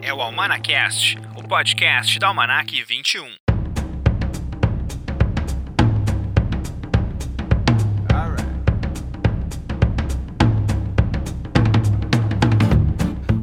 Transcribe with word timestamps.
É 0.00 0.14
o 0.14 0.20
Almanacast, 0.20 1.18
o 1.36 1.42
podcast 1.48 2.16
da 2.20 2.28
Almanac 2.28 2.82
21. 2.84 3.24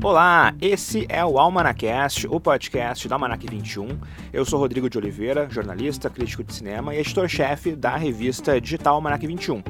Olá, 0.02 0.54
esse 0.61 1.05
é 1.10 1.25
o 1.25 1.38
Almanacast, 1.38 2.28
o 2.28 2.39
podcast 2.39 3.09
da 3.09 3.16
Almanac 3.16 3.45
21. 3.45 4.00
Eu 4.32 4.45
sou 4.45 4.57
Rodrigo 4.57 4.89
de 4.89 4.98
Oliveira, 4.98 5.50
jornalista, 5.50 6.09
crítico 6.09 6.45
de 6.45 6.54
cinema 6.54 6.95
e 6.95 7.00
editor-chefe 7.00 7.75
da 7.75 7.98
revista 7.98 8.61
digital 8.61 8.95
Almanac 8.95 9.27
21. 9.27 9.61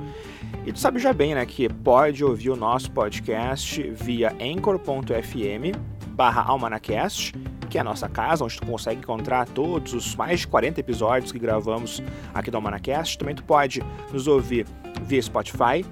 E 0.64 0.72
tu 0.72 0.80
sabe 0.80 1.00
já 1.00 1.12
bem, 1.12 1.34
né, 1.34 1.44
que 1.46 1.68
pode 1.68 2.24
ouvir 2.24 2.52
o 2.52 2.56
nosso 2.56 2.92
podcast 2.92 3.82
via 3.82 4.36
anchor.fm 4.40 5.97
barra 6.18 6.42
almanacast, 6.42 7.32
que 7.70 7.78
é 7.78 7.82
a 7.82 7.84
nossa 7.84 8.10
casa, 8.10 8.44
onde 8.44 8.60
tu 8.60 8.66
consegue 8.66 9.00
encontrar 9.00 9.48
todos 9.48 9.94
os 9.94 10.16
mais 10.16 10.40
de 10.40 10.48
40 10.48 10.80
episódios 10.80 11.32
que 11.32 11.38
gravamos 11.38 12.02
aqui 12.34 12.50
do 12.50 12.58
Almanacast. 12.58 13.20
Também 13.20 13.36
tu 13.36 13.44
pode 13.44 13.84
nos 14.12 14.28
ouvir 14.28 14.66
via 15.04 15.22
Spotify, 15.22 15.86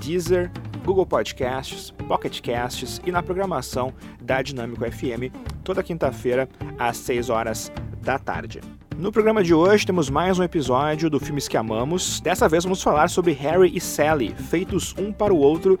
Deezer, 0.00 0.50
Google 0.84 1.04
Podcasts, 1.04 1.90
Pocket 2.06 2.40
Casts 2.40 3.00
e 3.04 3.10
na 3.10 3.20
programação 3.20 3.92
da 4.22 4.40
Dinâmico 4.42 4.84
FM, 4.84 5.34
toda 5.64 5.82
quinta-feira 5.82 6.48
às 6.78 6.96
6 6.98 7.28
horas 7.28 7.72
da 8.00 8.16
tarde. 8.16 8.60
No 8.96 9.10
programa 9.10 9.42
de 9.42 9.52
hoje 9.52 9.84
temos 9.84 10.08
mais 10.08 10.38
um 10.38 10.44
episódio 10.44 11.10
do 11.10 11.18
Filmes 11.18 11.48
que 11.48 11.56
Amamos. 11.56 12.20
Dessa 12.20 12.48
vez 12.48 12.62
vamos 12.62 12.80
falar 12.80 13.10
sobre 13.10 13.32
Harry 13.32 13.76
e 13.76 13.80
Sally, 13.80 14.32
feitos 14.36 14.94
um 14.96 15.12
para 15.12 15.34
o 15.34 15.38
outro. 15.38 15.80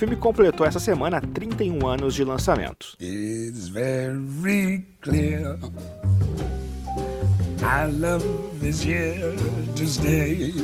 O 0.00 0.06
filme 0.08 0.16
completou 0.16 0.66
essa 0.66 0.80
semana 0.80 1.20
31 1.20 1.86
anos 1.86 2.14
de 2.14 2.24
lançamento. 2.24 2.96
It's 2.98 3.68
very 3.68 4.86
clear. 5.02 5.58
I 7.60 7.92
love 8.00 8.24
is 8.66 8.82
here 8.82 9.36
to 9.76 9.84
stay. 9.84 10.54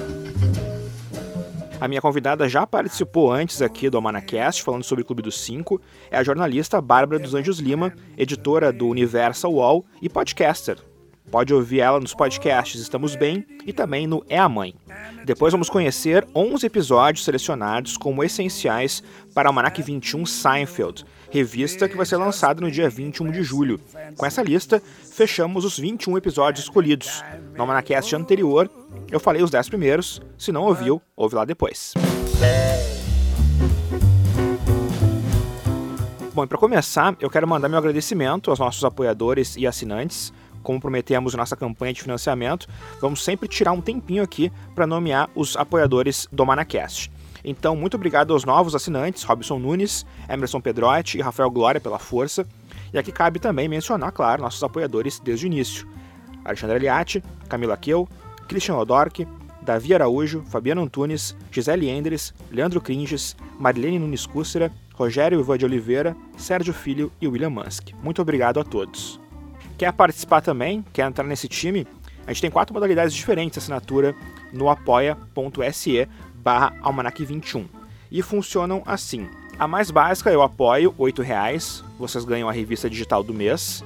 A 1.78 1.86
minha 1.86 2.00
convidada 2.00 2.48
já 2.48 2.66
participou 2.66 3.30
antes 3.30 3.60
aqui 3.60 3.90
do 3.90 3.98
Amanacast, 3.98 4.62
falando 4.62 4.84
sobre 4.84 5.02
o 5.02 5.04
Clube 5.04 5.20
dos 5.20 5.38
Cinco. 5.38 5.82
É 6.10 6.16
a 6.16 6.24
jornalista 6.24 6.80
Bárbara 6.80 7.18
dos 7.18 7.34
Anjos 7.34 7.58
Lima, 7.58 7.92
editora 8.16 8.72
do 8.72 8.88
Universal 8.88 9.52
Wall 9.52 9.84
e 10.00 10.08
podcaster. 10.08 10.78
Pode 11.30 11.52
ouvir 11.52 11.80
ela 11.80 11.98
nos 11.98 12.14
podcasts 12.14 12.80
Estamos 12.80 13.16
Bem 13.16 13.44
e 13.66 13.72
também 13.72 14.06
no 14.06 14.24
É 14.28 14.38
a 14.38 14.48
Mãe. 14.48 14.74
Depois 15.24 15.52
vamos 15.52 15.68
conhecer 15.68 16.26
11 16.34 16.64
episódios 16.64 17.24
selecionados 17.24 17.96
como 17.96 18.22
essenciais 18.22 19.02
para 19.34 19.48
o 19.48 19.50
Almanac 19.50 19.82
21 19.82 20.24
Seinfeld, 20.24 21.04
revista 21.30 21.88
que 21.88 21.96
vai 21.96 22.06
ser 22.06 22.16
lançada 22.16 22.60
no 22.60 22.70
dia 22.70 22.88
21 22.88 23.32
de 23.32 23.42
julho. 23.42 23.80
Com 24.16 24.24
essa 24.24 24.42
lista, 24.42 24.80
fechamos 25.12 25.64
os 25.64 25.76
21 25.78 26.16
episódios 26.16 26.64
escolhidos. 26.64 27.24
No 27.54 27.62
Almanacast 27.62 28.14
anterior, 28.14 28.70
eu 29.10 29.18
falei 29.18 29.42
os 29.42 29.50
10 29.50 29.68
primeiros, 29.68 30.20
se 30.38 30.52
não 30.52 30.62
ouviu, 30.62 31.02
ouve 31.16 31.34
lá 31.34 31.44
depois. 31.44 31.92
Bom, 36.32 36.44
e 36.44 36.46
para 36.46 36.58
começar, 36.58 37.16
eu 37.18 37.30
quero 37.30 37.48
mandar 37.48 37.66
meu 37.66 37.78
agradecimento 37.78 38.50
aos 38.50 38.58
nossos 38.58 38.84
apoiadores 38.84 39.56
e 39.56 39.66
assinantes 39.66 40.32
como 40.66 40.80
prometemos 40.80 41.32
nossa 41.32 41.54
campanha 41.54 41.92
de 41.92 42.02
financiamento, 42.02 42.66
vamos 43.00 43.22
sempre 43.22 43.46
tirar 43.46 43.70
um 43.70 43.80
tempinho 43.80 44.20
aqui 44.20 44.50
para 44.74 44.84
nomear 44.84 45.30
os 45.32 45.56
apoiadores 45.56 46.26
do 46.32 46.44
Manacast. 46.44 47.08
Então, 47.44 47.76
muito 47.76 47.94
obrigado 47.94 48.32
aos 48.32 48.44
novos 48.44 48.74
assinantes, 48.74 49.22
Robson 49.22 49.60
Nunes, 49.60 50.04
Emerson 50.28 50.60
Pedrotti 50.60 51.18
e 51.18 51.20
Rafael 51.20 51.52
Glória 51.52 51.80
pela 51.80 52.00
força. 52.00 52.44
E 52.92 52.98
aqui 52.98 53.12
cabe 53.12 53.38
também 53.38 53.68
mencionar, 53.68 54.10
claro, 54.10 54.42
nossos 54.42 54.60
apoiadores 54.60 55.20
desde 55.20 55.46
o 55.46 55.48
início. 55.48 55.86
Alexandre 56.44 56.78
Aliati, 56.78 57.22
Camila 57.48 57.76
Keu, 57.76 58.08
Christian 58.48 58.76
Odork, 58.76 59.24
Davi 59.62 59.94
Araújo, 59.94 60.42
Fabiano 60.46 60.82
Antunes, 60.82 61.36
Gisele 61.52 61.88
Endres, 61.88 62.34
Leandro 62.50 62.80
Cringes, 62.80 63.36
Marilene 63.56 64.00
Nunes 64.00 64.26
Cúcera, 64.26 64.72
Rogério 64.94 65.38
Ivan 65.38 65.58
de 65.58 65.64
Oliveira, 65.64 66.16
Sérgio 66.36 66.74
Filho 66.74 67.12
e 67.20 67.28
William 67.28 67.50
Musk. 67.50 67.90
Muito 68.02 68.20
obrigado 68.20 68.58
a 68.58 68.64
todos. 68.64 69.24
Quer 69.76 69.92
participar 69.92 70.40
também? 70.40 70.84
Quer 70.92 71.06
entrar 71.06 71.24
nesse 71.24 71.48
time? 71.48 71.86
A 72.26 72.32
gente 72.32 72.40
tem 72.40 72.50
quatro 72.50 72.72
modalidades 72.72 73.14
diferentes 73.14 73.54
de 73.54 73.58
assinatura 73.58 74.14
no 74.52 74.70
apoia.se 74.70 76.08
barra 76.34 76.74
almanac21. 76.82 77.66
E 78.10 78.22
funcionam 78.22 78.82
assim. 78.86 79.28
A 79.58 79.68
mais 79.68 79.90
básica 79.90 80.30
eu 80.30 80.42
apoio, 80.42 80.94
R$ 80.98 81.22
reais. 81.22 81.84
Vocês 81.98 82.24
ganham 82.24 82.48
a 82.48 82.52
revista 82.52 82.88
digital 82.88 83.22
do 83.22 83.34
mês. 83.34 83.84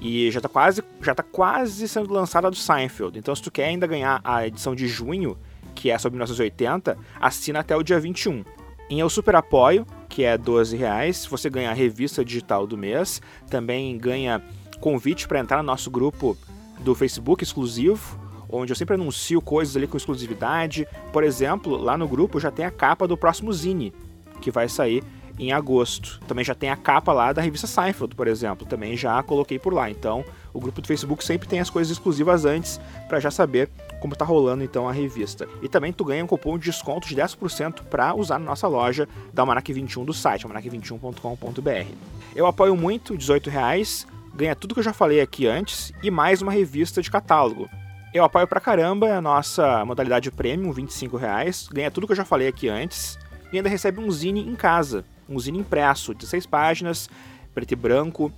E 0.00 0.30
já 0.30 0.38
está 0.38 0.48
quase, 0.48 0.82
já 1.02 1.14
tá 1.14 1.22
quase 1.22 1.86
sendo 1.86 2.12
lançada 2.12 2.50
do 2.50 2.56
Seinfeld. 2.56 3.18
Então 3.18 3.34
se 3.34 3.42
tu 3.42 3.50
quer 3.50 3.66
ainda 3.66 3.86
ganhar 3.86 4.20
a 4.24 4.46
edição 4.46 4.74
de 4.74 4.88
junho, 4.88 5.36
que 5.74 5.90
é 5.90 5.98
sobre 5.98 6.16
1980, 6.16 6.96
assina 7.20 7.60
até 7.60 7.76
o 7.76 7.82
dia 7.82 8.00
21. 8.00 8.42
Em 8.88 9.00
Eu 9.00 9.10
Super 9.10 9.34
Apoio, 9.36 9.86
que 10.08 10.22
é 10.22 10.36
R$ 10.36 10.76
reais, 10.76 11.26
você 11.26 11.50
ganha 11.50 11.70
a 11.70 11.74
revista 11.74 12.24
digital 12.24 12.66
do 12.66 12.78
mês, 12.78 13.20
também 13.50 13.98
ganha 13.98 14.40
convite 14.80 15.26
para 15.26 15.40
entrar 15.40 15.58
no 15.58 15.62
nosso 15.64 15.90
grupo 15.90 16.36
do 16.80 16.94
Facebook 16.94 17.42
exclusivo, 17.42 18.18
onde 18.48 18.72
eu 18.72 18.76
sempre 18.76 18.94
anuncio 18.94 19.40
coisas 19.40 19.76
ali 19.76 19.86
com 19.86 19.96
exclusividade. 19.96 20.86
Por 21.12 21.24
exemplo, 21.24 21.76
lá 21.76 21.96
no 21.96 22.08
grupo 22.08 22.38
já 22.38 22.50
tem 22.50 22.64
a 22.64 22.70
capa 22.70 23.06
do 23.06 23.16
próximo 23.16 23.52
Zine, 23.52 23.92
que 24.40 24.50
vai 24.50 24.68
sair 24.68 25.02
em 25.38 25.52
agosto. 25.52 26.20
Também 26.26 26.44
já 26.44 26.54
tem 26.54 26.70
a 26.70 26.76
capa 26.76 27.12
lá 27.12 27.32
da 27.32 27.42
revista 27.42 27.66
Seinfeld, 27.66 28.14
por 28.14 28.26
exemplo, 28.26 28.66
também 28.66 28.96
já 28.96 29.22
coloquei 29.22 29.58
por 29.58 29.72
lá. 29.72 29.90
Então, 29.90 30.24
o 30.52 30.60
grupo 30.60 30.80
do 30.80 30.86
Facebook 30.86 31.22
sempre 31.22 31.46
tem 31.46 31.60
as 31.60 31.68
coisas 31.68 31.92
exclusivas 31.92 32.44
antes 32.44 32.80
para 33.08 33.20
já 33.20 33.30
saber 33.30 33.68
como 34.00 34.14
está 34.14 34.24
rolando 34.24 34.64
então 34.64 34.88
a 34.88 34.92
revista. 34.92 35.46
E 35.62 35.68
também 35.68 35.92
tu 35.92 36.04
ganha 36.04 36.24
um 36.24 36.26
cupom 36.26 36.58
de 36.58 36.64
desconto 36.66 37.08
de 37.08 37.16
10% 37.16 37.82
para 37.84 38.14
usar 38.14 38.38
na 38.38 38.46
nossa 38.46 38.66
loja 38.66 39.08
da 39.32 39.42
Almanac 39.42 39.70
21 39.72 40.04
do 40.04 40.14
site, 40.14 40.46
almanac21.com.br. 40.46 41.92
Eu 42.34 42.46
apoio 42.46 42.76
muito, 42.76 43.12
R$18 43.12 44.15
ganha 44.36 44.54
tudo 44.54 44.74
que 44.74 44.80
eu 44.80 44.84
já 44.84 44.92
falei 44.92 45.20
aqui 45.20 45.46
antes 45.46 45.92
e 46.02 46.10
mais 46.10 46.42
uma 46.42 46.52
revista 46.52 47.00
de 47.00 47.10
catálogo. 47.10 47.68
Eu 48.12 48.22
apoio 48.22 48.46
pra 48.46 48.60
caramba 48.60 49.14
a 49.14 49.20
nossa 49.20 49.84
modalidade 49.84 50.30
premium, 50.30 50.70
R$ 50.70 50.84
reais, 51.18 51.68
ganha 51.72 51.90
tudo 51.90 52.06
que 52.06 52.12
eu 52.12 52.16
já 52.16 52.24
falei 52.24 52.46
aqui 52.46 52.68
antes 52.68 53.18
e 53.50 53.56
ainda 53.56 53.68
recebe 53.68 53.98
um 53.98 54.10
zine 54.10 54.46
em 54.46 54.54
casa, 54.54 55.04
um 55.26 55.38
zine 55.38 55.58
impresso, 55.58 56.12
16 56.12 56.46
páginas, 56.46 57.08
preto 57.54 57.72
e 57.72 57.76
branco. 57.76 58.30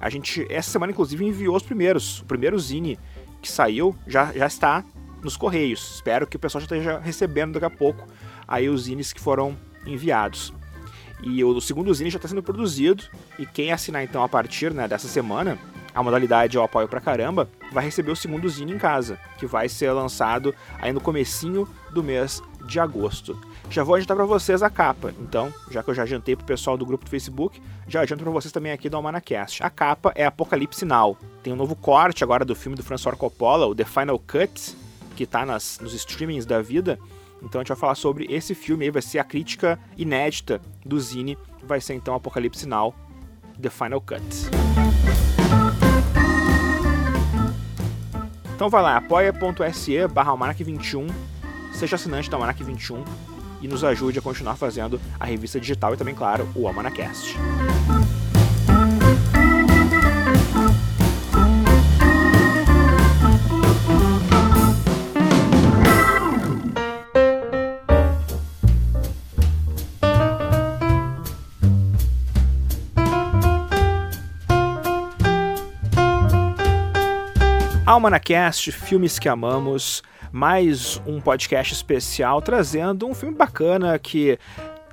A 0.00 0.08
gente, 0.08 0.46
essa 0.50 0.70
semana, 0.70 0.90
inclusive, 0.90 1.24
enviou 1.24 1.54
os 1.54 1.62
primeiros. 1.62 2.20
O 2.20 2.24
primeiro 2.24 2.58
zine 2.58 2.98
que 3.40 3.50
saiu 3.50 3.94
já, 4.06 4.32
já 4.32 4.46
está 4.46 4.82
nos 5.22 5.36
correios. 5.36 5.96
Espero 5.96 6.26
que 6.26 6.36
o 6.36 6.40
pessoal 6.40 6.60
já 6.60 6.64
esteja 6.64 6.98
recebendo 6.98 7.52
daqui 7.52 7.66
a 7.66 7.70
pouco 7.70 8.06
aí 8.48 8.68
os 8.68 8.84
zines 8.84 9.12
que 9.12 9.20
foram 9.20 9.56
enviados. 9.86 10.52
E 11.22 11.42
o 11.44 11.60
segundo 11.60 11.92
zine 11.94 12.10
já 12.10 12.16
está 12.16 12.28
sendo 12.28 12.42
produzido. 12.42 13.04
E 13.38 13.46
quem 13.46 13.72
assinar 13.72 14.02
então 14.02 14.22
a 14.22 14.28
partir 14.28 14.72
né, 14.72 14.88
dessa 14.88 15.08
semana, 15.08 15.58
a 15.94 16.02
modalidade 16.02 16.56
Eu 16.56 16.62
Apoio 16.62 16.88
Pra 16.88 17.00
Caramba, 17.00 17.48
vai 17.72 17.84
receber 17.84 18.10
o 18.10 18.16
segundo 18.16 18.48
zine 18.48 18.72
em 18.72 18.78
casa, 18.78 19.18
que 19.38 19.46
vai 19.46 19.68
ser 19.68 19.92
lançado 19.92 20.54
aí 20.80 20.92
no 20.92 21.00
comecinho 21.00 21.68
do 21.90 22.02
mês 22.02 22.42
de 22.66 22.80
agosto. 22.80 23.38
Já 23.70 23.82
vou 23.82 23.94
adiantar 23.94 24.16
para 24.16 24.26
vocês 24.26 24.62
a 24.62 24.70
capa, 24.70 25.14
então, 25.20 25.52
já 25.70 25.82
que 25.82 25.90
eu 25.90 25.94
já 25.94 26.02
adiantei 26.02 26.36
pro 26.36 26.44
pessoal 26.44 26.76
do 26.76 26.84
grupo 26.84 27.04
do 27.04 27.10
Facebook, 27.10 27.60
já 27.88 28.02
adianto 28.02 28.22
para 28.22 28.32
vocês 28.32 28.52
também 28.52 28.72
aqui 28.72 28.88
do 28.88 28.96
Almanacast. 28.96 29.62
A 29.62 29.70
capa 29.70 30.12
é 30.14 30.24
Apocalipse 30.24 30.84
Now. 30.84 31.16
Tem 31.42 31.52
um 31.52 31.56
novo 31.56 31.74
corte 31.74 32.22
agora 32.22 32.44
do 32.44 32.54
filme 32.54 32.76
do 32.76 32.82
François 32.82 33.16
Coppola, 33.16 33.66
o 33.66 33.74
The 33.74 33.84
Final 33.84 34.18
Cut, 34.18 34.76
que 35.16 35.24
está 35.24 35.46
nas, 35.46 35.78
nos 35.80 35.94
streamings 35.94 36.46
da 36.46 36.60
vida, 36.60 36.98
então 37.42 37.60
a 37.60 37.62
gente 37.62 37.68
vai 37.68 37.76
falar 37.76 37.94
sobre 37.94 38.26
esse 38.30 38.54
filme 38.54 38.84
aí, 38.84 38.90
vai 38.90 39.02
ser 39.02 39.18
a 39.18 39.24
crítica 39.24 39.78
inédita 39.96 40.60
do 40.84 40.98
Zine, 40.98 41.36
vai 41.62 41.80
ser 41.80 41.94
então 41.94 42.14
Apocalipse 42.14 42.66
Now, 42.66 42.94
The 43.60 43.68
Final 43.68 44.00
Cut. 44.00 44.22
Então 48.54 48.70
vai 48.70 48.82
lá, 48.82 48.96
apoia.se 48.96 50.06
barra 50.08 50.52
21 50.52 51.06
seja 51.72 51.96
assinante 51.96 52.30
da 52.30 52.36
Almanac 52.36 52.62
21 52.62 53.02
e 53.60 53.68
nos 53.68 53.82
ajude 53.82 54.18
a 54.18 54.22
continuar 54.22 54.56
fazendo 54.56 55.00
a 55.18 55.24
revista 55.24 55.58
digital 55.58 55.94
e 55.94 55.96
também, 55.96 56.14
claro, 56.14 56.48
o 56.54 56.66
Almanacast. 56.66 57.36
Almanacast, 77.92 78.72
filmes 78.72 79.18
que 79.18 79.28
amamos, 79.28 80.02
mais 80.32 80.98
um 81.06 81.20
podcast 81.20 81.74
especial 81.74 82.40
trazendo 82.40 83.06
um 83.06 83.14
filme 83.14 83.36
bacana 83.36 83.98
que 83.98 84.38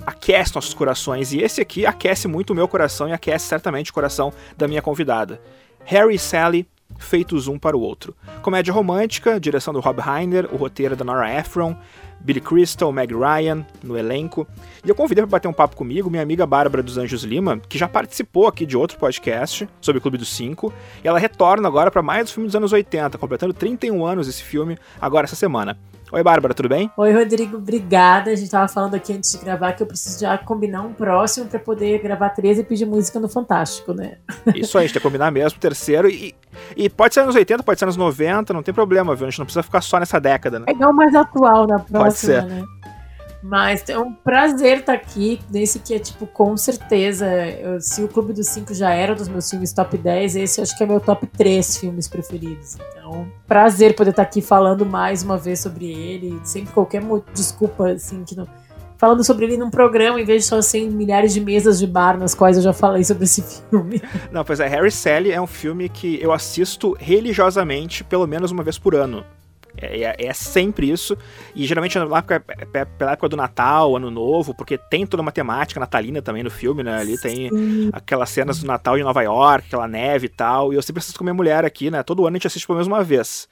aquece 0.05 0.53
nossos 0.53 0.73
corações. 0.73 1.31
E 1.31 1.39
esse 1.39 1.61
aqui 1.61 1.85
aquece 1.85 2.27
muito 2.27 2.49
o 2.49 2.53
meu 2.53 2.67
coração 2.67 3.07
e 3.07 3.13
aquece 3.13 3.47
certamente 3.47 3.89
o 3.89 3.93
coração 3.93 4.33
da 4.57 4.67
minha 4.67 4.81
convidada. 4.81 5.39
Harry 5.85 6.19
Sally, 6.19 6.67
feitos 6.99 7.47
um 7.47 7.57
para 7.57 7.75
o 7.75 7.81
outro. 7.81 8.15
Comédia 8.41 8.73
romântica, 8.73 9.39
direção 9.39 9.73
do 9.73 9.79
Rob 9.79 9.99
Reiner, 9.99 10.47
o 10.51 10.57
roteiro 10.57 10.95
da 10.95 11.03
Nora 11.03 11.33
Ephron, 11.39 11.75
Billy 12.19 12.41
Crystal, 12.41 12.91
Meg 12.91 13.13
Ryan 13.13 13.65
no 13.81 13.97
elenco. 13.97 14.45
E 14.83 14.89
eu 14.89 14.95
convidei 14.95 15.23
para 15.23 15.31
bater 15.31 15.47
um 15.47 15.53
papo 15.53 15.75
comigo 15.75 16.09
minha 16.09 16.21
amiga 16.21 16.45
Bárbara 16.45 16.83
dos 16.83 16.97
Anjos 16.97 17.23
Lima, 17.23 17.59
que 17.67 17.77
já 17.77 17.87
participou 17.87 18.47
aqui 18.47 18.65
de 18.65 18.77
outro 18.77 18.97
podcast 18.97 19.67
sobre 19.81 19.99
o 19.99 20.01
Clube 20.01 20.17
dos 20.17 20.29
Cinco. 20.29 20.73
E 21.03 21.07
ela 21.07 21.17
retorna 21.17 21.67
agora 21.67 21.89
para 21.89 22.01
mais 22.01 22.29
um 22.29 22.33
filme 22.33 22.47
dos 22.47 22.55
anos 22.55 22.73
80, 22.73 23.17
completando 23.17 23.53
31 23.53 24.05
anos 24.05 24.27
esse 24.27 24.43
filme 24.43 24.77
agora 25.01 25.25
essa 25.25 25.35
semana. 25.35 25.77
Oi, 26.11 26.23
Bárbara, 26.23 26.55
tudo 26.55 26.67
bem? 26.67 26.89
Oi, 26.97 27.13
Rodrigo, 27.13 27.57
obrigada. 27.57 28.31
A 28.31 28.35
gente 28.35 28.49
tava 28.49 28.67
falando 28.67 28.95
aqui 28.95 29.13
antes 29.13 29.31
de 29.31 29.37
gravar 29.37 29.73
que 29.73 29.83
eu 29.83 29.87
preciso 29.87 30.19
já 30.19 30.37
combinar 30.39 30.81
um 30.81 30.91
próximo 30.91 31.45
para 31.45 31.59
poder 31.59 32.01
gravar 32.01 32.29
13 32.29 32.61
e 32.61 32.63
pedir 32.63 32.85
música 32.87 33.19
no 33.19 33.29
Fantástico, 33.29 33.93
né? 33.93 34.17
Isso 34.55 34.75
aí, 34.77 34.85
a 34.85 34.87
gente 34.87 34.93
tem 34.93 35.01
que 35.01 35.07
combinar 35.07 35.29
mesmo, 35.29 35.59
terceiro. 35.59 36.09
E, 36.09 36.33
e 36.75 36.89
pode 36.89 37.13
ser 37.13 37.19
anos 37.19 37.35
80, 37.35 37.61
pode 37.61 37.77
ser 37.77 37.85
anos 37.85 37.95
90, 37.95 38.51
não 38.53 38.63
tem 38.63 38.73
problema, 38.73 39.15
viu? 39.15 39.27
A 39.27 39.29
gente 39.29 39.37
não 39.37 39.45
precisa 39.45 39.61
ficar 39.61 39.81
só 39.81 39.99
nessa 39.99 40.19
década, 40.19 40.57
né? 40.57 40.65
Pegar 40.65 40.89
o 40.89 40.93
mais 40.93 41.13
atual 41.13 41.67
na 41.67 41.77
próxima, 41.77 41.99
pode 41.99 42.17
ser. 42.17 42.43
né? 42.43 42.63
Mas 43.41 43.87
é 43.87 43.97
um 43.97 44.13
prazer 44.13 44.79
estar 44.79 44.93
tá 44.97 44.99
aqui 44.99 45.39
nesse 45.49 45.79
que 45.79 45.93
é, 45.93 45.99
tipo, 45.99 46.27
com 46.27 46.57
certeza, 46.57 47.25
eu, 47.25 47.79
se 47.79 48.03
o 48.03 48.07
Clube 48.07 48.33
dos 48.33 48.47
Cinco 48.47 48.73
já 48.73 48.91
era 48.91 49.13
um 49.13 49.15
dos 49.15 49.29
meus 49.29 49.49
filmes 49.49 49.71
top 49.71 49.97
10, 49.97 50.35
esse 50.35 50.61
acho 50.61 50.77
que 50.77 50.83
é 50.83 50.87
meu 50.87 50.99
top 50.99 51.25
3 51.25 51.77
filmes 51.77 52.07
preferidos. 52.07 52.75
Então, 52.91 53.31
prazer 53.47 53.95
poder 53.95 54.09
estar 54.09 54.23
tá 54.23 54.29
aqui 54.29 54.41
falando 54.41 54.85
mais 54.85 55.23
uma 55.23 55.37
vez 55.37 55.61
sobre 55.61 55.85
ele. 55.85 56.39
Sempre 56.43 56.73
qualquer 56.73 57.01
desculpa, 57.33 57.91
assim, 57.91 58.23
que 58.25 58.35
não. 58.35 58.47
Falando 58.97 59.23
sobre 59.23 59.45
ele 59.45 59.55
num 59.55 59.69
programa, 59.69 60.19
em 60.19 60.25
vez 60.25 60.43
de 60.43 60.49
só 60.49 60.61
ser 60.61 60.89
milhares 60.89 61.33
de 61.33 61.39
mesas 61.39 61.79
de 61.79 61.87
bar 61.87 62.19
nas 62.19 62.35
quais 62.35 62.57
eu 62.57 62.63
já 62.63 62.73
falei 62.73 63.01
sobre 63.05 63.23
esse 63.23 63.41
filme. 63.41 64.01
Não, 64.29 64.43
pois 64.43 64.59
é, 64.59 64.67
Harry 64.67 64.91
Sally 64.91 65.31
é 65.31 65.39
um 65.39 65.47
filme 65.47 65.87
que 65.87 66.21
eu 66.21 66.33
assisto 66.33 66.93
religiosamente 66.99 68.03
pelo 68.03 68.27
menos 68.27 68.51
uma 68.51 68.61
vez 68.61 68.77
por 68.77 68.93
ano. 68.93 69.23
É, 69.81 70.01
é, 70.01 70.27
é, 70.27 70.33
sempre 70.33 70.89
isso. 70.89 71.17
E 71.55 71.65
geralmente 71.65 71.97
lá 71.97 72.23
é 72.73 72.85
pela 72.85 73.11
época 73.11 73.29
do 73.29 73.37
Natal, 73.37 73.95
Ano 73.95 74.11
Novo, 74.11 74.53
porque 74.53 74.77
tem 74.77 75.05
toda 75.05 75.21
uma 75.21 75.31
temática 75.31 75.79
natalina 75.79 76.21
também 76.21 76.43
no 76.43 76.51
filme, 76.51 76.83
né? 76.83 76.99
Ali 76.99 77.19
tem 77.19 77.49
Sim. 77.49 77.89
aquelas 77.93 78.29
cenas 78.29 78.59
do 78.59 78.67
Natal 78.67 78.97
em 78.97 79.03
Nova 79.03 79.21
York, 79.21 79.67
aquela 79.67 79.87
neve 79.87 80.25
e 80.25 80.29
tal. 80.29 80.73
E 80.73 80.75
eu 80.75 80.81
sempre 80.81 80.99
assisto 80.99 81.17
com 81.17 81.23
minha 81.23 81.33
mulher 81.33 81.63
aqui, 81.63 81.89
né? 81.89 82.03
Todo 82.03 82.25
ano 82.25 82.35
a 82.35 82.37
gente 82.37 82.47
assiste 82.47 82.67
pelo 82.67 82.77
menos 82.77 82.87
uma 82.87 83.03
vez. 83.03 83.47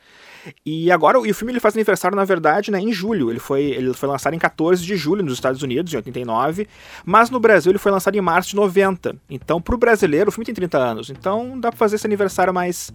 E 0.66 0.92
agora, 0.92 1.18
e 1.26 1.32
o 1.32 1.36
filme 1.36 1.52
ele 1.52 1.60
faz 1.60 1.76
aniversário, 1.76 2.16
na 2.16 2.24
verdade, 2.24 2.72
né, 2.72 2.80
em 2.80 2.92
julho. 2.92 3.30
Ele 3.30 3.40
foi, 3.40 3.64
ele 3.64 3.94
foi 3.94 4.08
lançado 4.08 4.34
em 4.34 4.40
14 4.40 4.84
de 4.84 4.96
julho 4.96 5.24
nos 5.24 5.34
Estados 5.34 5.62
Unidos, 5.62 5.94
em 5.94 5.98
89, 5.98 6.68
mas 7.06 7.30
no 7.30 7.40
Brasil 7.40 7.72
ele 7.72 7.80
foi 7.80 7.92
lançado 7.92 8.16
em 8.16 8.22
março 8.22 8.52
de 8.52 8.56
90. 8.56 9.16
Então, 9.30 9.62
pro 9.62 9.78
brasileiro, 9.78 10.30
o 10.30 10.32
filme 10.32 10.46
tem 10.46 10.56
30 10.56 10.78
anos. 10.78 11.10
Então, 11.10 11.60
dá 11.60 11.70
pra 11.70 11.78
fazer 11.78 11.96
esse 11.96 12.08
aniversário 12.08 12.54
mais, 12.54 12.92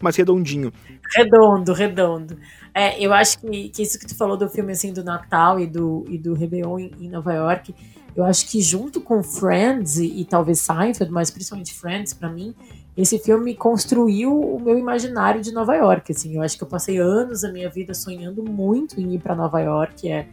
mais 0.00 0.16
redondinho. 0.16 0.72
Redondo, 1.14 1.72
redondo. 1.72 2.36
É, 2.74 2.98
eu 2.98 3.12
acho 3.12 3.38
que, 3.38 3.68
que 3.68 3.82
isso 3.82 3.98
que 3.98 4.06
tu 4.06 4.16
falou 4.16 4.36
do 4.36 4.48
filme 4.48 4.72
assim 4.72 4.92
do 4.92 5.04
Natal 5.04 5.60
e 5.60 5.66
do, 5.66 6.04
e 6.08 6.16
do 6.16 6.32
Réveillon 6.34 6.78
em, 6.78 6.90
em 7.00 7.08
Nova 7.08 7.32
York, 7.34 7.74
eu 8.16 8.24
acho 8.24 8.48
que 8.48 8.60
junto 8.62 9.00
com 9.00 9.22
Friends 9.22 9.98
e, 9.98 10.20
e 10.20 10.24
talvez 10.24 10.60
Seinfeld, 10.60 11.12
mas 11.12 11.30
principalmente 11.30 11.74
Friends 11.74 12.14
para 12.14 12.30
mim, 12.30 12.54
esse 12.96 13.18
filme 13.18 13.54
construiu 13.54 14.38
o 14.38 14.60
meu 14.60 14.78
imaginário 14.78 15.40
de 15.40 15.52
Nova 15.52 15.74
York. 15.74 16.12
Assim, 16.12 16.36
eu 16.36 16.42
acho 16.42 16.58
que 16.58 16.64
eu 16.64 16.68
passei 16.68 16.98
anos 16.98 17.40
da 17.40 17.50
minha 17.50 17.70
vida 17.70 17.94
sonhando 17.94 18.42
muito 18.42 19.00
em 19.00 19.14
ir 19.14 19.18
para 19.18 19.34
Nova 19.34 19.60
York. 19.60 20.10
É 20.10 20.26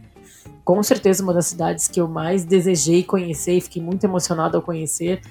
com 0.62 0.82
certeza 0.82 1.22
uma 1.22 1.32
das 1.32 1.46
cidades 1.46 1.88
que 1.88 2.00
eu 2.00 2.06
mais 2.06 2.44
desejei 2.44 3.02
conhecer 3.02 3.54
e 3.54 3.60
fiquei 3.60 3.82
muito 3.82 4.04
emocionado 4.04 4.56
ao 4.56 4.62
conhecer. 4.62 5.22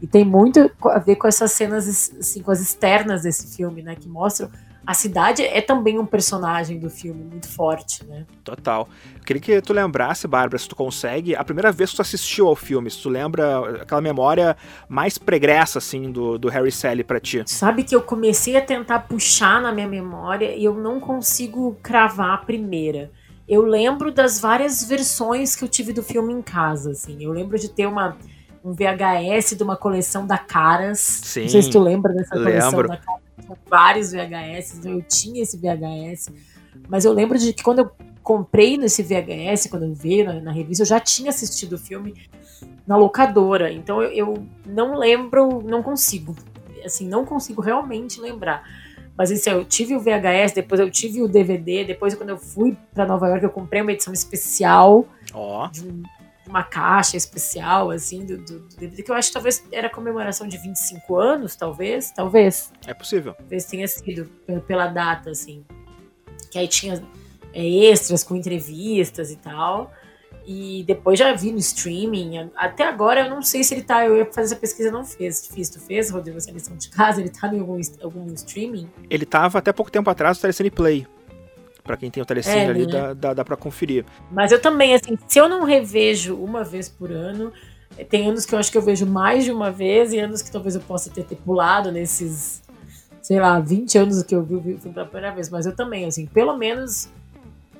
E 0.00 0.06
tem 0.06 0.24
muito 0.24 0.70
a 0.84 0.98
ver 0.98 1.16
com 1.16 1.26
essas 1.26 1.52
cenas, 1.52 2.14
assim, 2.18 2.42
com 2.42 2.50
as 2.50 2.60
externas 2.60 3.22
desse 3.22 3.54
filme, 3.54 3.82
né? 3.82 3.94
Que 3.94 4.08
mostram 4.08 4.50
a 4.88 4.94
cidade 4.94 5.42
é 5.42 5.60
também 5.60 5.98
um 5.98 6.06
personagem 6.06 6.78
do 6.78 6.88
filme 6.88 7.22
muito 7.22 7.46
forte, 7.46 8.06
né? 8.06 8.24
Total. 8.42 8.88
Eu 9.16 9.22
queria 9.22 9.42
que 9.42 9.60
tu 9.60 9.74
lembrasse, 9.74 10.26
Bárbara, 10.26 10.56
se 10.56 10.66
tu 10.66 10.74
consegue, 10.74 11.36
a 11.36 11.44
primeira 11.44 11.70
vez 11.70 11.90
que 11.90 11.96
tu 11.96 12.00
assistiu 12.00 12.48
ao 12.48 12.56
filme, 12.56 12.90
se 12.90 13.02
tu 13.02 13.10
lembra 13.10 13.82
aquela 13.82 14.00
memória 14.00 14.56
mais 14.88 15.18
pregressa, 15.18 15.76
assim, 15.76 16.10
do, 16.10 16.38
do 16.38 16.48
Harry 16.48 16.72
Sally 16.72 17.04
pra 17.04 17.20
ti. 17.20 17.42
Sabe 17.44 17.84
que 17.84 17.94
eu 17.94 18.00
comecei 18.00 18.56
a 18.56 18.62
tentar 18.62 19.00
puxar 19.00 19.60
na 19.60 19.72
minha 19.72 19.86
memória 19.86 20.56
e 20.56 20.64
eu 20.64 20.72
não 20.72 20.98
consigo 20.98 21.76
cravar 21.82 22.30
a 22.30 22.38
primeira. 22.38 23.10
Eu 23.46 23.66
lembro 23.66 24.10
das 24.10 24.40
várias 24.40 24.82
versões 24.82 25.54
que 25.54 25.64
eu 25.64 25.68
tive 25.68 25.92
do 25.92 26.02
filme 26.02 26.32
em 26.32 26.40
casa, 26.40 26.92
assim. 26.92 27.22
Eu 27.22 27.30
lembro 27.30 27.58
de 27.58 27.68
ter 27.68 27.84
uma 27.84 28.16
um 28.64 28.72
VHS 28.72 29.54
de 29.54 29.62
uma 29.62 29.76
coleção 29.76 30.26
da 30.26 30.38
Caras. 30.38 30.98
Sim. 30.98 31.42
Não 31.42 31.48
sei 31.50 31.62
se 31.62 31.70
tu 31.70 31.78
lembra 31.78 32.10
dessa 32.14 32.34
coleção 32.34 32.70
lembro. 32.70 32.88
da 32.88 32.96
Caras 32.96 33.27
vários 33.68 34.12
VHS, 34.12 34.78
então 34.78 34.92
eu 34.92 35.02
tinha 35.02 35.42
esse 35.42 35.56
VHS. 35.56 36.30
Mas 36.88 37.04
eu 37.04 37.12
lembro 37.12 37.38
de 37.38 37.52
que 37.52 37.62
quando 37.62 37.80
eu 37.80 37.90
comprei 38.22 38.76
nesse 38.76 39.02
VHS, 39.02 39.68
quando 39.70 39.84
eu 39.84 39.94
veio 39.94 40.26
na, 40.26 40.40
na 40.40 40.52
revista, 40.52 40.82
eu 40.82 40.86
já 40.86 41.00
tinha 41.00 41.30
assistido 41.30 41.74
o 41.74 41.78
filme 41.78 42.14
na 42.86 42.96
locadora. 42.96 43.72
Então 43.72 44.02
eu, 44.02 44.10
eu, 44.10 44.46
não 44.66 44.96
lembro, 44.96 45.62
não 45.62 45.82
consigo. 45.82 46.36
Assim, 46.84 47.08
não 47.08 47.24
consigo 47.24 47.60
realmente 47.60 48.20
lembrar. 48.20 48.62
Mas 49.16 49.32
assim, 49.32 49.50
eu 49.50 49.64
tive 49.64 49.96
o 49.96 50.00
VHS, 50.00 50.52
depois 50.54 50.80
eu 50.80 50.90
tive 50.90 51.22
o 51.22 51.28
DVD, 51.28 51.84
depois 51.84 52.14
quando 52.14 52.28
eu 52.28 52.38
fui 52.38 52.76
para 52.94 53.04
Nova 53.04 53.26
York, 53.28 53.42
eu 53.42 53.50
comprei 53.50 53.82
uma 53.82 53.92
edição 53.92 54.12
especial 54.12 55.06
oh. 55.34 55.66
de 55.72 55.88
um 55.88 56.02
uma 56.48 56.62
caixa 56.62 57.16
especial, 57.16 57.90
assim, 57.90 58.24
do, 58.24 58.38
do, 58.38 58.58
do, 58.60 58.76
DVD, 58.76 59.02
que 59.02 59.10
eu 59.10 59.14
acho 59.14 59.28
que 59.28 59.34
talvez 59.34 59.64
era 59.70 59.90
comemoração 59.90 60.48
de 60.48 60.56
25 60.56 61.16
anos, 61.16 61.54
talvez, 61.54 62.10
talvez. 62.10 62.72
É 62.86 62.94
possível. 62.94 63.34
Talvez 63.34 63.66
tenha 63.66 63.86
sido 63.86 64.24
pela 64.66 64.86
data, 64.86 65.30
assim. 65.30 65.64
Que 66.50 66.58
aí 66.58 66.66
tinha 66.66 67.02
é, 67.52 67.66
extras 67.66 68.24
com 68.24 68.34
entrevistas 68.34 69.30
e 69.30 69.36
tal. 69.36 69.92
E 70.46 70.82
depois 70.86 71.18
já 71.18 71.34
vi 71.34 71.52
no 71.52 71.58
streaming. 71.58 72.50
Até 72.56 72.84
agora 72.84 73.26
eu 73.26 73.30
não 73.30 73.42
sei 73.42 73.62
se 73.62 73.74
ele 73.74 73.82
tá. 73.82 74.06
Eu 74.06 74.16
ia 74.16 74.24
fazer 74.24 74.54
essa 74.54 74.56
pesquisa, 74.56 74.90
não 74.90 75.04
fez. 75.04 75.46
Fiz, 75.46 75.68
tu 75.68 75.78
fez, 75.78 76.10
Rodrigo, 76.10 76.38
essa 76.38 76.50
lição 76.50 76.74
de 76.74 76.88
casa? 76.88 77.20
Ele 77.20 77.28
tá 77.28 77.48
em 77.54 77.60
algum, 77.60 77.78
algum 78.02 78.32
streaming? 78.32 78.88
Ele 79.10 79.26
tava 79.26 79.58
até 79.58 79.74
pouco 79.74 79.92
tempo 79.92 80.08
atrás 80.08 80.38
no 80.38 80.40
Telecine 80.40 80.70
Play 80.70 81.06
para 81.88 81.96
quem 81.96 82.10
tem 82.10 82.22
o 82.22 82.26
telecine 82.26 82.54
é, 82.54 82.68
ali, 82.68 82.86
né? 82.86 82.92
dá, 82.92 83.14
dá, 83.14 83.34
dá 83.34 83.44
para 83.44 83.56
conferir. 83.56 84.04
Mas 84.30 84.52
eu 84.52 84.60
também, 84.60 84.94
assim, 84.94 85.18
se 85.26 85.38
eu 85.38 85.48
não 85.48 85.64
revejo 85.64 86.36
uma 86.36 86.62
vez 86.62 86.86
por 86.86 87.10
ano, 87.10 87.50
eh, 87.96 88.04
tem 88.04 88.28
anos 88.28 88.44
que 88.44 88.54
eu 88.54 88.58
acho 88.58 88.70
que 88.70 88.76
eu 88.76 88.82
vejo 88.82 89.06
mais 89.06 89.44
de 89.44 89.50
uma 89.50 89.70
vez 89.70 90.12
e 90.12 90.18
anos 90.18 90.42
que 90.42 90.52
talvez 90.52 90.74
eu 90.74 90.82
possa 90.82 91.08
ter, 91.08 91.24
ter 91.24 91.36
pulado 91.36 91.90
nesses, 91.90 92.62
sei 93.22 93.40
lá, 93.40 93.58
20 93.58 93.96
anos 93.96 94.22
que 94.22 94.34
eu 94.34 94.42
vi 94.42 94.56
o 94.56 94.60
filme 94.60 94.92
pela 94.92 95.06
primeira 95.06 95.34
vez. 95.34 95.48
Mas 95.48 95.64
eu 95.64 95.74
também, 95.74 96.04
assim, 96.04 96.26
pelo 96.26 96.56
menos. 96.58 97.08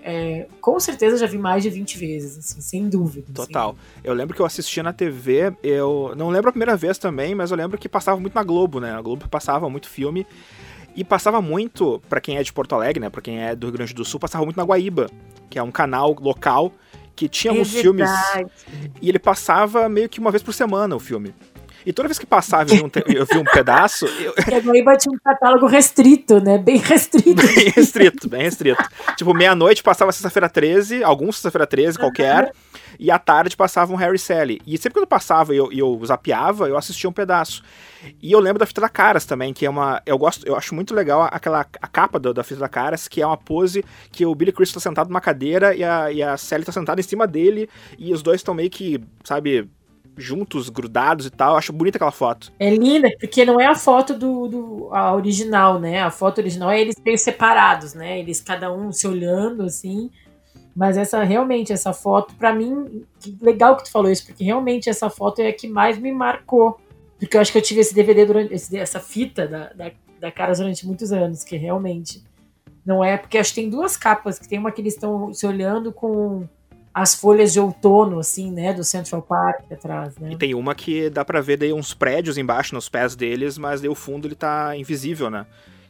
É, 0.00 0.47
com 0.61 0.78
certeza 0.78 1.18
já 1.18 1.26
vi 1.26 1.37
mais 1.37 1.62
de 1.62 1.68
20 1.68 1.99
vezes, 1.99 2.38
assim, 2.38 2.61
sem 2.62 2.88
dúvida. 2.88 3.26
Total. 3.35 3.76
Eu 4.02 4.14
lembro 4.14 4.35
que 4.35 4.40
eu 4.40 4.47
assistia 4.47 4.83
na 4.83 4.92
TV, 4.92 5.52
eu 5.62 6.14
não 6.16 6.30
lembro 6.30 6.49
a 6.49 6.52
primeira 6.52 6.76
vez 6.76 6.97
também, 6.97 7.35
mas 7.35 7.50
eu 7.50 7.56
lembro 7.56 7.76
que 7.76 7.88
passava 7.88 8.18
muito 8.18 8.33
na 8.33 8.44
Globo, 8.44 8.80
né? 8.80 8.92
A 8.92 9.02
Globo 9.02 9.28
passava 9.28 9.68
muito 9.68 9.88
filme. 9.88 10.25
E 10.99 11.05
passava 11.05 11.40
muito, 11.40 12.02
para 12.09 12.21
quem 12.21 12.38
é 12.38 12.43
de 12.43 12.52
Porto 12.52 12.75
Alegre, 12.75 13.00
né, 13.00 13.09
para 13.09 13.23
quem 13.23 13.40
é 13.40 13.55
do 13.55 13.69
Rio 13.69 13.75
Grande 13.75 13.95
do 13.95 14.05
Sul, 14.05 14.19
passava 14.19 14.45
muito 14.45 14.57
na 14.57 14.64
Guaíba, 14.64 15.09
que 15.49 15.57
é 15.57 15.62
um 15.62 15.71
canal 15.71 16.17
local 16.19 16.73
que 17.14 17.28
tinha 17.28 17.52
é 17.52 17.55
alguns 17.55 17.71
filmes. 17.71 18.11
E 19.00 19.09
ele 19.09 19.21
passava 19.21 19.88
meio 19.88 20.09
que 20.09 20.19
uma 20.19 20.33
vez 20.33 20.43
por 20.43 20.52
semana 20.52 20.97
o 20.97 20.99
filme. 20.99 21.33
E 21.88 21.92
toda 21.95 22.07
vez 22.07 22.18
que 22.18 22.26
passava 22.26 22.68
eu, 22.75 22.90
eu 23.07 23.25
vi 23.25 23.38
um 23.38 23.45
pedaço. 23.45 24.04
Eu... 24.04 24.35
E 24.47 24.54
a 24.54 24.61
Guaíba 24.61 24.95
tinha 24.99 25.11
um 25.11 25.18
catálogo 25.25 25.66
restrito, 25.66 26.38
né? 26.38 26.59
Bem 26.59 26.76
restrito. 26.76 27.47
Bem 27.47 27.71
restrito, 27.71 28.28
bem 28.28 28.42
restrito. 28.42 28.85
tipo, 29.16 29.33
meia-noite 29.33 29.83
passava 29.83 30.12
sexta-feira 30.12 30.50
13, 30.50 31.02
algum 31.02 31.33
sexta-feira 31.33 31.66
13, 31.66 31.99
qualquer 31.99 32.52
e 32.99 33.11
à 33.11 33.18
tarde 33.18 33.57
passava 33.57 33.90
um 33.90 33.97
Harry 33.97 34.18
Sally. 34.18 34.61
E 34.66 34.76
sempre 34.76 35.00
quando 35.00 35.07
passava 35.07 35.54
e 35.54 35.57
eu, 35.57 35.73
eu 35.73 35.99
zapeava, 36.04 36.68
eu 36.68 36.76
assistia 36.76 37.09
um 37.09 37.12
pedaço. 37.12 37.62
E 38.21 38.33
eu 38.33 38.38
lembro 38.38 38.59
da 38.59 38.66
fita 38.66 38.83
da 38.83 38.88
Caras 38.90 39.25
também, 39.25 39.54
que 39.54 39.64
é 39.64 39.71
uma. 39.71 40.02
Eu 40.04 40.18
gosto, 40.18 40.47
eu 40.47 40.57
acho 40.57 40.75
muito 40.75 40.95
legal 40.95 41.23
aquela 41.33 41.61
a 41.80 41.87
capa 41.87 42.18
do, 42.18 42.35
da 42.35 42.45
fita 42.45 42.61
da 42.61 42.68
Caras, 42.68 43.09
que 43.09 43.23
é 43.23 43.26
uma 43.26 43.38
pose 43.38 43.83
que 44.12 44.26
o 44.26 44.35
Billy 44.35 44.52
Crystal 44.52 44.75
tá 44.75 44.80
sentado 44.90 45.09
numa 45.09 45.23
cadeira 45.23 45.75
e 45.75 45.83
a, 45.83 46.12
e 46.12 46.23
a 46.23 46.37
Sally 46.37 46.64
tá 46.64 46.73
sentada 46.73 47.00
em 47.00 47.04
cima 47.04 47.26
dele, 47.26 47.66
e 47.99 48.12
os 48.12 48.23
dois 48.23 48.40
estão 48.40 48.52
meio 48.52 48.68
que, 48.68 49.00
sabe, 49.25 49.71
juntos, 50.18 50.68
grudados 50.68 51.26
e 51.26 51.30
tal. 51.30 51.52
Eu 51.52 51.58
acho 51.58 51.72
bonita 51.72 51.98
aquela 51.98 52.10
foto. 52.10 52.52
É 52.58 52.70
linda, 52.70 53.10
porque 53.20 53.44
não 53.44 53.60
é 53.60 53.66
a 53.66 53.75
foto 53.75 54.14
do, 54.14 54.48
do 54.48 54.88
a 54.92 55.14
original, 55.14 55.78
né? 55.78 56.02
A 56.02 56.10
foto 56.10 56.38
original 56.38 56.70
é 56.70 56.80
eles 56.80 56.96
meio 57.04 57.18
separados, 57.18 57.94
né? 57.94 58.18
Eles 58.18 58.40
cada 58.40 58.72
um 58.72 58.92
se 58.92 59.06
olhando 59.06 59.62
assim. 59.62 60.10
Mas 60.75 60.96
essa 60.96 61.25
realmente, 61.25 61.72
essa 61.72 61.92
foto, 61.92 62.34
para 62.37 62.52
mim, 62.54 63.04
legal 63.40 63.76
que 63.76 63.84
tu 63.84 63.90
falou 63.90 64.10
isso, 64.10 64.25
porque 64.25 64.44
realmente 64.44 64.88
essa 64.88 65.10
foto 65.10 65.40
é 65.40 65.48
a 65.48 65.52
que 65.52 65.66
mais 65.66 65.98
me 65.98 66.12
marcou. 66.12 66.78
Porque 67.18 67.37
eu 67.37 67.40
acho 67.40 67.50
que 67.50 67.58
eu 67.58 67.62
tive 67.62 67.80
esse 67.80 67.94
DVD 67.94 68.25
durante. 68.25 68.54
Esse, 68.54 68.78
essa 68.78 69.00
fita 69.00 69.46
da, 69.48 69.72
da, 69.72 69.90
da 70.20 70.30
Caras 70.30 70.58
durante 70.58 70.87
muitos 70.87 71.10
anos, 71.10 71.42
que 71.42 71.56
realmente 71.56 72.22
não 72.87 73.02
é. 73.02 73.16
Porque 73.16 73.38
acho 73.38 73.52
que 73.52 73.60
tem 73.60 73.68
duas 73.68 73.96
capas, 73.96 74.38
que 74.38 74.48
tem 74.48 74.58
uma 74.58 74.70
que 74.70 74.80
eles 74.80 74.94
estão 74.94 75.34
se 75.34 75.46
olhando 75.46 75.92
com 75.92 76.48
as 77.00 77.14
folhas 77.14 77.52
de 77.52 77.61
outono, 77.61 78.19
assim, 78.19 78.50
né, 78.50 78.73
do 78.73 78.83
Central 78.83 79.23
Park 79.23 79.71
atrás, 79.71 80.17
né? 80.19 80.33
E 80.33 80.37
tem 80.37 80.52
uma 80.52 80.75
que 80.75 81.09
dá 81.09 81.25
pra 81.25 81.40
ver 81.40 81.57
daí 81.57 81.73
uns 81.73 81.95
prédios 81.95 82.37
embaixo 82.37 82.75
nos 82.75 82.88
pés 82.88 83.14
deles, 83.14 83.57
mas 83.57 83.81
daí 83.81 83.88
o 83.88 83.95
fundo 83.95 84.26
ele 84.26 84.35
tá 84.35 84.76
invisível, 84.76 85.31
né? 85.31 85.47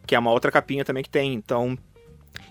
Que 0.07 0.15
é 0.15 0.19
uma 0.19 0.31
outra 0.31 0.53
capinha 0.53 0.85
também 0.85 1.03
que 1.03 1.09
tem. 1.09 1.33
Então, 1.33 1.79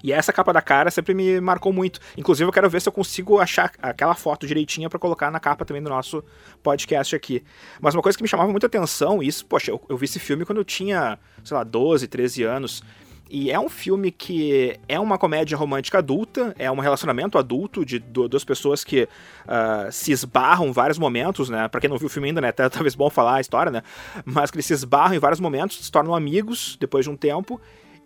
e 0.03 0.11
essa 0.11 0.33
capa 0.33 0.51
da 0.51 0.61
cara 0.61 0.89
sempre 0.89 1.13
me 1.13 1.39
marcou 1.39 1.71
muito. 1.71 1.99
Inclusive, 2.17 2.47
eu 2.47 2.51
quero 2.51 2.67
ver 2.67 2.81
se 2.81 2.89
eu 2.89 2.93
consigo 2.93 3.39
achar 3.39 3.71
aquela 3.79 4.15
foto 4.15 4.47
direitinha 4.47 4.89
para 4.89 4.97
colocar 4.97 5.29
na 5.29 5.39
capa 5.39 5.63
também 5.63 5.83
do 5.83 5.89
nosso 5.89 6.23
podcast 6.63 7.15
aqui. 7.15 7.43
Mas 7.79 7.93
uma 7.93 8.01
coisa 8.01 8.17
que 8.17 8.23
me 8.23 8.27
chamava 8.27 8.49
muita 8.49 8.65
atenção, 8.65 9.21
isso, 9.21 9.45
poxa, 9.45 9.69
eu, 9.69 9.79
eu 9.87 9.95
vi 9.95 10.05
esse 10.05 10.17
filme 10.19 10.45
quando 10.45 10.57
eu 10.57 10.65
tinha, 10.65 11.19
sei 11.43 11.55
lá, 11.55 11.63
12, 11.63 12.07
13 12.07 12.41
anos. 12.41 12.83
E 13.29 13.51
é 13.51 13.59
um 13.59 13.69
filme 13.69 14.11
que 14.11 14.79
é 14.87 14.99
uma 14.99 15.17
comédia 15.17 15.57
romântica 15.57 15.97
adulta, 15.97 16.55
é 16.57 16.71
um 16.71 16.79
relacionamento 16.79 17.37
adulto 17.37 17.85
de 17.85 17.99
duas 17.99 18.43
pessoas 18.43 18.83
que 18.83 19.03
uh, 19.03 19.91
se 19.91 20.11
esbarram 20.11 20.67
em 20.67 20.71
vários 20.71 20.97
momentos, 20.97 21.49
né? 21.49 21.67
Pra 21.67 21.81
quem 21.81 21.89
não 21.89 21.97
viu 21.97 22.07
o 22.07 22.09
filme 22.09 22.29
ainda, 22.29 22.41
né? 22.41 22.49
Até 22.49 22.67
talvez 22.69 22.95
bom 22.95 23.09
falar 23.09 23.35
a 23.35 23.41
história, 23.41 23.71
né? 23.71 23.83
Mas 24.25 24.49
que 24.49 24.57
eles 24.57 24.65
se 24.65 24.73
esbarram 24.73 25.15
em 25.15 25.19
vários 25.19 25.39
momentos, 25.39 25.85
se 25.85 25.91
tornam 25.91 26.15
amigos 26.15 26.77
depois 26.79 27.05
de 27.05 27.11
um 27.11 27.15
tempo. 27.15 27.59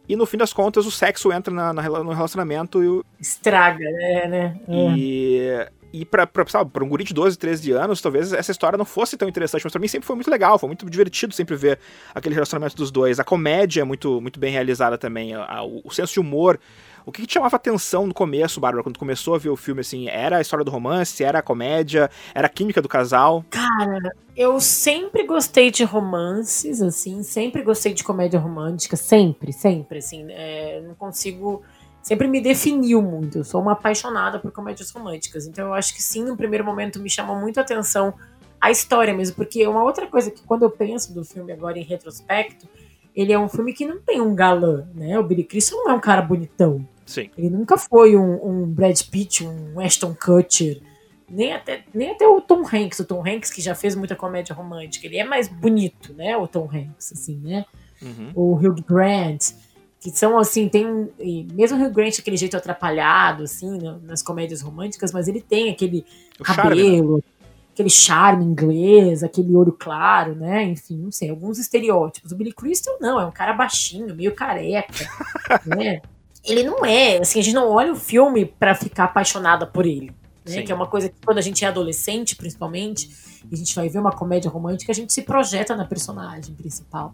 E 0.09 0.15
no 0.15 0.25
fim 0.25 0.37
das 0.37 0.51
contas, 0.51 0.85
o 0.85 0.91
sexo 0.91 1.31
entra 1.31 1.53
na, 1.53 1.71
na 1.71 1.81
no 1.81 2.11
relacionamento 2.11 2.83
e. 2.83 3.21
Estraga, 3.21 3.85
né? 3.85 4.27
né? 4.27 4.61
E 4.67 5.67
e 5.93 6.05
pra, 6.05 6.25
pra, 6.25 6.45
sabe, 6.47 6.71
pra 6.71 6.83
um 6.83 6.87
guri 6.87 7.03
de 7.03 7.13
12, 7.13 7.37
13 7.37 7.71
anos, 7.71 8.01
talvez 8.01 8.33
essa 8.33 8.51
história 8.51 8.77
não 8.77 8.85
fosse 8.85 9.17
tão 9.17 9.27
interessante, 9.27 9.63
mas 9.63 9.71
pra 9.71 9.81
mim 9.81 9.87
sempre 9.87 10.07
foi 10.07 10.15
muito 10.15 10.29
legal, 10.29 10.57
foi 10.57 10.67
muito 10.67 10.89
divertido 10.89 11.33
sempre 11.33 11.55
ver 11.55 11.79
aquele 12.13 12.35
relacionamento 12.35 12.75
dos 12.75 12.91
dois. 12.91 13.19
A 13.19 13.23
comédia 13.23 13.81
é 13.81 13.83
muito, 13.83 14.21
muito 14.21 14.39
bem 14.39 14.51
realizada 14.51 14.97
também, 14.97 15.33
a, 15.33 15.63
o, 15.63 15.81
o 15.83 15.91
senso 15.91 16.13
de 16.13 16.19
humor. 16.19 16.59
O 17.05 17.11
que, 17.11 17.21
que 17.21 17.27
te 17.27 17.33
chamava 17.33 17.55
atenção 17.55 18.05
no 18.05 18.13
começo, 18.13 18.59
Bárbara, 18.59 18.83
quando 18.83 18.99
começou 18.99 19.33
a 19.33 19.37
ver 19.37 19.49
o 19.49 19.55
filme, 19.57 19.81
assim? 19.81 20.07
Era 20.07 20.37
a 20.37 20.41
história 20.41 20.63
do 20.63 20.69
romance, 20.69 21.23
era 21.23 21.39
a 21.39 21.41
comédia, 21.41 22.09
era 22.33 22.45
a 22.45 22.49
química 22.49 22.81
do 22.81 22.87
casal? 22.87 23.43
Cara, 23.49 24.15
eu 24.37 24.59
sempre 24.59 25.25
gostei 25.25 25.71
de 25.71 25.83
romances, 25.83 26.81
assim, 26.81 27.23
sempre 27.23 27.63
gostei 27.63 27.93
de 27.93 28.03
comédia 28.03 28.39
romântica, 28.39 28.95
sempre, 28.95 29.51
sempre, 29.51 29.97
assim, 29.97 30.27
é, 30.29 30.81
não 30.85 30.93
consigo 30.93 31.63
sempre 32.01 32.27
me 32.27 32.41
definiu 32.41 33.01
muito. 33.01 33.39
Eu 33.39 33.43
sou 33.43 33.61
uma 33.61 33.73
apaixonada 33.73 34.39
por 34.39 34.51
comédias 34.51 34.89
românticas. 34.91 35.45
Então 35.45 35.67
eu 35.67 35.73
acho 35.73 35.93
que 35.93 36.01
sim, 36.01 36.23
no 36.23 36.35
primeiro 36.35 36.65
momento 36.65 36.99
me 36.99 37.09
chamou 37.09 37.35
muito 37.35 37.59
a 37.59 37.61
atenção 37.61 38.13
a 38.59 38.69
história 38.69 39.13
mesmo, 39.13 39.35
porque 39.35 39.65
uma 39.65 39.83
outra 39.83 40.05
coisa 40.05 40.29
que 40.29 40.43
quando 40.43 40.63
eu 40.63 40.69
penso 40.69 41.13
do 41.13 41.25
filme 41.25 41.51
agora 41.51 41.79
em 41.79 41.83
retrospecto, 41.83 42.67
ele 43.15 43.33
é 43.33 43.39
um 43.39 43.49
filme 43.49 43.73
que 43.73 43.85
não 43.85 43.99
tem 43.99 44.21
um 44.21 44.35
galã, 44.35 44.87
né? 44.93 45.17
O 45.17 45.23
Billy 45.23 45.43
Crystal 45.43 45.79
não 45.79 45.91
é 45.91 45.93
um 45.93 45.99
cara 45.99 46.21
bonitão. 46.21 46.87
Sim. 47.05 47.29
Ele 47.37 47.49
nunca 47.49 47.75
foi 47.77 48.15
um, 48.15 48.45
um 48.45 48.67
Brad 48.67 49.01
Pitt, 49.09 49.45
um 49.45 49.79
Ashton 49.79 50.13
Kutcher, 50.13 50.79
nem 51.27 51.53
até, 51.53 51.83
nem 51.93 52.11
até 52.11 52.27
o 52.27 52.39
Tom 52.39 52.61
Hanks. 52.61 52.99
O 52.99 53.05
Tom 53.05 53.23
Hanks, 53.27 53.51
que 53.51 53.61
já 53.61 53.73
fez 53.73 53.95
muita 53.95 54.15
comédia 54.15 54.55
romântica, 54.55 55.07
ele 55.07 55.17
é 55.17 55.23
mais 55.23 55.47
bonito, 55.47 56.13
né? 56.13 56.37
O 56.37 56.47
Tom 56.47 56.69
Hanks, 56.71 57.13
assim, 57.13 57.37
né? 57.37 57.65
Uhum. 58.01 58.31
O 58.35 58.53
Hugh 58.55 58.83
Grant 58.87 59.53
que 60.01 60.09
são 60.09 60.37
assim, 60.39 60.67
tem 60.67 60.87
um. 60.87 61.09
Mesmo 61.53 61.77
o 61.77 61.85
Hugh 61.85 61.93
Grant, 61.93 62.17
aquele 62.17 62.35
jeito 62.35 62.57
atrapalhado, 62.57 63.43
assim, 63.43 63.77
nas 64.01 64.23
comédias 64.23 64.59
românticas, 64.59 65.11
mas 65.13 65.27
ele 65.27 65.39
tem 65.39 65.69
aquele 65.69 66.03
o 66.39 66.43
cabelo, 66.43 66.73
charme, 66.73 67.15
né? 67.17 67.23
aquele 67.71 67.89
charme 67.89 68.43
inglês, 68.43 69.23
aquele 69.23 69.55
olho 69.55 69.71
claro, 69.71 70.33
né? 70.33 70.63
Enfim, 70.63 70.97
não 70.97 71.11
sei, 71.11 71.29
alguns 71.29 71.59
estereótipos. 71.59 72.31
O 72.31 72.35
Billy 72.35 72.51
Crystal 72.51 72.97
não, 72.99 73.19
é 73.19 73.25
um 73.25 73.31
cara 73.31 73.53
baixinho, 73.53 74.15
meio 74.15 74.33
careca, 74.33 75.07
né? 75.63 76.01
Ele 76.43 76.63
não 76.63 76.83
é, 76.83 77.19
assim, 77.19 77.39
a 77.39 77.43
gente 77.43 77.53
não 77.53 77.69
olha 77.69 77.93
o 77.93 77.95
filme 77.95 78.43
para 78.43 78.73
ficar 78.73 79.03
apaixonada 79.03 79.67
por 79.67 79.85
ele. 79.85 80.11
Né? 80.43 80.63
Que 80.63 80.71
é 80.71 80.75
uma 80.75 80.87
coisa 80.87 81.09
que 81.09 81.15
quando 81.23 81.37
a 81.37 81.41
gente 81.41 81.63
é 81.63 81.67
adolescente, 81.67 82.35
principalmente, 82.35 83.07
e 83.51 83.53
a 83.53 83.57
gente 83.57 83.75
vai 83.75 83.87
ver 83.87 83.99
uma 83.99 84.11
comédia 84.11 84.49
romântica, 84.49 84.91
a 84.91 84.95
gente 84.95 85.13
se 85.13 85.21
projeta 85.21 85.75
na 85.75 85.85
personagem 85.85 86.55
principal. 86.55 87.13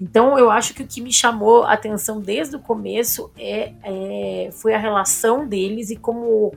Então, 0.00 0.38
eu 0.38 0.50
acho 0.50 0.74
que 0.74 0.82
o 0.82 0.86
que 0.86 1.00
me 1.00 1.12
chamou 1.12 1.62
a 1.62 1.72
atenção 1.72 2.20
desde 2.20 2.56
o 2.56 2.58
começo 2.58 3.30
é, 3.38 3.72
é, 3.82 4.50
foi 4.52 4.74
a 4.74 4.78
relação 4.78 5.46
deles 5.46 5.90
e 5.90 5.96
como 5.96 6.52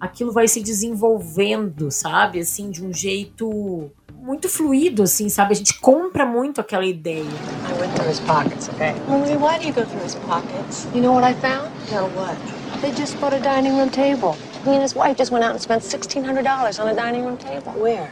aquilo 0.00 0.32
vai 0.32 0.48
se 0.48 0.62
desenvolvendo, 0.62 1.90
sabe? 1.90 2.40
Assim, 2.40 2.70
de 2.70 2.84
um 2.84 2.92
jeito 2.92 3.90
muito 4.14 4.48
fluido, 4.48 5.02
assim, 5.02 5.28
sabe? 5.28 5.52
A 5.52 5.56
gente 5.56 5.78
compra 5.80 6.26
muito 6.26 6.60
aquela 6.60 6.84
ideia. 6.84 7.24
I 7.24 7.80
went 7.80 7.94
through 7.94 8.10
his 8.10 8.20
pockets, 8.20 8.68
okay? 8.68 8.94
Mommy, 9.08 9.36
why 9.36 9.58
do 9.58 9.66
you 9.66 9.72
go 9.72 9.84
through 9.84 10.04
his 10.04 10.14
pockets? 10.16 10.86
You 10.94 11.02
know 11.02 11.14
what 11.14 11.24
I 11.24 11.34
found? 11.34 11.70
No, 11.90 12.08
what? 12.14 12.36
They 12.80 12.92
just 12.92 13.18
bought 13.20 13.34
a 13.34 13.40
dining 13.40 13.76
room 13.76 13.90
table. 13.90 14.36
He 14.64 14.72
and 14.72 14.82
his 14.82 14.94
wife 14.94 15.16
just 15.16 15.32
went 15.32 15.44
out 15.44 15.52
and 15.52 15.60
spent 15.60 15.82
$1,600 15.82 16.80
on 16.80 16.88
a 16.88 16.94
dining 16.94 17.24
room 17.24 17.38
table. 17.38 17.72
Where? 17.72 18.10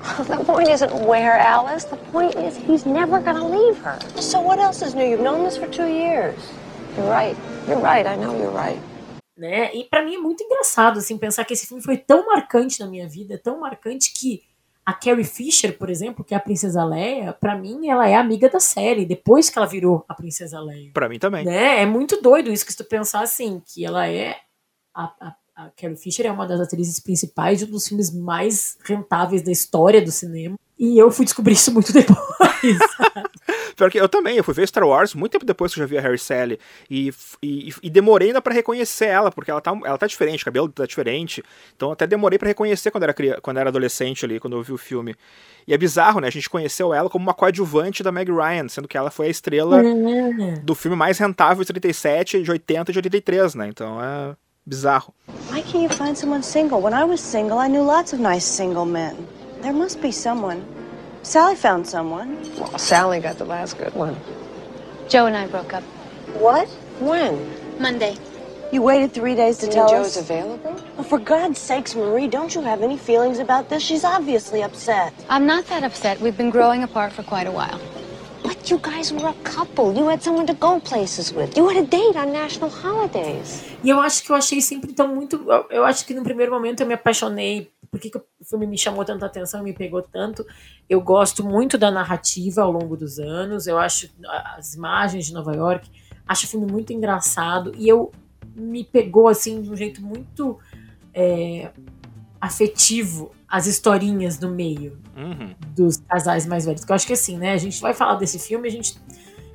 The 0.00 0.42
point 0.44 0.68
isn't 0.68 0.92
where, 1.06 1.38
Alice. 1.38 1.84
The 1.84 1.96
point 2.10 2.34
is 2.36 2.56
he's 2.56 2.86
never 2.86 3.20
gonna 3.20 3.46
leave 3.46 3.78
her. 3.84 3.98
So 4.20 4.40
what 4.40 4.58
else 4.58 4.82
is 4.82 4.94
new? 4.94 5.04
You've 5.04 5.22
known 5.22 5.44
this 5.44 5.56
for 5.56 5.68
two 5.68 5.88
years. 5.88 6.38
You're 6.96 7.08
right. 7.08 7.36
You're 7.68 7.78
right. 7.78 8.06
I 8.06 8.16
know 8.16 8.36
you're 8.36 8.50
right. 8.50 8.80
Né? 9.36 9.74
E 9.74 9.84
para 9.84 10.04
mim 10.04 10.16
é 10.16 10.18
muito 10.18 10.42
engraçado 10.42 10.98
assim 10.98 11.16
pensar 11.16 11.44
que 11.44 11.54
esse 11.54 11.66
filme 11.66 11.82
foi 11.82 11.96
tão 11.96 12.26
marcante 12.26 12.80
na 12.80 12.86
minha 12.86 13.08
vida, 13.08 13.38
tão 13.38 13.60
marcante 13.60 14.12
que 14.12 14.42
a 14.84 14.92
Carrie 14.92 15.24
Fisher, 15.24 15.78
por 15.78 15.88
exemplo, 15.88 16.24
que 16.24 16.34
é 16.34 16.36
a 16.36 16.40
Princesa 16.40 16.84
Leia, 16.84 17.32
para 17.32 17.56
mim 17.56 17.88
ela 17.88 18.08
é 18.08 18.14
amiga 18.14 18.48
da 18.48 18.60
série, 18.60 19.06
depois 19.06 19.48
que 19.48 19.58
ela 19.58 19.66
virou 19.66 20.04
a 20.08 20.14
Princesa 20.14 20.60
Leia. 20.60 20.90
Para 20.92 21.08
mim 21.08 21.18
também. 21.18 21.44
Né? 21.44 21.80
É 21.80 21.86
muito 21.86 22.20
doido 22.20 22.50
isso 22.50 22.66
que 22.66 22.72
se 22.72 22.78
tu 22.78 22.84
pensar 22.84 23.22
assim, 23.22 23.62
que 23.66 23.84
ela 23.84 24.08
é 24.08 24.36
a, 24.94 25.04
a 25.20 25.34
a 25.60 25.70
Carrie 25.76 25.96
Fisher 25.96 26.26
é 26.26 26.32
uma 26.32 26.46
das 26.46 26.60
atrizes 26.60 26.98
principais 26.98 27.58
de 27.58 27.66
um 27.66 27.70
dos 27.70 27.86
filmes 27.86 28.10
mais 28.10 28.78
rentáveis 28.82 29.42
da 29.42 29.52
história 29.52 30.00
do 30.00 30.10
cinema. 30.10 30.56
E 30.78 30.98
eu 30.98 31.10
fui 31.10 31.26
descobrir 31.26 31.52
isso 31.52 31.72
muito 31.72 31.92
depois. 31.92 32.18
Pior 33.76 33.90
que 33.90 34.00
eu 34.00 34.08
também, 34.08 34.36
eu 34.36 34.44
fui 34.44 34.54
ver 34.54 34.66
Star 34.66 34.86
Wars 34.86 35.14
muito 35.14 35.32
tempo 35.32 35.44
depois 35.44 35.72
que 35.72 35.80
eu 35.80 35.82
já 35.82 35.86
vi 35.86 35.98
a 35.98 36.00
Harry 36.00 36.18
Sally. 36.18 36.58
E, 36.90 37.12
e, 37.42 37.72
e 37.82 37.90
demorei 37.90 38.28
ainda 38.28 38.40
pra 38.40 38.54
reconhecer 38.54 39.06
ela, 39.06 39.30
porque 39.30 39.50
ela 39.50 39.60
tá, 39.60 39.70
ela 39.84 39.98
tá 39.98 40.06
diferente, 40.06 40.42
o 40.42 40.44
cabelo 40.44 40.68
tá 40.70 40.86
diferente. 40.86 41.42
Então 41.76 41.92
até 41.92 42.06
demorei 42.06 42.38
para 42.38 42.48
reconhecer 42.48 42.90
quando 42.90 43.04
era, 43.04 43.14
quando 43.42 43.58
era 43.58 43.68
adolescente 43.68 44.24
ali, 44.24 44.40
quando 44.40 44.56
eu 44.56 44.62
vi 44.62 44.72
o 44.72 44.78
filme. 44.78 45.14
E 45.66 45.74
é 45.74 45.78
bizarro, 45.78 46.20
né? 46.20 46.28
A 46.28 46.32
gente 46.32 46.48
conheceu 46.48 46.94
ela 46.94 47.10
como 47.10 47.22
uma 47.22 47.34
coadjuvante 47.34 48.02
da 48.02 48.10
Meg 48.10 48.30
Ryan, 48.32 48.68
sendo 48.68 48.88
que 48.88 48.96
ela 48.96 49.10
foi 49.10 49.26
a 49.26 49.30
estrela 49.30 49.82
uhum. 49.82 50.54
do 50.62 50.74
filme 50.74 50.96
mais 50.96 51.18
rentável 51.18 51.62
de 51.62 51.72
37, 51.72 52.42
de 52.42 52.50
80 52.50 52.90
e 52.90 52.92
de 52.92 52.98
83, 52.98 53.54
né? 53.54 53.68
Então 53.68 54.02
é 54.02 54.34
bizarro. 54.68 55.12
Why 55.48 55.62
can't 55.62 55.82
you 55.82 55.88
find 55.88 56.16
someone 56.16 56.42
single? 56.42 56.80
When 56.80 56.94
I 56.94 57.04
was 57.04 57.20
single, 57.20 57.58
I 57.58 57.68
knew 57.68 57.82
lots 57.82 58.12
of 58.12 58.20
nice 58.20 58.44
single 58.44 58.84
men. 58.84 59.26
There 59.62 59.72
must 59.72 60.00
be 60.00 60.12
someone. 60.12 60.64
Sally 61.22 61.56
found 61.56 61.86
someone. 61.86 62.40
Well, 62.58 62.78
Sally 62.78 63.20
got 63.20 63.36
the 63.38 63.44
last 63.44 63.78
good 63.78 63.94
one. 63.94 64.16
Joe 65.08 65.26
and 65.26 65.36
I 65.36 65.46
broke 65.46 65.74
up. 65.74 65.82
What? 66.38 66.68
When? 67.00 67.34
Monday. 67.80 68.16
You 68.72 68.82
waited 68.82 69.12
three 69.12 69.34
days 69.34 69.58
to 69.58 69.66
and 69.66 69.74
tell 69.74 69.88
Joe's 69.88 70.16
us? 70.16 70.18
available? 70.18 70.80
Well, 70.94 71.02
for 71.02 71.18
God's 71.18 71.58
sakes, 71.58 71.96
Marie, 71.96 72.28
don't 72.28 72.54
you 72.54 72.60
have 72.60 72.82
any 72.82 72.96
feelings 72.96 73.40
about 73.40 73.68
this? 73.68 73.82
She's 73.82 74.04
obviously 74.04 74.62
upset. 74.62 75.12
I'm 75.28 75.44
not 75.44 75.66
that 75.66 75.82
upset. 75.82 76.20
We've 76.20 76.36
been 76.36 76.50
growing 76.50 76.84
apart 76.84 77.12
for 77.12 77.24
quite 77.24 77.48
a 77.48 77.50
while. 77.50 77.80
But 78.50 78.68
you 78.68 78.80
guys 78.80 79.12
were 79.12 79.28
a 79.28 79.34
couple. 79.44 79.94
You 79.96 80.10
had 80.10 80.24
someone 80.24 80.44
to 80.48 80.54
go 80.54 80.80
places 80.80 81.32
with. 81.32 81.56
You 81.56 81.68
had 81.68 81.84
a 81.84 81.86
date 81.86 82.16
on 82.16 82.32
national 82.32 82.68
holidays. 82.68 83.62
E 83.84 83.88
eu 83.88 84.00
acho 84.00 84.24
que 84.24 84.32
eu 84.32 84.34
achei 84.34 84.60
sempre 84.60 84.92
tão 84.92 85.14
muito. 85.14 85.46
Eu 85.70 85.84
acho 85.84 86.04
que 86.04 86.12
no 86.12 86.24
primeiro 86.24 86.50
momento 86.50 86.80
eu 86.80 86.86
me 86.88 86.94
apaixonei. 86.94 87.70
Por 87.88 88.00
que, 88.00 88.10
que 88.10 88.18
o 88.18 88.24
filme 88.44 88.66
me 88.66 88.76
chamou 88.76 89.04
tanta 89.04 89.24
atenção 89.24 89.62
me 89.62 89.72
pegou 89.72 90.02
tanto? 90.02 90.44
Eu 90.88 91.00
gosto 91.00 91.44
muito 91.44 91.78
da 91.78 91.92
narrativa 91.92 92.62
ao 92.62 92.72
longo 92.72 92.96
dos 92.96 93.20
anos. 93.20 93.68
Eu 93.68 93.78
acho 93.78 94.10
as 94.56 94.74
imagens 94.74 95.26
de 95.26 95.32
Nova 95.32 95.54
York. 95.54 95.88
Acho 96.26 96.46
o 96.46 96.48
filme 96.48 96.66
muito 96.66 96.92
engraçado. 96.92 97.72
E 97.76 97.88
eu 97.88 98.10
me 98.56 98.82
pegou 98.82 99.28
assim 99.28 99.62
de 99.62 99.70
um 99.70 99.76
jeito 99.76 100.02
muito 100.02 100.58
é, 101.14 101.70
afetivo 102.40 103.32
as 103.48 103.66
historinhas 103.66 104.38
no 104.38 104.50
meio 104.50 104.98
uhum. 105.16 105.54
dos 105.74 105.98
casais 105.98 106.46
mais 106.46 106.64
velhos. 106.64 106.84
Que 106.84 106.92
eu 106.92 106.96
acho 106.96 107.06
que 107.06 107.12
assim, 107.12 107.36
né? 107.36 107.52
A 107.52 107.58
gente 107.58 107.80
vai 107.80 107.92
falar 107.92 108.14
desse 108.14 108.38
filme, 108.38 108.68
a 108.68 108.70
gente 108.70 108.96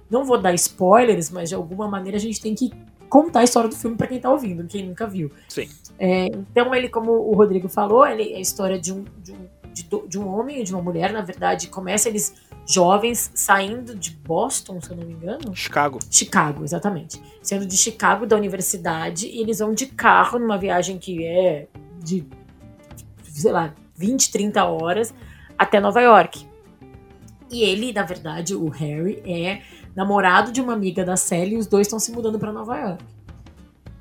não 0.10 0.24
vou 0.24 0.38
dar 0.38 0.54
spoilers, 0.54 1.30
mas 1.30 1.50
de 1.50 1.56
alguma 1.56 1.88
maneira 1.88 2.18
a 2.18 2.22
gente 2.22 2.40
tem 2.42 2.54
que 2.54 2.72
contar 3.10 3.40
a 3.40 3.44
história 3.44 3.70
do 3.70 3.76
filme 3.76 3.96
para 3.96 4.08
quem 4.08 4.20
tá 4.20 4.30
ouvindo, 4.30 4.66
quem 4.68 4.86
nunca 4.88 5.08
viu. 5.08 5.32
Sim. 5.48 5.70
É, 5.98 6.26
então 6.26 6.76
ele, 6.76 6.90
como 6.90 7.12
o 7.12 7.34
Rodrigo 7.34 7.70
falou, 7.70 8.06
ele 8.06 8.34
é 8.34 8.38
a 8.38 8.42
história 8.42 8.78
de 8.78 8.92
um, 8.92 9.06
de 9.24 9.32
um, 9.32 9.48
de, 9.74 10.08
de 10.08 10.20
um 10.20 10.28
homem 10.28 10.62
e 10.62 10.64
de 10.64 10.74
uma 10.74 10.82
mulher, 10.82 11.12
na 11.12 11.22
verdade, 11.22 11.68
começa 11.68 12.10
eles 12.10 12.36
jovens 12.68 13.32
saindo 13.36 13.96
de 13.96 14.12
Boston, 14.12 14.82
se 14.82 14.90
eu 14.90 14.98
não 14.98 15.06
me 15.06 15.14
engano. 15.14 15.56
Chicago. 15.56 16.00
Chicago, 16.10 16.64
exatamente. 16.64 17.22
Saindo 17.42 17.66
de 17.66 17.78
Chicago 17.78 18.26
da 18.26 18.36
universidade 18.36 19.28
e 19.28 19.42
eles 19.42 19.60
vão 19.60 19.74
de 19.74 19.86
carro 19.86 20.40
numa 20.40 20.58
viagem 20.58 20.98
que 20.98 21.24
é 21.24 21.68
de, 22.04 22.28
sei 23.42 23.52
lá, 23.52 23.74
20, 23.96 24.32
30 24.32 24.64
horas 24.66 25.14
até 25.58 25.80
Nova 25.80 26.02
York. 26.02 26.46
E 27.52 27.64
ele, 27.64 27.94
na 27.94 28.04
verdade, 28.04 28.56
o 28.56 28.68
Harry, 28.70 29.22
é 29.26 29.62
namorado 29.96 30.52
de 30.52 30.60
uma 30.62 30.74
amiga 30.74 31.06
da 31.06 31.16
Sally 31.16 31.54
e 31.54 31.58
os 31.58 31.68
dois 31.68 31.88
estão 31.88 32.00
se 32.00 32.12
mudando 32.12 32.38
para 32.40 32.52
Nova 32.52 32.78
York. 32.78 33.06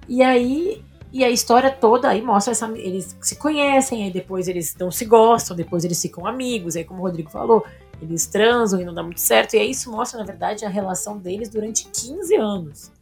E 0.09 0.23
aí 0.23 0.83
E 1.15 1.23
a 1.23 1.31
história 1.31 1.71
toda 1.71 2.09
aí 2.09 2.21
mostra 2.21 2.51
essa, 2.51 2.69
eles 2.77 3.17
se 3.21 3.37
conhecem, 3.37 4.03
aí 4.03 4.11
depois 4.11 4.49
eles 4.49 4.75
não 4.77 4.91
se 4.91 5.05
gostam, 5.05 5.55
depois 5.55 5.85
eles 5.85 6.03
ficam 6.03 6.27
amigos, 6.27 6.75
aí 6.75 6.83
como 6.83 6.99
o 6.99 7.03
Rodrigo 7.05 7.31
falou, 7.31 7.65
eles 8.03 8.27
transam 8.27 8.81
e 8.81 8.85
não 8.85 8.93
dá 8.93 9.01
muito 9.01 9.21
certo. 9.21 9.55
E 9.55 9.61
aí 9.61 9.71
isso 9.71 9.93
mostra, 9.93 10.19
na 10.19 10.27
verdade, 10.27 10.65
a 10.65 10.69
relação 10.69 11.17
deles 11.17 11.49
durante 11.49 11.87
15 11.87 12.35
anos. 12.35 12.93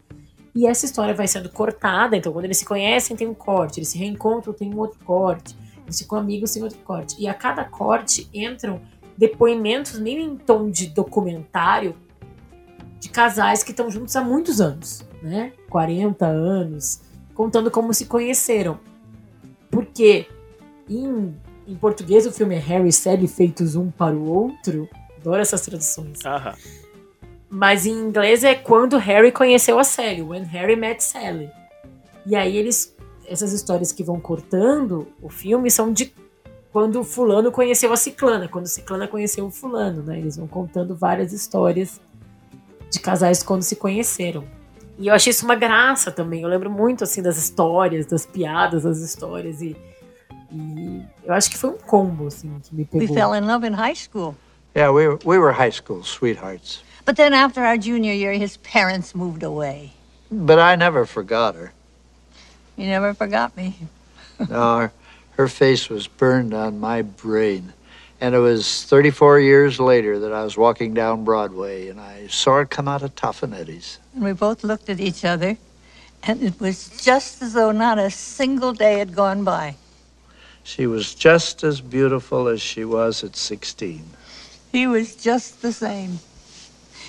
E 0.55 0.67
essa 0.67 0.85
história 0.85 1.15
vai 1.15 1.27
sendo 1.27 1.49
cortada, 1.49 2.15
então 2.15 2.31
quando 2.35 2.45
eles 2.45 2.59
se 2.59 2.67
conhecem 2.67 3.17
tem 3.17 3.27
um 3.27 3.33
corte, 3.33 3.79
eles 3.81 3.89
se 3.89 3.97
reencontram 3.97 4.53
tem 4.53 4.71
um 4.71 4.79
outro 4.79 4.99
corte, 5.07 5.57
eles 5.93 6.01
ficam 6.01 6.19
amigos 6.19 6.53
tem 6.53 6.63
outro 6.63 6.79
corte. 6.79 7.17
E 7.19 7.29
a 7.29 7.35
cada 7.35 7.65
corte 7.65 8.29
entram 8.33 8.81
depoimentos 9.17 9.99
meio 9.99 10.21
em 10.21 10.37
tom 10.37 10.71
de 10.71 10.87
documentário 10.87 11.95
de 12.99 13.11
casais 13.11 13.63
que 13.63 13.73
estão 13.73 13.91
juntos 13.91 14.17
há 14.17 14.23
muitos 14.23 14.61
anos, 14.61 15.05
né? 15.23 15.53
40 15.69 16.25
anos, 16.25 17.03
contando 17.35 17.71
como 17.71 17.93
se 17.93 18.07
conheceram. 18.07 18.81
Porque 19.71 20.27
em, 20.89 21.35
em 21.67 21.75
português 21.77 22.27
o 22.27 22.33
filme 22.33 22.55
é 22.55 22.59
Harry 22.59 22.89
e 22.89 22.93
Sally 22.93 23.29
feitos 23.29 23.77
um 23.77 23.91
para 23.91 24.15
o 24.15 24.25
outro. 24.29 24.89
Adoro 25.19 25.43
essas 25.43 25.61
traduções. 25.61 26.25
Aham. 26.25 26.55
Mas 27.51 27.85
em 27.85 27.93
inglês 27.93 28.45
é 28.45 28.55
quando 28.55 28.97
Harry 28.97 29.31
conheceu 29.31 29.79
a 29.79 29.85
Sally, 29.85 30.23
When 30.23 30.45
Harry 30.45 30.75
Met 30.75 31.05
Sally. 31.05 31.51
E 32.25 32.35
aí 32.35 32.57
eles, 32.57 32.97
essas 33.33 33.53
histórias 33.53 33.93
que 33.93 34.03
vão 34.05 34.21
cortando 34.21 35.09
o 35.21 35.29
filme 35.29 35.71
são 35.71 35.93
de 35.93 36.13
quando 36.73 37.01
o 37.01 37.05
fulano 37.05 37.51
conheceu 37.53 37.93
a 37.93 37.97
ciclana, 37.97 38.49
quando 38.49 38.65
a 38.65 38.69
ciclana 38.69 39.07
conheceu 39.07 39.47
o 39.47 39.51
fulano, 39.51 40.03
né? 40.03 40.19
Eles 40.19 40.37
vão 40.37 40.47
contando 40.47 40.95
várias 40.97 41.33
histórias 41.33 42.01
de 42.91 42.99
casais 43.01 43.43
quando 43.43 43.63
se 43.63 43.77
conheceram. 43.77 44.45
E 44.99 45.09
eu 45.09 45.15
achei 45.15 45.31
isso 45.31 45.45
uma 45.45 45.55
graça 45.55 46.11
também. 46.11 46.43
Eu 46.43 46.49
lembro 46.49 46.71
muito 46.71 47.05
assim 47.05 47.23
das 47.23 47.37
histórias, 47.37 48.07
das 48.07 48.25
piadas 48.25 48.85
das 48.85 48.99
histórias 48.99 49.61
e, 49.61 49.77
e 50.51 51.03
eu 51.25 51.35
acho 51.35 51.51
que 51.51 51.59
foi 51.59 51.71
um 51.71 51.79
combo 51.79 52.27
assim 52.27 52.51
que 52.63 52.75
me 52.75 52.83
We 52.93 53.01
pegou. 53.01 53.15
fell 53.17 53.35
in 53.35 53.47
love 53.47 53.67
in 53.67 53.73
high 53.73 53.95
school. 53.95 54.35
Yeah, 54.75 54.91
we 54.91 55.07
were, 55.09 55.19
we 55.25 55.39
were 55.39 55.53
high 55.53 55.73
school 55.73 56.03
sweethearts. 56.03 56.83
But 57.05 57.17
then 57.17 57.35
after 57.35 57.63
our 57.63 57.77
junior 57.77 58.15
year, 58.15 58.33
his 58.33 58.57
parents 58.59 59.15
moved 59.15 59.43
away. 59.43 59.93
But 60.31 60.59
I 60.59 60.77
never 60.77 61.05
forgot 61.05 61.55
her. 61.57 61.73
You 62.83 62.89
never 62.89 63.15
forgot 63.15 63.57
me. 63.57 63.77
No, 64.49 64.79
her, 64.79 64.93
her 65.37 65.47
face 65.47 65.89
was 65.89 66.09
burned 66.09 66.53
on 66.53 66.81
my 66.81 67.03
brain. 67.03 67.75
And 68.21 68.35
it 68.35 68.41
was 68.41 68.83
34 68.83 69.39
years 69.39 69.79
later 69.79 70.19
that 70.19 70.33
I 70.33 70.43
was 70.43 70.57
walking 70.57 70.95
down 70.95 71.23
Broadway 71.23 71.87
and 71.87 72.01
I 72.01 72.27
saw 72.27 72.57
her 72.57 72.67
come 72.67 72.89
out 72.89 73.03
of 73.03 73.15
Toffanetti's. 73.15 74.01
And 74.17 74.25
we 74.25 74.33
both 74.33 74.65
looked 74.65 74.89
at 74.89 74.99
each 74.99 75.25
other, 75.25 75.59
and 76.25 76.43
it 76.43 76.59
was 76.59 76.89
just 77.05 77.41
as 77.41 77.53
though 77.53 77.71
not 77.71 78.01
a 78.01 78.11
single 78.11 78.73
day 78.73 78.99
had 78.99 79.15
gone 79.15 79.45
by. 79.45 79.77
She 80.65 80.89
was 80.89 81.15
just 81.15 81.63
as 81.63 81.81
beautiful 81.81 82.49
as 82.49 82.61
she 82.61 82.85
was 82.85 83.23
at 83.23 83.37
16. 83.37 84.03
He 84.73 84.89
was 84.89 85.15
just 85.15 85.63
the 85.63 85.73
same. 85.73 86.19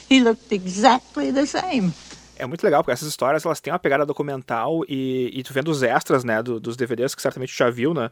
He 0.07 0.19
looked 0.19 0.51
exactly 0.51 1.31
the 1.31 1.47
same. 1.47 1.93
É 2.37 2.45
muito 2.47 2.63
legal, 2.63 2.81
porque 2.83 2.91
essas 2.93 3.07
histórias 3.07 3.45
elas 3.45 3.59
têm 3.61 3.71
uma 3.71 3.77
pegada 3.79 4.05
documental 4.05 4.83
e, 4.89 5.29
e 5.33 5.43
tu 5.43 5.53
vendo 5.53 5.69
os 5.69 5.83
extras, 5.83 6.23
né, 6.23 6.41
do- 6.41 6.59
dos 6.59 6.75
DVDs, 6.75 7.13
que 7.13 7.21
certamente 7.21 7.53
tu 7.53 7.57
já 7.57 7.69
viu, 7.69 7.93
né? 7.93 8.09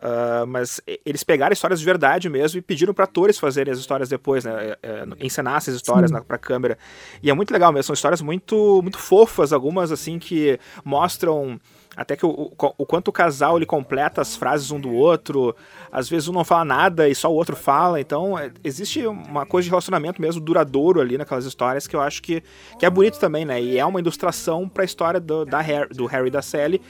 ah, 0.00 0.44
mas 0.46 0.80
eles 1.04 1.22
pegaram 1.24 1.52
histórias 1.52 1.78
de 1.80 1.84
verdade 1.84 2.28
mesmo 2.28 2.58
e 2.58 2.62
pediram 2.62 2.94
para 2.94 3.04
atores 3.04 3.38
fazerem 3.38 3.72
as 3.72 3.78
histórias 3.78 4.08
depois, 4.08 4.44
né? 4.44 4.52
é, 4.70 4.78
é, 4.82 5.04
encenar 5.20 5.56
essas 5.56 5.74
histórias 5.74 6.10
na, 6.10 6.20
pra 6.22 6.38
câmera. 6.38 6.78
E 7.22 7.28
é 7.30 7.34
muito 7.34 7.50
legal 7.52 7.72
mesmo, 7.72 7.82
são 7.84 7.94
histórias 7.94 8.22
muito, 8.22 8.80
muito 8.82 8.98
fofas, 8.98 9.52
algumas 9.52 9.92
assim 9.92 10.18
que 10.18 10.58
mostram 10.84 11.60
até 11.98 12.16
que 12.16 12.24
o, 12.24 12.30
o, 12.30 12.52
o 12.78 12.86
quanto 12.86 13.08
o 13.08 13.12
casal 13.12 13.56
ele 13.56 13.66
completa 13.66 14.20
as 14.20 14.36
frases 14.36 14.70
um 14.70 14.78
do 14.78 14.92
outro, 14.92 15.54
às 15.90 16.08
vezes 16.08 16.28
um 16.28 16.32
não 16.32 16.44
fala 16.44 16.64
nada 16.64 17.08
e 17.08 17.14
só 17.14 17.28
o 17.28 17.34
outro 17.34 17.56
fala, 17.56 18.00
então 18.00 18.38
é, 18.38 18.52
existe 18.62 19.04
uma 19.04 19.44
coisa 19.44 19.64
de 19.64 19.70
relacionamento 19.70 20.22
mesmo 20.22 20.40
duradouro 20.40 21.00
ali 21.00 21.18
naquelas 21.18 21.44
histórias 21.44 21.88
que 21.88 21.96
eu 21.96 22.00
acho 22.00 22.22
que, 22.22 22.40
que 22.78 22.86
é 22.86 22.90
bonito 22.90 23.18
também, 23.18 23.44
né? 23.44 23.60
E 23.60 23.76
é 23.76 23.84
uma 23.84 23.98
ilustração 23.98 24.68
para 24.68 24.84
a 24.84 24.86
história 24.86 25.18
do, 25.18 25.44
da 25.44 25.60
Harry, 25.60 25.88
do 25.88 26.06
Harry 26.06 26.28
e 26.28 26.30
da 26.30 26.40
Sally 26.40 26.80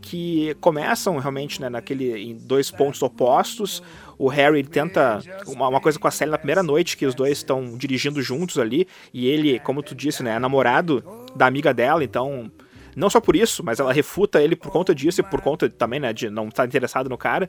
que 0.00 0.56
começam 0.62 1.18
realmente 1.18 1.60
né, 1.60 1.68
naquele 1.68 2.16
em 2.16 2.34
dois 2.34 2.70
pontos 2.70 3.02
opostos. 3.02 3.82
O 4.16 4.28
Harry 4.28 4.64
tenta 4.64 5.20
uma, 5.46 5.68
uma 5.68 5.80
coisa 5.80 5.98
com 5.98 6.08
a 6.08 6.10
Sally 6.10 6.30
na 6.30 6.38
primeira 6.38 6.62
noite 6.62 6.96
que 6.96 7.04
os 7.04 7.14
dois 7.14 7.36
estão 7.36 7.76
dirigindo 7.76 8.22
juntos 8.22 8.58
ali 8.58 8.88
e 9.12 9.26
ele, 9.26 9.58
como 9.60 9.82
tu 9.82 9.94
disse, 9.94 10.22
né, 10.22 10.36
é 10.36 10.38
namorado 10.38 11.04
da 11.36 11.44
amiga 11.44 11.74
dela, 11.74 12.02
então 12.02 12.50
não 12.98 13.08
só 13.08 13.20
por 13.20 13.36
isso, 13.36 13.64
mas 13.64 13.80
ela 13.80 13.92
refuta 13.92 14.42
ele 14.42 14.56
por 14.56 14.70
conta 14.70 14.94
disso 14.94 15.20
e 15.20 15.24
por 15.24 15.40
conta 15.40 15.70
também, 15.70 16.00
né, 16.00 16.12
de 16.12 16.28
não 16.28 16.48
estar 16.48 16.66
interessado 16.66 17.08
no 17.08 17.16
cara. 17.16 17.48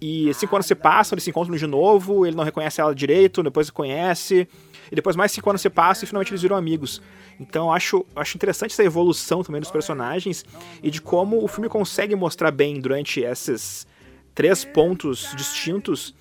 E 0.00 0.34
cinco 0.34 0.56
anos 0.56 0.66
se 0.66 0.74
passam, 0.74 1.14
eles 1.14 1.24
se 1.24 1.30
encontram 1.30 1.56
de 1.56 1.66
novo, 1.66 2.26
ele 2.26 2.36
não 2.36 2.44
reconhece 2.44 2.80
ela 2.80 2.94
direito, 2.94 3.42
depois 3.42 3.70
conhece, 3.70 4.48
e 4.90 4.94
depois 4.94 5.14
mais 5.14 5.30
cinco 5.32 5.48
anos 5.48 5.62
se 5.62 5.70
passam 5.70 6.04
e 6.04 6.06
finalmente 6.06 6.32
eles 6.32 6.42
viram 6.42 6.56
amigos. 6.56 7.00
Então 7.38 7.72
acho, 7.72 8.04
acho 8.14 8.36
interessante 8.36 8.72
essa 8.72 8.84
evolução 8.84 9.42
também 9.42 9.60
dos 9.60 9.70
personagens 9.70 10.44
e 10.82 10.90
de 10.90 11.00
como 11.00 11.42
o 11.42 11.48
filme 11.48 11.68
consegue 11.68 12.14
mostrar 12.14 12.50
bem 12.50 12.80
durante 12.80 13.20
esses 13.20 13.86
três 14.34 14.64
pontos 14.64 15.32
distintos 15.36 16.14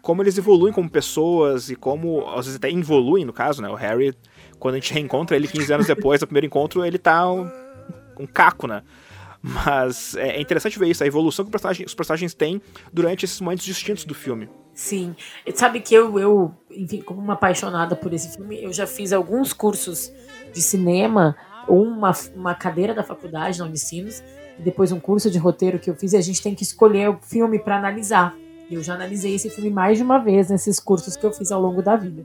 como 0.00 0.22
eles 0.22 0.38
evoluem 0.38 0.72
como 0.72 0.88
pessoas 0.88 1.70
e 1.70 1.76
como, 1.76 2.28
às 2.28 2.46
vezes 2.46 2.56
até 2.56 2.70
involuem 2.70 3.24
no 3.24 3.32
caso, 3.32 3.60
né? 3.60 3.68
O 3.68 3.74
Harry, 3.74 4.14
quando 4.58 4.74
a 4.74 4.78
gente 4.78 4.92
reencontra 4.94 5.36
ele 5.36 5.48
15 5.48 5.72
anos 5.72 5.86
depois 5.86 6.20
do 6.20 6.26
primeiro 6.26 6.46
encontro, 6.46 6.84
ele 6.84 6.98
tá 6.98 7.24
um 8.18 8.26
caco, 8.26 8.66
né? 8.66 8.82
Mas 9.42 10.14
é 10.16 10.36
é 10.36 10.40
interessante 10.40 10.78
ver 10.78 10.88
isso, 10.88 11.04
a 11.04 11.06
evolução 11.06 11.44
que 11.44 11.50
personagem- 11.50 11.84
os 11.84 11.94
personagens 11.94 12.32
têm 12.32 12.62
durante 12.92 13.24
esses 13.24 13.40
momentos 13.40 13.64
distintos 13.64 14.04
do 14.04 14.14
filme. 14.14 14.48
Sim. 14.72 15.14
Sabe 15.54 15.80
que 15.80 15.94
eu, 15.94 16.18
eu, 16.18 16.52
enfim, 16.70 17.02
como 17.02 17.20
uma 17.20 17.34
apaixonada 17.34 17.94
por 17.94 18.12
esse 18.12 18.34
filme, 18.34 18.62
eu 18.62 18.72
já 18.72 18.86
fiz 18.86 19.12
alguns 19.12 19.52
cursos 19.52 20.10
de 20.52 20.62
cinema, 20.62 21.36
uma, 21.68 22.12
uma 22.34 22.54
cadeira 22.54 22.94
da 22.94 23.04
faculdade 23.04 23.58
na 23.58 23.66
Unicinos, 23.66 24.22
e 24.58 24.62
depois 24.62 24.90
um 24.92 24.98
curso 24.98 25.30
de 25.30 25.38
roteiro 25.38 25.78
que 25.78 25.90
eu 25.90 25.94
fiz, 25.94 26.12
e 26.12 26.16
a 26.16 26.20
gente 26.20 26.42
tem 26.42 26.54
que 26.54 26.62
escolher 26.62 27.10
o 27.10 27.18
filme 27.22 27.58
para 27.58 27.76
analisar. 27.76 28.34
Eu 28.70 28.82
já 28.82 28.94
analisei 28.94 29.34
esse 29.34 29.50
filme 29.50 29.70
mais 29.70 29.98
de 29.98 30.02
uma 30.02 30.18
vez 30.18 30.48
nesses 30.48 30.80
cursos 30.80 31.16
que 31.16 31.24
eu 31.24 31.32
fiz 31.32 31.52
ao 31.52 31.60
longo 31.60 31.82
da 31.82 31.96
vida. 31.96 32.24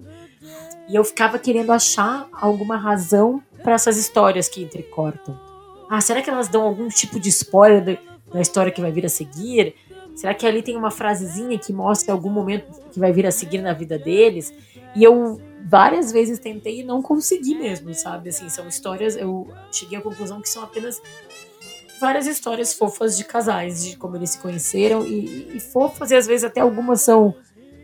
E 0.88 0.96
eu 0.96 1.04
ficava 1.04 1.38
querendo 1.38 1.72
achar 1.72 2.28
alguma 2.32 2.78
razão 2.78 3.44
para 3.62 3.74
essas 3.74 3.98
histórias 3.98 4.48
que 4.48 4.64
entrecortam. 4.64 5.49
Ah, 5.90 6.00
será 6.02 6.22
que 6.22 6.30
elas 6.30 6.48
dão 6.48 6.62
algum 6.62 6.88
tipo 6.88 7.20
de 7.20 7.30
spoiler 7.30 7.84
da- 8.32 8.42
história 8.42 8.72
que 8.72 8.80
vai 8.80 8.92
vir 8.92 9.06
a 9.06 9.10
seguir? 9.10 9.74
Será 10.16 10.34
que 10.34 10.46
ali 10.46 10.62
tem 10.62 10.76
uma 10.78 10.92
frasezinha 10.92 11.58
que 11.58 11.74
mostra 11.74 12.14
algum 12.14 12.30
momento 12.30 12.66
que 12.92 13.00
vai 13.00 13.12
vir 13.12 13.26
a 13.26 13.32
seguir 13.32 13.60
na 13.62 13.74
vida 13.74 13.98
deles? 13.98 14.54
E 14.96 15.04
eu 15.04 15.42
várias 15.66 16.12
vezes 16.12 16.40
tentei 16.40 16.82
e 16.82 16.84
não 16.84 17.02
consegui 17.02 17.56
mesmo, 17.56 17.94
sabe? 17.94 18.30
Assim, 18.30 18.50
são 18.50 18.68
histórias, 18.68 19.16
eu 19.16 19.48
cheguei 19.72 19.98
à 19.98 20.02
conclusão 20.02 20.42
que 20.42 20.50
são 20.50 20.64
apenas 20.64 21.02
várias 22.00 22.28
histórias 22.28 22.74
fofas 22.74 23.18
de 23.18 23.24
casais, 23.24 23.84
de 23.84 23.98
como 23.98 24.16
eles 24.16 24.32
se 24.32 24.40
conheceram 24.40 25.06
e, 25.06 25.56
e 25.56 25.60
fofas, 25.60 26.12
e 26.12 26.16
às 26.16 26.26
vezes 26.28 26.44
até 26.44 26.62
algumas 26.62 27.02
são, 27.02 27.36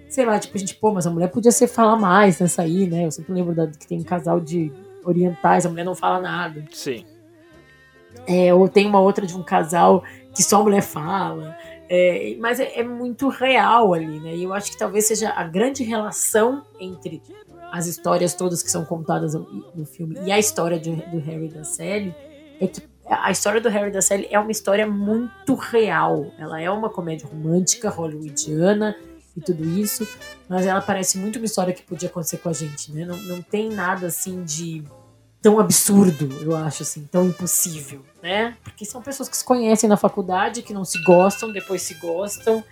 sei 0.10 0.26
lá, 0.26 0.40
tipo, 0.40 0.56
a 0.56 0.60
gente, 0.60 0.76
pô, 0.76 0.94
mas 0.94 1.06
a 1.06 1.10
mulher 1.10 1.28
podia 1.30 1.52
ser 1.52 1.68
falar 1.68 1.96
mais 1.98 2.40
nessa 2.40 2.62
aí, 2.62 2.88
né? 2.88 3.06
Eu 3.06 3.12
sempre 3.12 3.34
lembro 3.34 3.54
da, 3.54 3.68
que 3.68 3.88
tem 3.88 4.00
um 4.00 4.04
casal 4.04 4.40
de 4.40 4.72
orientais, 5.04 5.66
a 5.66 5.70
mulher 5.70 5.84
não 5.84 5.96
fala 5.96 6.20
nada. 6.22 6.64
Sim. 6.72 7.06
É, 8.28 8.54
ou 8.54 8.68
tem 8.68 8.88
uma 8.88 9.00
outra 9.00 9.26
de 9.26 9.36
um 9.36 9.44
casal 9.44 10.04
que 10.34 10.44
só 10.44 10.60
a 10.60 10.64
mulher 10.64 10.82
fala. 10.82 11.56
É, 11.88 12.36
mas 12.40 12.60
é, 12.60 12.80
é 12.80 12.84
muito 12.84 13.30
real 13.30 13.94
ali, 13.94 14.20
né? 14.20 14.36
E 14.36 14.44
eu 14.44 14.54
acho 14.54 14.72
que 14.72 14.78
talvez 14.78 15.06
seja 15.06 15.30
a 15.30 15.44
grande 15.44 15.84
relação 15.84 16.66
entre 16.80 17.22
as 17.72 17.86
histórias 17.86 18.34
todas 18.34 18.64
que 18.64 18.72
são 18.72 18.84
contadas 18.86 19.34
no, 19.34 19.86
filme 19.86 20.18
e 20.26 20.32
a 20.32 20.40
história 20.40 20.80
de- 20.80 20.96
do 20.96 21.20
Harry 21.20 21.50
da 21.50 21.64
Sally 21.64 22.16
é 22.60 22.68
que 22.68 22.82
a 23.08 23.30
história 23.30 23.62
do 23.62 23.70
Harry 23.70 23.92
da 23.92 24.02
Sally 24.02 24.28
é 24.32 24.40
uma 24.40 24.52
história 24.52 24.88
muito 24.88 25.54
real. 25.54 26.32
Ela 26.40 26.60
é 26.60 26.70
uma 26.72 26.90
comédia 26.90 27.28
romântica, 27.28 27.90
hollywoodiana 27.90 28.96
e 29.38 29.42
tudo 29.42 29.64
isso, 29.64 30.08
mas 30.50 30.66
ela 30.66 30.82
parece 30.82 31.18
muito 31.18 31.36
uma 31.36 31.46
história 31.46 31.74
que 31.74 31.84
podia 31.84 32.10
acontecer 32.10 32.38
com 32.38 32.50
a 32.50 32.54
gente, 32.54 32.92
né? 32.92 33.06
Não, 33.06 33.18
não 33.18 33.42
tem 33.42 33.70
nada 33.70 34.08
assim 34.08 34.44
de 34.44 34.84
tão 35.46 35.60
absurdo, 35.60 36.28
eu 36.42 36.56
acho 36.56 36.82
assim, 36.82 37.08
tão 37.12 37.28
impossível, 37.28 38.04
né? 38.20 38.58
Porque 38.64 38.84
são 38.84 39.00
pessoas 39.00 39.30
que 39.30 39.38
se 39.38 39.46
conhecem 39.46 39.88
na 39.88 39.96
faculdade, 39.96 40.64
que 40.64 40.74
não 40.74 40.84
se 40.84 41.00
gostam, 41.04 41.52
depois 41.52 41.84
se 41.84 41.94
gostam. 42.00 42.64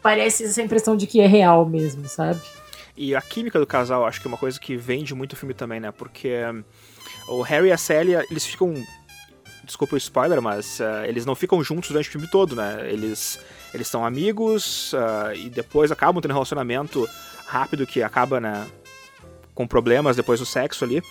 Parece 0.00 0.44
essa 0.44 0.62
impressão 0.62 0.96
de 0.96 1.08
que 1.08 1.20
é 1.20 1.26
real 1.26 1.66
mesmo, 1.66 2.08
sabe? 2.08 2.40
E 2.96 3.12
a 3.16 3.20
química 3.20 3.58
do 3.58 3.66
casal, 3.66 4.06
acho 4.06 4.20
que 4.20 4.28
é 4.28 4.30
uma 4.30 4.38
coisa 4.38 4.60
que 4.60 4.76
vende 4.76 5.16
muito 5.16 5.32
o 5.32 5.36
filme 5.36 5.52
também, 5.52 5.80
né? 5.80 5.90
Porque 5.90 6.32
hum, 6.44 6.62
o 7.26 7.42
Harry 7.42 7.70
e 7.70 7.72
a 7.72 7.76
Sally, 7.76 8.14
eles 8.30 8.46
ficam. 8.46 8.72
Desculpa 9.64 9.96
o 9.96 9.98
spoiler, 9.98 10.40
mas 10.40 10.80
ah, 10.80 11.02
eles 11.08 11.26
não 11.26 11.34
ficam 11.34 11.62
juntos 11.64 11.90
durante 11.90 12.08
o 12.08 12.12
filme 12.12 12.28
todo, 12.28 12.54
né? 12.54 12.88
Eles 12.88 13.40
eles 13.74 13.88
são 13.88 14.06
amigos 14.06 14.94
ah, 14.94 15.34
e 15.34 15.50
depois 15.50 15.90
acabam 15.90 16.22
tendo 16.22 16.30
um 16.30 16.34
relacionamento 16.34 17.08
rápido 17.46 17.84
que 17.84 18.00
acaba, 18.00 18.38
né? 18.38 18.64
Com 19.56 19.66
problemas 19.66 20.14
depois 20.14 20.38
do 20.38 20.46
sexo 20.46 20.84
ali. 20.84 21.02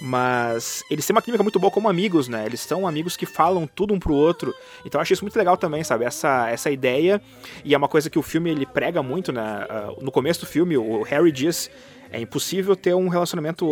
Mas 0.00 0.82
eles 0.90 1.06
têm 1.06 1.14
uma 1.14 1.22
química 1.22 1.42
muito 1.42 1.58
boa 1.58 1.70
como 1.70 1.88
amigos, 1.88 2.28
né? 2.28 2.44
Eles 2.46 2.60
são 2.60 2.86
amigos 2.86 3.16
que 3.16 3.26
falam 3.26 3.66
tudo 3.66 3.94
um 3.94 3.98
pro 3.98 4.14
outro. 4.14 4.54
Então 4.84 4.98
eu 4.98 5.02
acho 5.02 5.12
isso 5.12 5.24
muito 5.24 5.36
legal 5.36 5.56
também, 5.56 5.82
sabe? 5.82 6.04
Essa, 6.04 6.48
essa 6.50 6.70
ideia. 6.70 7.20
E 7.64 7.74
é 7.74 7.78
uma 7.78 7.88
coisa 7.88 8.10
que 8.10 8.18
o 8.18 8.22
filme 8.22 8.50
ele 8.50 8.66
prega 8.66 9.02
muito, 9.02 9.32
né? 9.32 9.66
Uh, 9.68 10.04
no 10.04 10.10
começo 10.10 10.40
do 10.40 10.46
filme, 10.46 10.76
o 10.76 11.02
Harry 11.02 11.32
diz: 11.32 11.70
é 12.10 12.20
impossível 12.20 12.76
ter 12.76 12.94
um 12.94 13.08
relacionamento, 13.08 13.66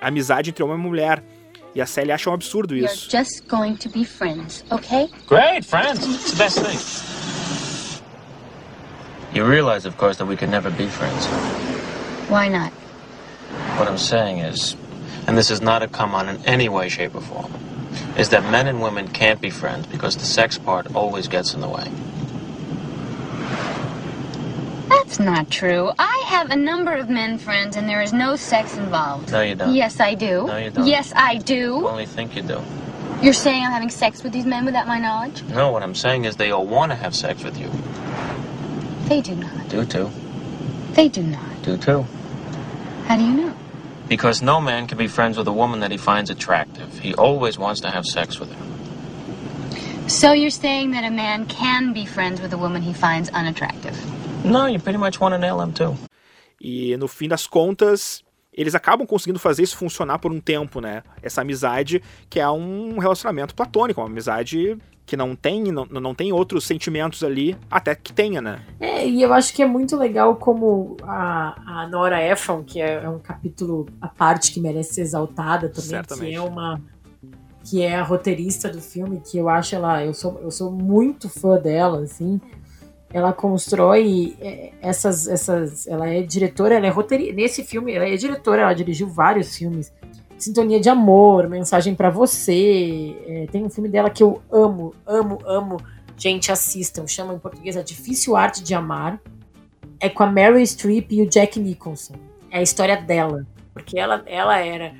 amizade 0.00 0.50
entre 0.50 0.62
homem 0.62 0.76
e 0.76 0.80
mulher. 0.80 1.22
E 1.74 1.80
a 1.80 1.86
Sally 1.86 2.12
acha 2.12 2.28
um 2.28 2.34
absurdo 2.34 2.76
isso. 2.76 3.08
You're 3.10 3.24
just 3.24 3.48
going 3.48 3.76
to 3.76 3.88
be 3.88 4.04
friends, 4.04 4.62
okay? 4.70 5.08
Great, 5.26 5.64
friends. 5.64 6.04
It's 6.06 6.32
the 6.32 6.36
best 6.36 6.60
thing. 6.60 6.78
You 9.34 9.46
realize, 9.46 9.86
of 9.88 9.96
course, 9.96 10.18
that 10.18 10.26
we 10.26 10.36
could 10.36 10.50
never 10.50 10.70
be 10.70 10.86
friends. 10.86 11.26
Why 12.28 12.50
not? 12.50 12.70
What 13.78 13.88
I'm 13.88 13.96
saying 13.96 14.40
is, 14.40 14.76
and 15.26 15.36
this 15.36 15.50
is 15.50 15.60
not 15.60 15.82
a 15.82 15.88
come 15.88 16.14
on 16.14 16.28
in 16.28 16.44
any 16.44 16.68
way, 16.68 16.88
shape, 16.88 17.14
or 17.14 17.20
form, 17.20 17.52
is 18.16 18.30
that 18.30 18.42
men 18.50 18.66
and 18.66 18.80
women 18.82 19.08
can't 19.08 19.40
be 19.40 19.50
friends 19.50 19.86
because 19.86 20.16
the 20.16 20.24
sex 20.24 20.58
part 20.58 20.94
always 20.94 21.28
gets 21.28 21.54
in 21.54 21.60
the 21.60 21.68
way. 21.68 21.90
That's 24.88 25.18
not 25.18 25.50
true. 25.50 25.90
I 25.98 26.22
have 26.26 26.50
a 26.50 26.56
number 26.56 26.94
of 26.94 27.08
men 27.08 27.38
friends 27.38 27.76
and 27.76 27.88
there 27.88 28.02
is 28.02 28.12
no 28.12 28.36
sex 28.36 28.76
involved. 28.76 29.32
No, 29.32 29.40
you 29.42 29.54
don't. 29.54 29.74
Yes, 29.74 30.00
I 30.00 30.14
do. 30.14 30.46
No, 30.46 30.56
you 30.56 30.70
don't. 30.70 30.86
Yes, 30.86 31.12
I 31.14 31.32
You 31.32 31.40
do. 31.40 31.88
only 31.88 32.06
think 32.06 32.36
you 32.36 32.42
do. 32.42 32.60
You're 33.22 33.32
saying 33.32 33.64
I'm 33.64 33.70
having 33.70 33.90
sex 33.90 34.22
with 34.22 34.32
these 34.32 34.46
men 34.46 34.64
without 34.64 34.86
my 34.88 34.98
knowledge? 34.98 35.42
No, 35.44 35.70
what 35.70 35.82
I'm 35.82 35.94
saying 35.94 36.24
is 36.24 36.36
they 36.36 36.50
all 36.50 36.66
want 36.66 36.90
to 36.92 36.96
have 36.96 37.14
sex 37.14 37.44
with 37.44 37.58
you. 37.58 37.70
They 39.08 39.20
do 39.20 39.34
not. 39.36 39.68
Do 39.68 39.84
too. 39.84 40.10
They 40.92 41.08
do 41.08 41.22
not. 41.22 41.62
Do 41.62 41.76
too. 41.76 42.04
How 43.06 43.16
do 43.16 43.22
you 43.22 43.32
know? 43.32 43.54
Because 44.12 44.42
no 44.42 44.60
man 44.60 44.88
can 44.88 44.98
be 44.98 45.08
friends 45.08 45.38
with 45.38 45.48
a 45.48 45.52
woman 45.52 45.80
that 45.80 45.90
he 45.90 45.96
finds 45.96 46.28
attractive. 46.28 46.98
He 46.98 47.14
always 47.14 47.58
wants 47.58 47.80
to 47.80 47.90
have 47.90 48.04
sex 48.04 48.38
with 48.38 48.52
her. 48.52 50.06
So 50.06 50.32
you're 50.32 50.50
saying 50.50 50.90
that 50.90 51.02
a 51.02 51.10
man 51.10 51.46
can 51.46 51.94
be 51.94 52.04
friends 52.04 52.38
with 52.42 52.52
a 52.52 52.58
woman 52.58 52.82
he 52.82 52.92
finds 52.92 53.30
unattractive? 53.30 53.96
No, 54.44 54.66
you 54.66 54.78
pretty 54.78 54.98
much 54.98 55.18
want 55.18 55.32
to 55.32 55.38
nail 55.38 55.62
him 55.62 55.72
too. 55.72 55.96
E 56.60 56.94
no 56.98 57.08
fim 57.08 57.30
das 57.30 57.46
contas, 57.46 58.22
eles 58.52 58.74
acabam 58.74 59.06
conseguindo 59.06 59.38
fazer 59.38 59.62
isso 59.62 59.76
funcionar 59.76 60.18
por 60.18 60.30
um 60.30 60.40
tempo, 60.40 60.80
né? 60.80 61.02
Essa 61.22 61.40
amizade 61.40 62.02
que 62.28 62.38
é 62.38 62.50
um 62.50 62.98
relacionamento 62.98 63.54
platônico, 63.54 64.00
uma 64.00 64.06
amizade 64.06 64.76
que 65.04 65.16
não 65.16 65.34
tem, 65.34 65.64
não, 65.72 65.84
não 65.86 66.14
tem 66.14 66.32
outros 66.32 66.64
sentimentos 66.64 67.24
ali, 67.24 67.56
até 67.70 67.94
que 67.94 68.12
tenha, 68.12 68.40
né? 68.40 68.60
É, 68.78 69.06
e 69.06 69.20
eu 69.20 69.32
acho 69.32 69.52
que 69.52 69.62
é 69.62 69.66
muito 69.66 69.96
legal 69.96 70.36
como 70.36 70.96
a, 71.02 71.82
a 71.82 71.88
Nora 71.88 72.22
Ephron, 72.22 72.62
que 72.62 72.80
é, 72.80 73.02
é 73.02 73.08
um 73.08 73.18
capítulo 73.18 73.86
à 74.00 74.08
parte 74.08 74.52
que 74.52 74.60
merece 74.60 74.94
ser 74.94 75.00
exaltada 75.02 75.68
também, 75.68 75.90
Certamente. 75.90 76.30
que 76.30 76.34
é 76.34 76.40
uma 76.40 76.80
que 77.64 77.80
é 77.80 77.94
a 77.94 78.02
roteirista 78.02 78.68
do 78.68 78.80
filme, 78.80 79.20
que 79.20 79.38
eu 79.38 79.48
acho 79.48 79.74
ela, 79.76 80.04
eu 80.04 80.12
sou, 80.12 80.40
eu 80.40 80.50
sou 80.50 80.70
muito 80.70 81.28
fã 81.28 81.56
dela, 81.58 82.02
assim. 82.02 82.40
Ela 83.12 83.32
constrói 83.32 84.36
é, 84.40 84.72
essas, 84.80 85.28
essas, 85.28 85.86
ela 85.86 86.08
é 86.08 86.22
diretora, 86.22 86.76
ela 86.76 86.86
é 86.86 86.90
roteirista. 86.90 87.34
Nesse 87.34 87.62
filme, 87.62 87.92
ela 87.92 88.08
é 88.08 88.16
diretora, 88.16 88.62
ela 88.62 88.72
dirigiu 88.72 89.06
vários 89.06 89.56
filmes. 89.56 89.92
Sintonia 90.38 90.80
de 90.80 90.88
Amor, 90.88 91.48
Mensagem 91.48 91.94
pra 91.94 92.10
Você. 92.10 93.16
é, 93.26 93.46
tem 93.52 93.64
um 93.64 93.70
filme 93.70 93.88
dela 93.88 94.10
que 94.10 94.22
eu 94.22 94.42
amo, 94.50 94.94
amo, 95.06 95.38
amo. 95.44 95.76
Gente, 96.16 96.50
assistam. 96.50 97.06
Chama 97.06 97.34
em 97.34 97.38
português 97.38 97.76
A 97.76 97.82
Difícil 97.82 98.34
Arte 98.34 98.62
de 98.62 98.74
Amar. 98.74 99.20
É 100.00 100.08
com 100.08 100.22
a 100.22 100.26
Meryl 100.26 100.64
Streep 100.66 101.12
e 101.12 101.22
o 101.22 101.28
Jack 101.28 101.60
Nicholson. 101.60 102.14
É 102.50 102.58
a 102.58 102.62
história 102.62 102.96
dela. 102.96 103.46
Porque 103.72 103.98
ela, 103.98 104.22
ela 104.26 104.58
era 104.58 104.94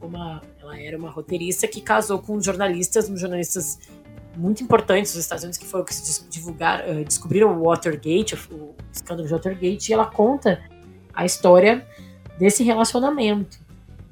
uma 0.00 0.40
ela 0.66 0.80
era 0.80 0.98
uma 0.98 1.10
roteirista 1.10 1.68
que 1.68 1.80
casou 1.80 2.18
com 2.18 2.40
jornalistas, 2.40 3.08
uns 3.08 3.20
jornalistas 3.20 3.78
muito 4.36 4.62
importantes 4.62 5.12
dos 5.12 5.22
Estados 5.22 5.44
Unidos 5.44 5.58
que 5.58 5.66
foram 5.66 5.84
que 5.84 5.94
se 5.94 6.04
dis- 6.04 6.26
divulgar, 6.30 6.88
eh, 6.88 7.04
descobriram 7.04 7.58
o 7.58 7.64
Watergate, 7.64 8.34
o, 8.34 8.54
o 8.54 8.74
escândalo 8.92 9.26
de 9.26 9.34
Watergate, 9.34 9.90
e 9.90 9.92
ela 9.92 10.06
conta 10.06 10.62
a 11.14 11.24
história 11.24 11.86
desse 12.38 12.62
relacionamento. 12.62 13.58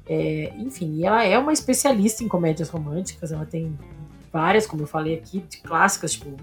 É, 0.07 0.53
enfim, 0.57 1.03
ela 1.03 1.23
é 1.23 1.37
uma 1.37 1.53
especialista 1.53 2.23
em 2.23 2.27
comédias 2.27 2.69
românticas, 2.69 3.31
ela 3.31 3.45
tem 3.45 3.77
várias, 4.31 4.67
como 4.67 4.83
eu 4.83 4.87
falei 4.87 5.15
aqui, 5.15 5.39
de 5.39 5.57
clássicas, 5.57 6.13
tipo 6.13 6.35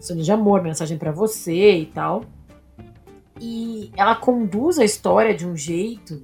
Sonho 0.00 0.22
de 0.22 0.32
Amor, 0.32 0.62
Mensagem 0.62 0.98
pra 0.98 1.12
Você 1.12 1.78
e 1.78 1.86
tal. 1.86 2.24
E 3.40 3.90
ela 3.96 4.14
conduz 4.14 4.78
a 4.78 4.84
história 4.84 5.34
de 5.34 5.46
um 5.46 5.56
jeito 5.56 6.22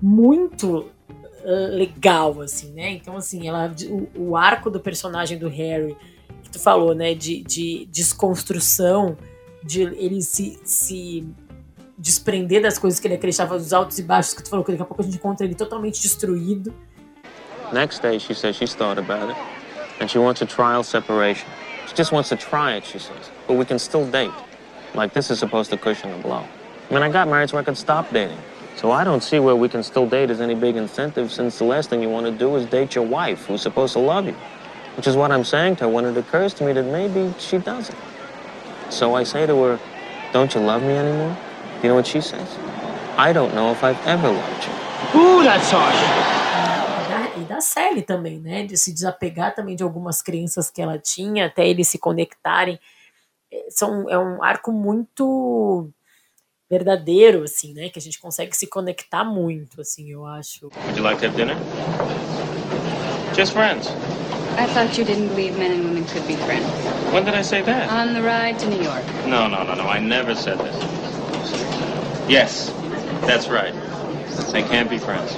muito 0.00 0.90
ah, 1.44 1.68
legal, 1.70 2.40
assim, 2.40 2.72
né? 2.72 2.90
Então, 2.90 3.16
assim, 3.16 3.48
ela, 3.48 3.72
o, 3.88 4.30
o 4.30 4.36
arco 4.36 4.70
do 4.70 4.80
personagem 4.80 5.38
do 5.38 5.48
Harry, 5.48 5.96
que 6.48 6.52
tu 6.52 6.58
falou, 6.58 6.94
né, 6.94 7.14
de, 7.14 7.42
de 7.42 7.86
desconstrução, 7.92 9.16
de 9.62 9.82
ele 9.82 10.22
se, 10.22 10.58
se 10.64 11.28
desprender 11.96 12.62
das 12.62 12.78
coisas 12.78 12.98
que 12.98 13.06
ele 13.06 13.14
acreditava, 13.14 13.58
dos 13.58 13.72
altos 13.74 13.98
e 13.98 14.02
baixos, 14.02 14.32
que 14.32 14.42
tu 14.42 14.48
falou, 14.48 14.64
que 14.64 14.72
daqui 14.72 14.82
a 14.82 14.86
pouco 14.86 15.02
a 15.02 15.04
gente 15.04 15.16
encontra 15.16 15.44
ele 15.44 15.54
totalmente 15.54 16.00
destruído. 16.00 16.72
Next 17.70 18.00
day, 18.00 18.18
she 18.18 18.34
says 18.34 18.56
she's 18.56 18.74
thought 18.74 18.98
about 18.98 19.30
it, 19.30 19.36
and 20.00 20.08
she 20.08 20.18
wants 20.18 20.40
a 20.40 20.46
trial 20.46 20.82
separation. 20.82 21.46
She 21.86 21.94
just 21.94 22.12
wants 22.12 22.30
to 22.30 22.36
try 22.36 22.76
it, 22.78 22.86
she 22.86 22.98
says. 22.98 23.30
But 23.46 23.58
we 23.58 23.66
can 23.66 23.78
still 23.78 24.06
date. 24.06 24.32
Like 24.94 25.12
this 25.12 25.30
is 25.30 25.38
supposed 25.38 25.70
to 25.70 25.76
cushion 25.76 26.10
the 26.10 26.22
blow. 26.22 26.44
I 26.90 26.94
mean, 26.94 27.02
I 27.02 27.10
got 27.10 27.28
married 27.28 27.50
so 27.50 27.58
I 27.58 27.62
could 27.62 27.76
stop 27.76 28.10
dating. 28.10 28.38
So 28.76 28.90
I 28.90 29.04
don't 29.04 29.22
see 29.22 29.38
where 29.38 29.54
we 29.56 29.68
can 29.68 29.82
still 29.82 30.06
date 30.08 30.30
as 30.30 30.40
any 30.40 30.54
big 30.54 30.76
incentive 30.76 31.30
since 31.30 31.58
the 31.58 31.64
last 31.64 31.90
thing 31.90 32.00
you 32.00 32.08
want 32.08 32.24
to 32.24 32.32
do 32.32 32.56
is 32.56 32.64
date 32.64 32.94
your 32.94 33.04
wife, 33.04 33.44
who's 33.44 33.60
supposed 33.60 33.92
to 33.94 33.98
love 33.98 34.24
you. 34.24 34.36
Which 34.98 35.06
is 35.06 35.16
what 35.16 35.30
I'm 35.30 35.44
saying 35.44 35.76
to 35.76 35.84
her 35.84 35.88
when 35.88 36.04
it 36.04 36.16
occurs 36.16 36.52
to 36.54 36.64
me 36.64 36.72
that 36.72 36.84
maybe 36.84 37.32
she 37.38 37.58
doesn't. 37.58 37.96
So 38.90 39.14
I 39.14 39.22
say 39.22 39.46
to 39.46 39.54
her, 39.62 39.78
Don't 40.32 40.52
you 40.54 40.60
love 40.60 40.82
me 40.82 40.92
anymore? 40.92 41.36
You 41.82 41.88
know 41.88 41.94
what 41.94 42.06
she 42.06 42.20
says? 42.20 42.48
I 43.16 43.32
don't 43.32 43.54
know 43.54 43.70
if 43.70 43.82
I've 43.82 43.98
ever 44.06 44.28
loved 44.28 44.64
you. 44.66 45.20
Ooh, 45.20 45.42
that's 45.42 45.70
harsh. 45.70 45.94
E 46.98 47.08
da, 47.08 47.40
e 47.40 47.44
da 47.44 47.60
Sally 47.60 48.02
também, 48.02 48.38
né? 48.38 48.64
De 48.64 48.76
se 48.76 48.92
desapegar 48.92 49.54
também 49.54 49.74
de 49.74 49.82
algumas 49.82 50.20
crenças 50.20 50.68
que 50.68 50.82
ela 50.82 50.98
tinha, 50.98 51.46
até 51.46 51.66
eles 51.66 51.88
se 51.88 51.98
conectarem. 51.98 52.78
É, 53.52 53.66
São, 53.70 54.10
é 54.10 54.18
um 54.18 54.42
arco 54.42 54.70
muito 54.70 55.88
verdadeiro, 56.68 57.44
assim, 57.44 57.72
né? 57.72 57.88
Que 57.88 57.98
a 57.98 58.02
gente 58.02 58.20
consegue 58.20 58.54
se 58.54 58.66
conectar 58.66 59.24
muito, 59.24 59.80
assim, 59.80 60.10
eu 60.10 60.26
acho. 60.26 60.68
Would 60.86 60.98
you 60.98 61.04
like 61.04 61.20
to 61.20 61.26
have 61.26 61.36
dinner? 61.36 61.56
Just 63.34 63.52
friends. 63.52 63.88
I 64.58 64.66
thought 64.66 64.98
you 64.98 65.04
didn't 65.04 65.28
believe 65.28 65.56
men 65.56 65.70
and 65.70 65.84
women 65.84 66.04
could 66.04 66.26
be 66.26 66.34
friends. 66.34 66.68
When 67.12 67.24
did 67.24 67.36
I 67.36 67.42
say 67.42 67.62
that? 67.62 67.88
On 67.90 68.12
the 68.12 68.20
ride 68.20 68.58
to 68.58 68.68
New 68.68 68.82
York. 68.82 69.04
No, 69.24 69.46
no, 69.46 69.62
no, 69.62 69.76
no. 69.76 69.84
I 69.84 70.00
never 70.00 70.34
said 70.34 70.58
this. 70.58 70.74
Yes, 72.28 72.72
that's 73.24 73.50
right. 73.50 73.72
They 74.52 74.64
can't 74.64 74.90
be 74.90 74.98
friends. 74.98 75.36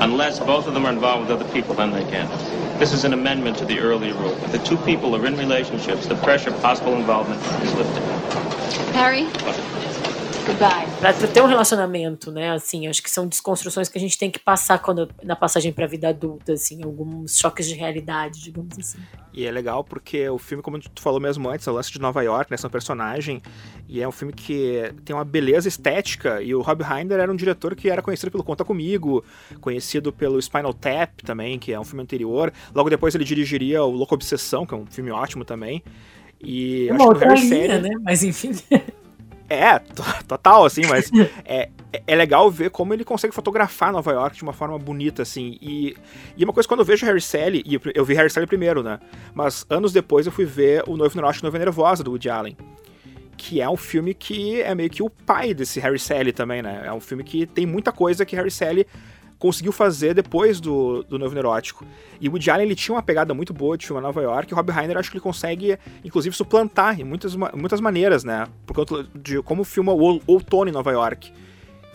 Unless 0.00 0.38
both 0.38 0.68
of 0.68 0.74
them 0.74 0.86
are 0.86 0.90
involved 0.92 1.28
with 1.28 1.40
other 1.40 1.52
people, 1.52 1.74
then 1.74 1.90
they 1.90 2.04
can. 2.04 2.28
This 2.78 2.92
is 2.92 3.02
an 3.02 3.12
amendment 3.12 3.58
to 3.58 3.64
the 3.64 3.80
earlier 3.80 4.14
rule. 4.14 4.36
If 4.44 4.52
the 4.52 4.58
two 4.60 4.76
people 4.78 5.16
are 5.16 5.26
in 5.26 5.36
relationships, 5.36 6.06
the 6.06 6.14
pressure 6.14 6.50
of 6.50 6.62
possible 6.62 6.94
involvement 6.94 7.42
is 7.64 7.74
lifted. 7.74 8.04
Harry, 8.94 9.24
goodbye. 9.24 9.81
Pra 10.98 11.12
ter 11.12 11.42
um 11.42 11.46
relacionamento, 11.46 12.30
né? 12.30 12.50
Assim, 12.50 12.86
acho 12.86 13.02
que 13.02 13.10
são 13.10 13.26
desconstruções 13.26 13.88
que 13.88 13.98
a 13.98 14.00
gente 14.00 14.18
tem 14.18 14.30
que 14.30 14.38
passar 14.38 14.78
quando 14.78 15.08
na 15.22 15.36
passagem 15.36 15.72
pra 15.72 15.86
vida 15.86 16.08
adulta, 16.08 16.52
assim, 16.52 16.82
alguns 16.82 17.38
choques 17.38 17.68
de 17.68 17.74
realidade, 17.74 18.40
digamos 18.40 18.78
assim. 18.78 18.98
E 19.32 19.46
é 19.46 19.50
legal 19.50 19.82
porque 19.82 20.28
o 20.28 20.38
filme, 20.38 20.62
como 20.62 20.78
tu 20.78 21.00
falou 21.00 21.18
mesmo 21.18 21.48
antes, 21.48 21.66
é 21.66 21.70
o 21.70 21.74
lance 21.74 21.90
de 21.90 22.00
Nova 22.00 22.22
York, 22.22 22.50
né? 22.50 22.56
São 22.56 22.68
personagem. 22.68 23.40
E 23.88 24.00
é 24.02 24.06
um 24.06 24.12
filme 24.12 24.32
que 24.32 24.92
tem 25.04 25.14
uma 25.14 25.24
beleza 25.24 25.68
estética. 25.68 26.42
E 26.42 26.54
o 26.54 26.60
Rob 26.60 26.82
Reiner 26.82 27.18
era 27.18 27.32
um 27.32 27.36
diretor 27.36 27.74
que 27.74 27.88
era 27.88 28.02
conhecido 28.02 28.30
pelo 28.30 28.44
Conta 28.44 28.64
Comigo, 28.64 29.24
conhecido 29.60 30.12
pelo 30.12 30.40
Spinal 30.40 30.74
Tap 30.74 31.22
também, 31.24 31.58
que 31.58 31.72
é 31.72 31.80
um 31.80 31.84
filme 31.84 32.02
anterior. 32.02 32.52
Logo 32.74 32.90
depois 32.90 33.14
ele 33.14 33.24
dirigiria 33.24 33.82
o 33.82 33.90
Louco 33.90 34.14
Obsessão, 34.14 34.66
que 34.66 34.74
é 34.74 34.76
um 34.76 34.86
filme 34.86 35.10
ótimo 35.10 35.44
também. 35.44 35.82
E 36.42 36.88
Uma 36.90 36.96
acho 36.96 36.98
que 36.98 37.04
o 37.04 37.08
outra 37.08 37.34
Harry 37.34 37.80
né? 37.80 37.90
Mas 38.02 38.22
enfim. 38.22 38.52
É, 39.52 39.78
to- 39.78 40.02
total, 40.26 40.64
assim, 40.64 40.82
mas 40.88 41.10
é, 41.44 41.68
é- 42.06 42.14
legal 42.16 42.50
ver 42.50 42.70
como 42.70 42.92
ele 42.94 43.04
consegue 43.04 43.34
fotografar 43.34 43.92
Nova 43.92 44.12
York 44.12 44.36
de 44.36 44.42
uma 44.42 44.52
forma 44.52 44.78
bonita, 44.78 45.22
assim. 45.22 45.58
E, 45.60 45.96
e 46.36 46.44
uma 46.44 46.52
coisa, 46.52 46.68
quando 46.68 46.80
eu 46.80 46.86
vejo 46.86 47.04
Harry 47.06 47.20
Sally, 47.20 47.62
e 47.66 47.74
eu, 47.74 47.80
eu 47.94 48.04
vi 48.04 48.14
Harry 48.14 48.30
Sally 48.30 48.46
primeiro, 48.46 48.82
né? 48.82 48.98
Mas 49.34 49.66
anos 49.68 49.92
depois 49.92 50.26
eu 50.26 50.32
fui 50.32 50.44
ver 50.44 50.82
O 50.86 50.96
Noivo 50.96 51.14
Neurótico 51.16 51.44
e 51.44 51.46
Noiva 51.48 51.58
Nervosa, 51.58 52.02
do 52.04 52.10
Woody 52.10 52.30
Allen. 52.30 52.56
Que 53.36 53.60
é 53.60 53.68
um 53.68 53.76
filme 53.76 54.14
que 54.14 54.60
é 54.60 54.74
meio 54.74 54.88
que 54.90 55.02
o 55.02 55.10
pai 55.10 55.52
desse 55.52 55.80
Harry 55.80 55.98
Sally 55.98 56.32
também, 56.32 56.62
né? 56.62 56.82
É 56.84 56.92
um 56.92 57.00
filme 57.00 57.24
que 57.24 57.46
tem 57.46 57.66
muita 57.66 57.90
coisa 57.90 58.24
que 58.24 58.36
Harry 58.36 58.50
Sally 58.50 58.86
conseguiu 59.42 59.72
fazer 59.72 60.14
depois 60.14 60.60
do, 60.60 61.02
do 61.02 61.18
Noivo 61.18 61.34
Neurótico. 61.34 61.84
E 62.20 62.28
o 62.28 62.30
Woody 62.30 62.48
Allen, 62.48 62.64
ele 62.64 62.76
tinha 62.76 62.94
uma 62.94 63.02
pegada 63.02 63.34
muito 63.34 63.52
boa 63.52 63.76
de 63.76 63.84
filme 63.84 64.00
Nova 64.00 64.22
York, 64.22 64.48
e 64.48 64.54
o 64.54 64.56
Rob 64.56 64.70
Reiner, 64.70 64.96
acho 64.96 65.10
que 65.10 65.16
ele 65.16 65.22
consegue, 65.22 65.76
inclusive, 66.04 66.36
suplantar 66.36 67.00
em 67.00 67.02
muitas, 67.02 67.34
muitas 67.34 67.80
maneiras, 67.80 68.22
né? 68.22 68.46
Por 68.64 68.72
conta 68.72 69.04
de 69.12 69.42
como 69.42 69.64
filma 69.64 69.92
o 69.92 70.20
Outono 70.28 70.70
em 70.70 70.72
Nova 70.72 70.92
York. 70.92 71.32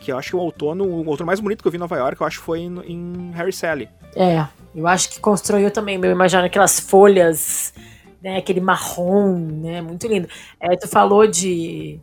que 0.01 0.12
eu 0.12 0.17
acho 0.17 0.31
que 0.31 0.36
o 0.36 0.39
outono, 0.39 0.83
o 0.83 1.07
outono 1.07 1.25
mais 1.25 1.39
bonito 1.39 1.62
que 1.62 1.67
eu 1.69 1.71
vi 1.71 1.77
em 1.77 1.79
Nova 1.79 1.95
York, 1.95 2.19
eu 2.19 2.27
acho 2.27 2.39
que 2.39 2.45
foi 2.45 2.60
em, 2.60 2.79
em 2.86 3.31
Harry 3.31 3.53
Sally. 3.53 3.88
É, 4.13 4.45
eu 4.75 4.86
acho 4.86 5.10
que 5.10 5.19
construiu 5.21 5.71
também, 5.71 5.97
meu, 5.97 6.12
imagino 6.12 6.43
aquelas 6.43 6.81
folhas, 6.81 7.73
né, 8.21 8.38
aquele 8.38 8.60
marrom, 8.60 9.38
né, 9.38 9.81
muito 9.81 10.05
lindo. 10.05 10.27
É, 10.60 10.75
tu 10.75 10.88
falou 10.89 11.25
de 11.25 11.97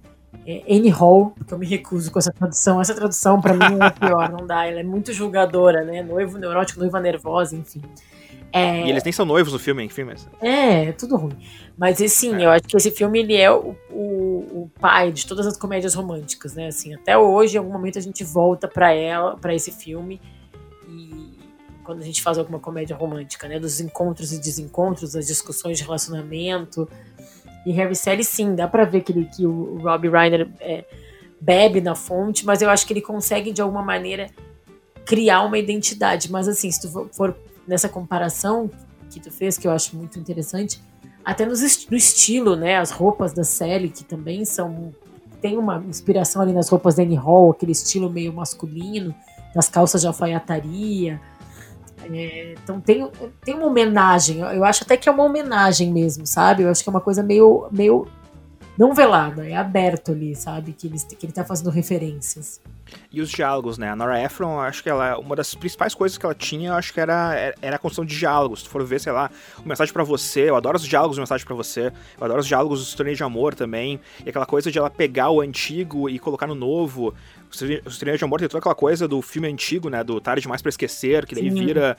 é, 0.47 0.63
Annie 0.69 0.91
Hall, 0.91 1.33
porque 1.37 1.55
eu 1.55 1.59
me 1.59 1.67
recuso 1.67 2.11
com 2.11 2.19
essa 2.19 2.33
tradução. 2.33 2.81
Essa 2.81 2.95
tradução, 2.95 3.41
para 3.41 3.55
mim, 3.55 3.79
é 3.81 3.91
pior, 3.91 4.31
não 4.31 4.47
dá. 4.47 4.67
Ela 4.67 4.81
é 4.81 4.83
muito 4.83 5.13
julgadora, 5.13 5.85
né? 5.85 6.03
Noivo 6.03 6.39
neurótico, 6.39 6.81
noiva 6.81 7.01
nervosa, 7.01 7.57
enfim. 7.57 7.83
É... 8.53 8.87
E 8.87 8.91
eles 8.91 9.03
nem 9.03 9.13
são 9.13 9.25
noivos 9.25 9.53
no 9.53 9.59
filme, 9.59 9.83
enfim. 9.83 10.05
Mas... 10.05 10.29
É, 10.41 10.87
é 10.87 10.93
tudo 10.93 11.17
ruim. 11.17 11.37
Mas, 11.77 12.01
assim, 12.01 12.37
é. 12.37 12.45
eu 12.45 12.51
acho 12.51 12.63
que 12.65 12.77
esse 12.77 12.91
filme, 12.91 13.19
ele 13.19 13.37
é 13.37 13.51
o, 13.51 13.75
o, 13.91 14.63
o, 14.63 14.71
pai 14.81 15.11
de 15.11 15.27
todas 15.27 15.45
as 15.45 15.57
comédias 15.57 15.95
românticas, 15.95 16.55
né? 16.55 16.69
Assim, 16.69 16.95
até 16.95 17.19
hoje, 17.19 17.57
em 17.57 17.59
algum 17.59 17.73
momento, 17.73 17.99
a 17.99 18.03
gente 18.03 18.23
volta 18.23 18.69
para 18.69 18.93
ela, 18.93 19.37
para 19.37 19.53
esse 19.53 19.73
filme. 19.73 20.21
E 20.89 21.37
quando 21.83 22.01
a 22.01 22.05
gente 22.05 22.23
faz 22.23 22.39
alguma 22.39 22.61
comédia 22.61 22.95
romântica, 22.95 23.49
né? 23.49 23.59
Dos 23.59 23.81
encontros 23.81 24.33
e 24.33 24.41
desencontros, 24.41 25.15
das 25.15 25.27
discussões 25.27 25.79
de 25.79 25.85
relacionamento, 25.85 26.89
e 27.65 27.73
Harry 27.73 27.97
Sally, 27.97 28.25
sim, 28.25 28.55
dá 28.55 28.69
pra 28.69 28.85
ver 28.85 29.03
que, 29.03 29.13
ele, 29.13 29.25
que 29.25 29.47
o 29.47 29.79
Rob 29.79 30.09
Reiner 30.09 30.49
é, 30.61 30.85
bebe 31.41 31.81
na 31.81 31.95
fonte, 31.95 32.45
mas 32.45 32.61
eu 32.61 32.69
acho 32.69 32.87
que 32.87 32.93
ele 32.93 33.01
consegue, 33.01 33.53
de 33.53 33.63
alguma 33.63 33.83
maneira, 33.83 34.29
criar 35.07 35.43
uma 35.43 35.59
identidade. 35.59 36.31
Mas, 36.31 36.47
assim, 36.47 36.71
se 36.71 36.81
tu 36.81 37.09
for 37.13 37.37
nessa 37.67 37.89
comparação 37.89 38.71
que 39.11 39.21
tu 39.21 39.31
fez, 39.31 39.57
que 39.57 39.67
eu 39.67 39.73
acho 39.73 39.97
muito 39.97 40.19
interessante, 40.19 40.83
até 41.25 41.47
no 41.47 41.53
estilo, 41.97 42.55
né? 42.55 42.77
As 42.77 42.91
roupas 42.91 43.33
da 43.33 43.45
Sally, 43.45 43.89
que 43.89 44.05
também 44.05 44.45
são. 44.45 44.93
Tem 45.41 45.59
uma 45.59 45.83
inspiração 45.89 46.41
ali 46.41 46.53
nas 46.53 46.69
roupas 46.69 46.95
da 46.95 47.03
Annie 47.03 47.17
Hall, 47.17 47.51
aquele 47.51 47.73
estilo 47.73 48.11
meio 48.11 48.33
masculino, 48.33 49.15
das 49.55 49.69
calças 49.69 50.01
de 50.01 50.07
alfaiataria 50.07 51.21
é, 52.13 52.55
então 52.63 52.81
tem, 52.81 53.09
tem 53.45 53.55
uma 53.55 53.67
homenagem, 53.67 54.41
eu 54.41 54.65
acho 54.65 54.85
até 54.85 54.97
que 54.97 55.09
é 55.09 55.13
uma 55.13 55.25
homenagem 55.25 55.93
mesmo, 55.93 56.27
sabe? 56.27 56.63
Eu 56.63 56.71
acho 56.71 56.83
que 56.83 56.89
é 56.89 56.93
uma 56.93 57.01
coisa 57.01 57.23
meio, 57.23 57.69
meio 57.71 58.07
não 58.77 58.95
velada, 58.95 59.47
é 59.47 59.57
aberto 59.57 60.13
ali, 60.13 60.35
sabe? 60.35 60.73
Que 60.73 60.87
ele, 60.87 60.99
que 60.99 61.27
ele 61.27 61.33
tá 61.33 61.45
fazendo 61.45 61.71
referências. 61.71 62.61
E 63.11 63.21
os 63.21 63.31
diálogos, 63.31 63.79
né? 63.79 63.91
A 63.91 63.97
Nora 63.97 64.21
Ephron, 64.23 64.61
acho 64.61 64.83
que 64.83 64.89
ela 64.89 65.17
uma 65.19 65.35
das 65.37 65.55
principais 65.55 65.95
coisas 65.95 66.19
que 66.19 66.27
ela 66.27 66.35
tinha, 66.35 66.71
eu 66.71 66.75
acho 66.75 66.93
que 66.93 67.01
era, 67.01 67.55
era 67.63 67.77
a 67.77 67.79
construção 67.79 68.05
de 68.05 68.17
diálogos. 68.17 68.63
Se 68.63 68.69
for 68.69 68.85
ver, 68.85 69.01
sei 69.01 69.13
lá, 69.13 69.31
o 69.65 69.69
Mensagem 69.69 69.93
para 69.93 70.05
Você, 70.05 70.51
eu 70.51 70.57
adoro 70.57 70.77
os 70.77 70.85
diálogos 70.85 71.17
do 71.17 71.21
Mensagem 71.21 71.47
para 71.47 71.55
Você, 71.55 71.93
eu 72.19 72.25
adoro 72.25 72.41
os 72.41 72.47
diálogos 72.47 72.91
do 72.91 72.97
Torneio 72.97 73.17
de 73.17 73.23
Amor 73.23 73.55
também, 73.55 74.01
e 74.25 74.29
aquela 74.29 74.47
coisa 74.47 74.71
de 74.71 74.79
ela 74.79 74.91
pegar 74.91 75.31
o 75.31 75.41
antigo 75.41 76.09
e 76.09 76.19
colocar 76.19 76.47
no 76.47 76.55
novo. 76.55 77.15
O 77.51 77.99
Torneio 77.99 78.19
de 78.19 78.25
Amor 78.25 78.41
tem 78.41 78.49
toda 78.49 78.59
aquela 78.59 78.75
coisa 78.75 79.07
do 79.07 79.23
filme 79.23 79.49
antigo, 79.49 79.89
né? 79.89 80.03
Do 80.03 80.21
Tarde 80.21 80.43
Demais 80.43 80.61
para 80.61 80.71
Esquecer, 80.71 81.25
que 81.25 81.35
daí 81.35 81.51
Sim. 81.51 81.67
vira 81.67 81.97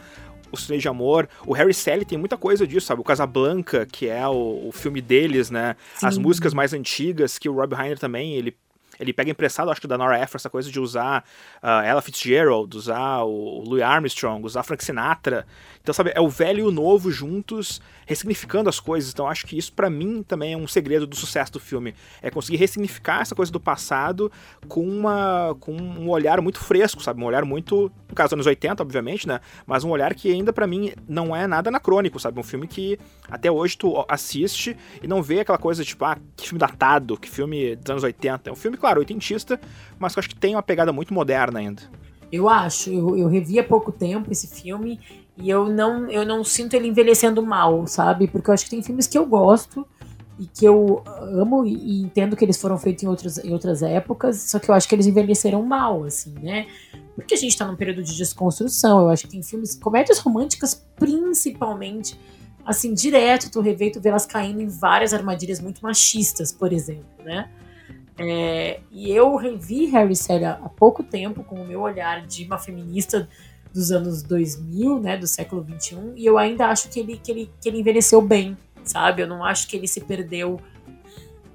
o 0.63 0.68
Torneio 0.68 0.82
de 0.82 0.88
Amor. 0.88 1.28
O 1.46 1.54
Harry 1.54 1.74
Sally 1.74 2.06
tem 2.06 2.18
muita 2.18 2.38
coisa 2.38 2.65
disso, 2.65 2.88
sabe? 2.88 3.02
O 3.02 3.04
Casablanca, 3.04 3.86
que 3.86 4.08
é 4.08 4.28
o, 4.28 4.68
o 4.68 4.72
filme 4.72 5.02
deles, 5.02 5.50
né? 5.50 5.76
Sim. 5.96 6.08
As 6.08 6.18
músicas 6.18 6.54
mais 6.54 6.74
antigas, 6.74 7.38
que 7.38 7.50
o 7.50 7.54
Rob 7.54 7.74
Reiner 7.74 8.00
também, 8.00 8.34
ele 8.36 8.56
ele 8.99 9.13
pega 9.13 9.31
emprestado, 9.31 9.69
acho 9.71 9.81
que 9.81 9.88
da 9.88 9.97
Nora 9.97 10.21
Ephron, 10.21 10.38
essa 10.38 10.49
coisa 10.49 10.71
de 10.71 10.79
usar 10.79 11.23
uh, 11.62 11.86
Ella 11.86 12.01
Fitzgerald, 12.01 12.75
usar 12.75 13.23
o 13.23 13.63
Louis 13.65 13.84
Armstrong, 13.84 14.45
usar 14.45 14.63
Frank 14.63 14.84
Sinatra. 14.84 15.45
Então, 15.81 15.93
sabe, 15.93 16.12
é 16.15 16.21
o 16.21 16.27
velho 16.27 16.60
e 16.60 16.63
o 16.63 16.71
novo 16.71 17.12
juntos, 17.12 17.79
ressignificando 18.08 18.67
as 18.69 18.79
coisas. 18.79 19.12
Então, 19.12 19.27
acho 19.27 19.45
que 19.45 19.58
isso, 19.58 19.71
para 19.71 19.89
mim, 19.89 20.23
também 20.23 20.53
é 20.53 20.58
um 20.58 20.67
segredo 20.67 21.05
do 21.05 21.15
sucesso 21.15 21.53
do 21.53 21.60
filme. 21.60 21.93
É 22.21 22.31
conseguir 22.31 22.58
ressignificar 22.58 23.21
essa 23.21 23.36
coisa 23.36 23.51
do 23.51 23.60
passado 23.60 24.31
com, 24.67 24.81
uma, 24.81 25.55
com 25.60 25.73
um 25.73 26.10
olhar 26.10 26.41
muito 26.41 26.60
fresco, 26.60 27.03
sabe? 27.03 27.21
Um 27.21 27.25
olhar 27.25 27.45
muito, 27.45 27.91
no 28.10 28.15
caso, 28.15 28.34
anos 28.34 28.47
80, 28.47 28.81
obviamente, 28.81 29.27
né? 29.27 29.39
Mas 29.65 29.84
um 29.84 29.89
olhar 29.91 30.15
que 30.15 30.31
ainda, 30.31 30.51
para 30.51 30.65
mim, 30.65 30.91
não 31.08 31.36
é 31.36 31.45
nada 31.45 31.69
anacrônico, 31.69 32.19
sabe? 32.19 32.39
Um 32.39 32.43
filme 32.43 32.67
que 32.67 32.99
até 33.29 33.51
hoje 33.51 33.77
tu 33.77 34.03
assiste 34.08 34.75
e 35.03 35.08
não 35.08 35.21
vê 35.21 35.41
aquela 35.41 35.58
coisa 35.58 35.84
tipo, 35.84 36.03
ah, 36.05 36.17
que 36.36 36.47
filme 36.47 36.60
datado, 36.60 37.17
que 37.17 37.29
filme 37.29 37.75
dos 37.75 37.89
anos 37.91 38.03
80. 38.03 38.49
É 38.49 38.53
um 38.53 38.55
filme, 38.55 38.77
claro, 38.86 39.00
oitentista, 39.00 39.60
mas 39.98 40.13
que 40.13 40.19
eu 40.19 40.21
acho 40.21 40.30
que 40.30 40.36
tem 40.36 40.56
uma 40.56 40.62
pegada 40.62 40.93
muito 40.93 41.12
moderna 41.12 41.58
ainda. 41.58 41.82
Eu 42.32 42.48
acho, 42.48 42.91
eu, 42.91 43.17
eu 43.17 43.28
revi 43.28 43.58
há 43.58 43.63
pouco 43.63 43.91
tempo 43.91 44.32
esse 44.32 44.45
filme 44.48 45.00
e 45.36 45.50
eu 45.50 45.67
não, 45.67 46.08
eu 46.12 46.24
não 46.24 46.43
sinto 46.43 46.76
ele 46.76 46.88
envelhecendo 46.88 47.41
mal, 47.41 47.88
sabe? 47.88 48.28
Porque 48.28 48.48
eu 48.48 48.54
acho 48.54 48.65
que 48.65 48.69
tem 48.69 48.84
filmes 48.84 49.08
que 49.08 49.17
eu 49.17 49.26
gosto 49.26 49.88
e 50.38 50.45
que 50.45 50.65
eu 50.65 51.02
amo 51.19 51.65
e, 51.65 52.00
entendo 52.00 52.36
que 52.36 52.45
eles 52.45 52.62
foram 52.62 52.78
feitos 52.78 53.04
em 53.04 53.08
outras, 53.08 53.39
em 53.39 53.52
outras 53.54 53.82
épocas, 53.82 54.39
só 54.41 54.60
que 54.60 54.69
eu 54.69 54.76
acho 54.76 54.88
que 54.88 54.93
eles 54.93 55.08
envelheceram 55.08 55.63
mal, 55.63 56.04
assim, 56.04 56.36
né? 56.43 56.67
Porque 57.15 57.34
a 57.34 57.38
gente 57.38 57.58
tá 57.58 57.65
num 57.65 57.76
período 57.76 58.04
de 58.04 58.15
desconstrução, 58.15 59.02
eu 59.02 59.10
acho 59.10 59.24
que 59.24 59.32
tem 59.32 59.41
filmes, 59.41 59.76
comédias 59.76 60.19
românticas 60.19 60.86
principalmente, 60.95 62.19
assim, 62.63 62.93
direto 62.93 63.50
tu 63.50 63.62
revê, 63.62 63.89
tu 63.89 64.00
vê 64.00 64.10
elas 64.10 64.28
caindo 64.28 64.62
em 64.62 64.67
várias 64.67 65.12
armadilhas 65.12 65.60
muito 65.60 65.82
machistas, 65.82 66.52
por 66.52 66.71
exemplo, 66.71 67.24
né? 67.24 67.50
É, 68.17 68.80
e 68.91 69.12
eu 69.12 69.36
revi 69.36 69.86
Harry 69.88 70.15
Sally 70.15 70.45
há 70.45 70.69
pouco 70.75 71.04
tempo 71.04 71.43
com 71.43 71.62
o 71.62 71.65
meu 71.65 71.82
olhar 71.82 72.25
de 72.25 72.45
uma 72.45 72.58
feminista 72.58 73.28
dos 73.73 73.91
anos 73.91 74.23
2000, 74.23 75.01
né, 75.01 75.17
do 75.17 75.28
século 75.28 75.62
21, 75.62 76.13
e 76.15 76.25
eu 76.25 76.38
ainda 76.38 76.67
acho 76.67 76.88
que 76.88 76.97
ele, 76.97 77.19
que 77.21 77.30
ele, 77.30 77.51
que 77.60 77.67
ele 77.67 77.80
envelheceu 77.80 78.21
bem, 78.21 78.58
sabe? 78.86 79.21
Eu 79.21 79.28
não 79.28 79.43
acho 79.43 79.67
que 79.67 79.75
ele 79.75 79.86
se 79.86 79.99
perdeu, 79.99 80.62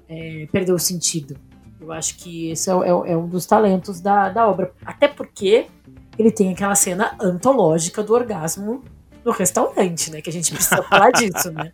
é, 0.07 0.47
perdeu 0.51 0.75
o 0.75 0.79
sentido. 0.79 1.35
Eu 1.79 1.91
acho 1.91 2.15
que 2.17 2.51
esse 2.51 2.69
é, 2.69 2.73
é, 2.73 2.89
é, 2.89 3.17
um 3.17 3.27
dos 3.27 3.47
talentos 3.47 3.99
da, 3.99 4.29
da 4.29 4.47
obra. 4.47 4.71
Até 4.85 5.07
porque 5.07 5.65
ele 6.15 6.31
tem 6.31 6.51
aquela 6.51 6.75
cena 6.75 7.15
antológica 7.19 8.03
do 8.03 8.13
orgasmo 8.13 8.83
no 9.25 9.31
restaurante, 9.31 10.11
né? 10.11 10.21
Que 10.21 10.29
a 10.29 10.33
gente 10.33 10.53
precisa 10.53 10.83
falar 10.83 11.09
disso, 11.09 11.51
né? 11.51 11.71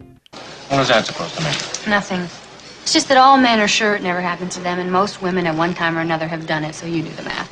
What 0.69 0.79
was 0.79 0.87
that 0.87 1.05
supposed 1.05 1.35
to 1.35 1.41
mean? 1.41 1.53
Nothing. 1.89 2.46
It's 2.87 2.93
just 2.93 3.09
that 3.09 3.17
all 3.17 3.35
men 3.35 3.59
are 3.59 3.67
sure 3.67 3.95
it 3.95 4.01
never 4.01 4.21
happened 4.21 4.49
to 4.53 4.61
them, 4.61 4.79
and 4.79 4.89
most 4.89 5.21
women 5.21 5.45
at 5.45 5.53
one 5.53 5.73
time 5.73 5.97
or 5.97 5.99
another 5.99 6.25
have 6.25 6.47
done 6.47 6.63
it, 6.63 6.73
so 6.73 6.85
you 6.85 7.03
do 7.03 7.09
the 7.09 7.23
math. 7.23 7.51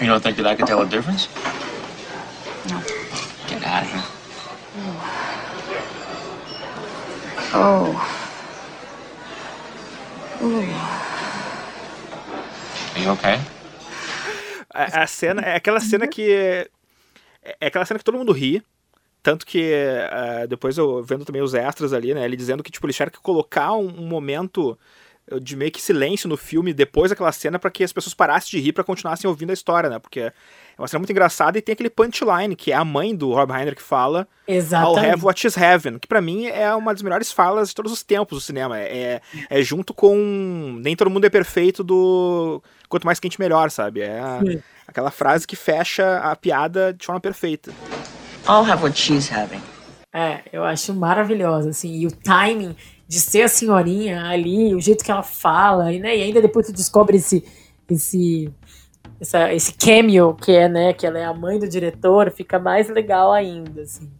You 0.00 0.08
don't 0.08 0.20
think 0.20 0.36
that 0.38 0.46
I 0.48 0.56
can 0.56 0.66
tell 0.66 0.82
a 0.82 0.84
difference? 0.84 1.28
No. 2.68 2.82
Get 3.46 3.62
out 3.62 3.84
of 3.84 3.92
here. 3.92 4.02
Oh. 7.54 7.94
Ooh. 10.42 10.74
Are 12.96 13.00
you 13.00 13.10
okay? 13.10 13.40
A, 14.74 15.02
a 15.02 15.06
cena 15.06 15.42
é 15.42 15.54
aquela 15.54 15.78
cena 15.78 16.08
que 16.08 16.32
é, 16.32 16.66
é 17.60 17.66
aquela 17.68 17.84
cena 17.84 17.98
que 17.98 18.04
todo 18.04 18.18
mundo 18.18 18.32
ri. 18.32 18.60
Tanto 19.28 19.44
que 19.44 19.70
uh, 19.70 20.48
depois 20.48 20.78
eu 20.78 21.04
vendo 21.04 21.22
também 21.22 21.42
os 21.42 21.52
extras 21.52 21.92
ali, 21.92 22.14
né? 22.14 22.24
Ele 22.24 22.34
dizendo 22.34 22.62
que 22.62 22.70
tipo, 22.70 22.86
eles 22.86 22.96
tiveram 22.96 23.12
que 23.12 23.20
colocar 23.20 23.74
um, 23.74 23.86
um 24.00 24.06
momento 24.06 24.78
de 25.42 25.54
meio 25.54 25.70
que 25.70 25.82
silêncio 25.82 26.30
no 26.30 26.36
filme 26.38 26.72
depois 26.72 27.10
daquela 27.10 27.30
cena 27.30 27.58
para 27.58 27.70
que 27.70 27.84
as 27.84 27.92
pessoas 27.92 28.14
parassem 28.14 28.48
de 28.52 28.64
rir 28.64 28.72
para 28.72 28.82
continuassem 28.82 29.28
ouvindo 29.28 29.50
a 29.50 29.52
história, 29.52 29.90
né? 29.90 29.98
Porque 29.98 30.20
é 30.20 30.32
uma 30.78 30.88
cena 30.88 31.00
muito 31.00 31.10
engraçada 31.10 31.58
e 31.58 31.60
tem 31.60 31.74
aquele 31.74 31.90
punchline 31.90 32.56
que 32.56 32.72
é 32.72 32.74
a 32.74 32.86
mãe 32.86 33.14
do 33.14 33.34
Rob 33.34 33.52
Reiner 33.52 33.76
que 33.76 33.82
fala 33.82 34.26
Exatamente. 34.46 34.98
I'll 34.98 35.12
have 35.12 35.22
what 35.22 35.46
is 35.46 35.58
heaven, 35.58 35.98
que 35.98 36.08
para 36.08 36.22
mim 36.22 36.46
é 36.46 36.74
uma 36.74 36.94
das 36.94 37.02
melhores 37.02 37.30
falas 37.30 37.68
de 37.68 37.74
todos 37.74 37.92
os 37.92 38.02
tempos 38.02 38.38
do 38.38 38.40
cinema. 38.40 38.80
É, 38.80 39.20
é 39.50 39.62
junto 39.62 39.92
com 39.92 40.78
Nem 40.80 40.96
Todo 40.96 41.10
Mundo 41.10 41.26
é 41.26 41.28
Perfeito 41.28 41.84
do 41.84 42.62
Quanto 42.88 43.04
Mais 43.04 43.20
Quente 43.20 43.38
Melhor, 43.38 43.70
sabe? 43.70 44.00
É 44.00 44.18
a, 44.18 44.40
aquela 44.86 45.10
frase 45.10 45.46
que 45.46 45.54
fecha 45.54 46.16
a 46.20 46.34
piada 46.34 46.94
de 46.94 47.04
forma 47.04 47.20
perfeita. 47.20 47.70
I'll 48.48 48.64
have 48.64 48.82
what 48.82 48.98
she's 48.98 49.30
having. 49.30 49.60
É, 50.12 50.40
eu 50.50 50.64
acho 50.64 50.94
maravilhosa, 50.94 51.68
assim, 51.68 51.92
e 51.92 52.06
o 52.06 52.10
timing 52.10 52.74
de 53.06 53.20
ser 53.20 53.42
a 53.42 53.48
senhorinha 53.48 54.24
ali, 54.24 54.74
o 54.74 54.80
jeito 54.80 55.04
que 55.04 55.10
ela 55.10 55.22
fala, 55.22 55.92
e, 55.92 55.98
né, 55.98 56.16
e 56.16 56.22
ainda 56.22 56.40
depois 56.40 56.66
tu 56.66 56.72
descobre 56.72 57.18
esse, 57.18 57.44
esse, 57.90 58.50
essa, 59.20 59.52
esse 59.52 59.74
cameo 59.74 60.34
que 60.34 60.52
é, 60.52 60.66
né, 60.66 60.92
que 60.94 61.06
ela 61.06 61.18
é 61.18 61.24
a 61.24 61.34
mãe 61.34 61.58
do 61.58 61.68
diretor, 61.68 62.30
fica 62.30 62.58
mais 62.58 62.88
legal 62.88 63.32
ainda, 63.32 63.82
assim. 63.82 64.10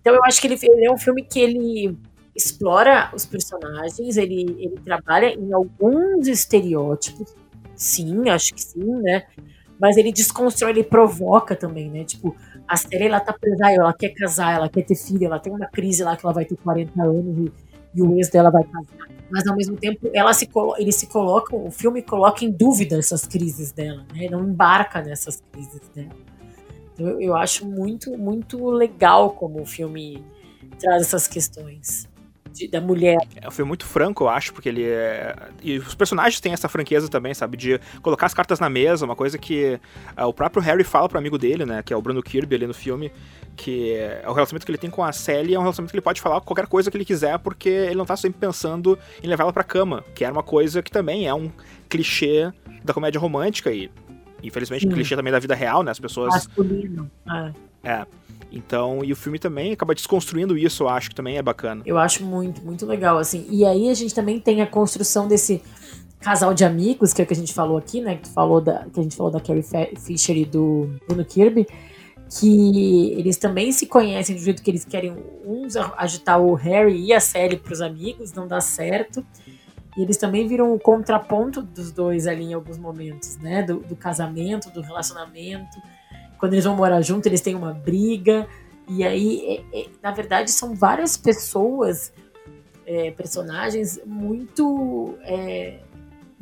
Então 0.00 0.14
eu 0.14 0.24
acho 0.24 0.40
que 0.40 0.46
ele, 0.46 0.58
ele 0.62 0.86
é 0.86 0.92
um 0.92 0.98
filme 0.98 1.24
que 1.24 1.40
ele 1.40 1.98
explora 2.36 3.10
os 3.12 3.26
personagens, 3.26 4.16
ele, 4.16 4.56
ele 4.60 4.80
trabalha 4.84 5.34
em 5.34 5.52
alguns 5.52 6.28
estereótipos, 6.28 7.34
sim, 7.74 8.28
acho 8.28 8.54
que 8.54 8.62
sim, 8.62 9.02
né, 9.02 9.24
mas 9.78 9.96
ele 9.96 10.12
desconstrói, 10.12 10.70
ele 10.70 10.84
provoca 10.84 11.56
também, 11.56 11.90
né, 11.90 12.04
tipo, 12.04 12.36
a 12.72 12.76
série 12.76 13.04
ela 13.04 13.20
tá 13.20 13.32
presa, 13.32 13.70
ela 13.70 13.92
quer 13.92 14.10
casar, 14.10 14.54
ela 14.54 14.68
quer 14.68 14.82
ter 14.82 14.94
filho, 14.94 15.26
ela 15.26 15.38
tem 15.38 15.52
uma 15.52 15.66
crise 15.66 16.02
lá 16.02 16.16
que 16.16 16.24
ela 16.24 16.32
vai 16.32 16.44
ter 16.44 16.56
40 16.56 17.02
anos 17.02 17.46
e 17.46 17.72
e 17.94 18.02
o 18.02 18.16
ex 18.16 18.28
dela 18.28 18.50
vai 18.50 18.64
casar. 18.64 19.08
Mas 19.30 19.46
ao 19.46 19.56
mesmo 19.56 19.76
tempo, 19.76 20.10
ela 20.12 20.32
se 20.34 20.48
ele 20.78 20.92
se 20.92 21.06
coloca, 21.06 21.54
o 21.56 21.70
filme 21.70 22.02
coloca 22.02 22.44
em 22.44 22.50
dúvida 22.50 22.98
essas 22.98 23.26
crises 23.26 23.72
dela, 23.72 24.04
né? 24.14 24.28
Não 24.30 24.44
embarca 24.44 25.00
nessas 25.00 25.42
crises 25.52 25.80
dela. 25.94 26.10
Então, 26.92 27.08
eu, 27.08 27.20
eu 27.20 27.36
acho 27.36 27.66
muito, 27.66 28.16
muito 28.18 28.70
legal 28.70 29.30
como 29.30 29.62
o 29.62 29.66
filme 29.66 30.22
traz 30.78 31.02
essas 31.02 31.26
questões. 31.26 32.08
De, 32.52 32.68
da 32.68 32.80
mulher. 32.80 33.18
É 33.40 33.48
um 33.48 33.50
filme 33.50 33.68
muito 33.68 33.84
franco, 33.84 34.24
eu 34.24 34.28
acho, 34.28 34.52
porque 34.52 34.68
ele 34.68 34.84
é. 34.84 35.34
E 35.62 35.78
os 35.78 35.94
personagens 35.94 36.40
têm 36.40 36.52
essa 36.52 36.68
franqueza 36.68 37.08
também, 37.08 37.34
sabe? 37.34 37.56
De 37.56 37.80
colocar 38.00 38.26
as 38.26 38.34
cartas 38.34 38.60
na 38.60 38.68
mesa, 38.68 39.04
uma 39.04 39.16
coisa 39.16 39.38
que 39.38 39.78
uh, 40.16 40.26
o 40.26 40.32
próprio 40.32 40.62
Harry 40.62 40.84
fala 40.84 41.08
pro 41.08 41.18
amigo 41.18 41.38
dele, 41.38 41.64
né? 41.64 41.82
Que 41.82 41.92
é 41.92 41.96
o 41.96 42.02
Bruno 42.02 42.22
Kirby 42.22 42.54
ali 42.56 42.66
no 42.66 42.74
filme, 42.74 43.10
que 43.56 43.94
é 43.94 44.24
o 44.26 44.32
relacionamento 44.32 44.66
que 44.66 44.72
ele 44.72 44.78
tem 44.78 44.90
com 44.90 45.02
a 45.02 45.12
Sally 45.12 45.54
é 45.54 45.58
um 45.58 45.62
relacionamento 45.62 45.90
que 45.90 45.96
ele 45.96 46.04
pode 46.04 46.20
falar 46.20 46.40
qualquer 46.40 46.66
coisa 46.66 46.90
que 46.90 46.96
ele 46.96 47.04
quiser, 47.04 47.38
porque 47.38 47.68
ele 47.68 47.96
não 47.96 48.06
tá 48.06 48.16
sempre 48.16 48.38
pensando 48.40 48.98
em 49.22 49.26
levar 49.26 49.44
ela 49.44 49.52
pra 49.52 49.64
cama, 49.64 50.04
que 50.14 50.24
era 50.24 50.32
uma 50.32 50.42
coisa 50.42 50.82
que 50.82 50.90
também 50.90 51.26
é 51.26 51.34
um 51.34 51.50
clichê 51.88 52.52
da 52.84 52.92
comédia 52.92 53.20
romântica 53.20 53.70
e 53.70 53.90
infelizmente, 54.42 54.86
um 54.86 54.90
clichê 54.90 55.14
também 55.14 55.32
da 55.32 55.38
vida 55.38 55.54
real, 55.54 55.82
né? 55.82 55.90
As 55.90 56.00
pessoas. 56.00 56.34
Masculino. 56.34 57.10
É. 57.84 57.90
é. 57.90 58.06
Então, 58.50 59.04
e 59.04 59.12
o 59.12 59.16
filme 59.16 59.38
também 59.38 59.72
acaba 59.72 59.94
desconstruindo 59.94 60.56
isso, 60.56 60.84
eu 60.84 60.88
acho 60.88 61.10
que 61.10 61.14
também 61.14 61.36
é 61.36 61.42
bacana. 61.42 61.82
Eu 61.86 61.98
acho 61.98 62.24
muito, 62.24 62.62
muito 62.62 62.86
legal, 62.86 63.18
assim. 63.18 63.46
E 63.50 63.64
aí 63.64 63.88
a 63.88 63.94
gente 63.94 64.14
também 64.14 64.40
tem 64.40 64.62
a 64.62 64.66
construção 64.66 65.28
desse 65.28 65.62
casal 66.20 66.54
de 66.54 66.64
amigos, 66.64 67.12
que 67.12 67.20
é 67.20 67.24
o 67.24 67.26
que 67.26 67.32
a 67.32 67.36
gente 67.36 67.52
falou 67.52 67.76
aqui, 67.76 68.00
né? 68.00 68.16
Que, 68.16 68.28
falou 68.28 68.60
da, 68.60 68.86
que 68.86 69.00
a 69.00 69.02
gente 69.02 69.16
falou 69.16 69.30
da 69.30 69.40
Carrie 69.40 69.64
Fisher 69.98 70.36
e 70.36 70.44
do 70.44 70.88
Bruno 71.06 71.24
Kirby, 71.24 71.66
que 72.38 73.12
eles 73.12 73.36
também 73.36 73.72
se 73.72 73.86
conhecem 73.86 74.36
do 74.36 74.40
jeito 74.40 74.62
que 74.62 74.70
eles 74.70 74.84
querem 74.84 75.14
uns 75.44 75.76
agitar 75.76 76.40
o 76.40 76.54
Harry 76.54 77.06
e 77.06 77.12
a 77.12 77.20
Sally 77.20 77.56
para 77.56 77.72
os 77.72 77.80
amigos, 77.80 78.32
não 78.32 78.46
dá 78.46 78.60
certo. 78.60 79.24
E 79.96 80.02
eles 80.02 80.16
também 80.16 80.48
viram 80.48 80.72
o 80.72 80.78
contraponto 80.78 81.60
dos 81.60 81.92
dois 81.92 82.26
ali 82.26 82.44
em 82.44 82.54
alguns 82.54 82.78
momentos, 82.78 83.36
né? 83.36 83.62
Do, 83.62 83.80
do 83.80 83.94
casamento, 83.94 84.70
do 84.70 84.80
relacionamento 84.80 85.76
quando 86.42 86.54
eles 86.54 86.64
vão 86.64 86.74
morar 86.74 87.00
junto, 87.02 87.24
eles 87.26 87.40
têm 87.40 87.54
uma 87.54 87.72
briga. 87.72 88.48
E 88.88 89.04
aí, 89.04 89.62
é, 89.72 89.80
é, 89.80 89.86
na 90.02 90.10
verdade, 90.10 90.50
são 90.50 90.74
várias 90.74 91.16
pessoas, 91.16 92.12
é, 92.84 93.12
personagens 93.12 94.00
muito. 94.04 95.14
É, 95.22 95.78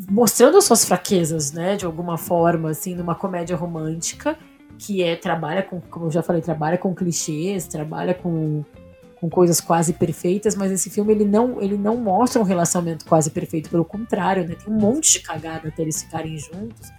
mostrando 0.09 0.59
suas 0.63 0.87
fraquezas, 0.87 1.53
né? 1.53 1.77
De 1.77 1.85
alguma 1.85 2.17
forma, 2.17 2.71
assim, 2.71 2.95
numa 2.95 3.15
comédia 3.15 3.55
romântica, 3.55 4.39
que 4.79 5.03
é 5.03 5.17
trabalha 5.17 5.63
com, 5.63 5.83
como 5.83 6.07
eu 6.07 6.11
já 6.11 6.23
falei, 6.23 6.41
trabalha 6.41 6.79
com 6.79 6.95
clichês, 6.95 7.67
trabalha 7.67 8.15
com, 8.15 8.65
com 9.17 9.29
coisas 9.29 9.61
quase 9.61 9.93
perfeitas, 9.93 10.57
mas 10.57 10.73
esse 10.73 10.89
filme 10.89 11.13
ele 11.13 11.27
não, 11.27 11.61
ele 11.61 11.77
não 11.77 11.99
mostra 11.99 12.41
um 12.41 12.45
relacionamento 12.45 13.05
quase 13.05 13.31
perfeito, 13.31 13.69
pelo 13.69 13.85
contrário, 13.85 14.49
né? 14.49 14.55
Tem 14.55 14.73
um 14.73 14.79
monte 14.79 15.13
de 15.13 15.21
cagada 15.21 15.69
até 15.69 15.83
eles 15.83 16.03
ficarem 16.03 16.39
juntos 16.39 16.91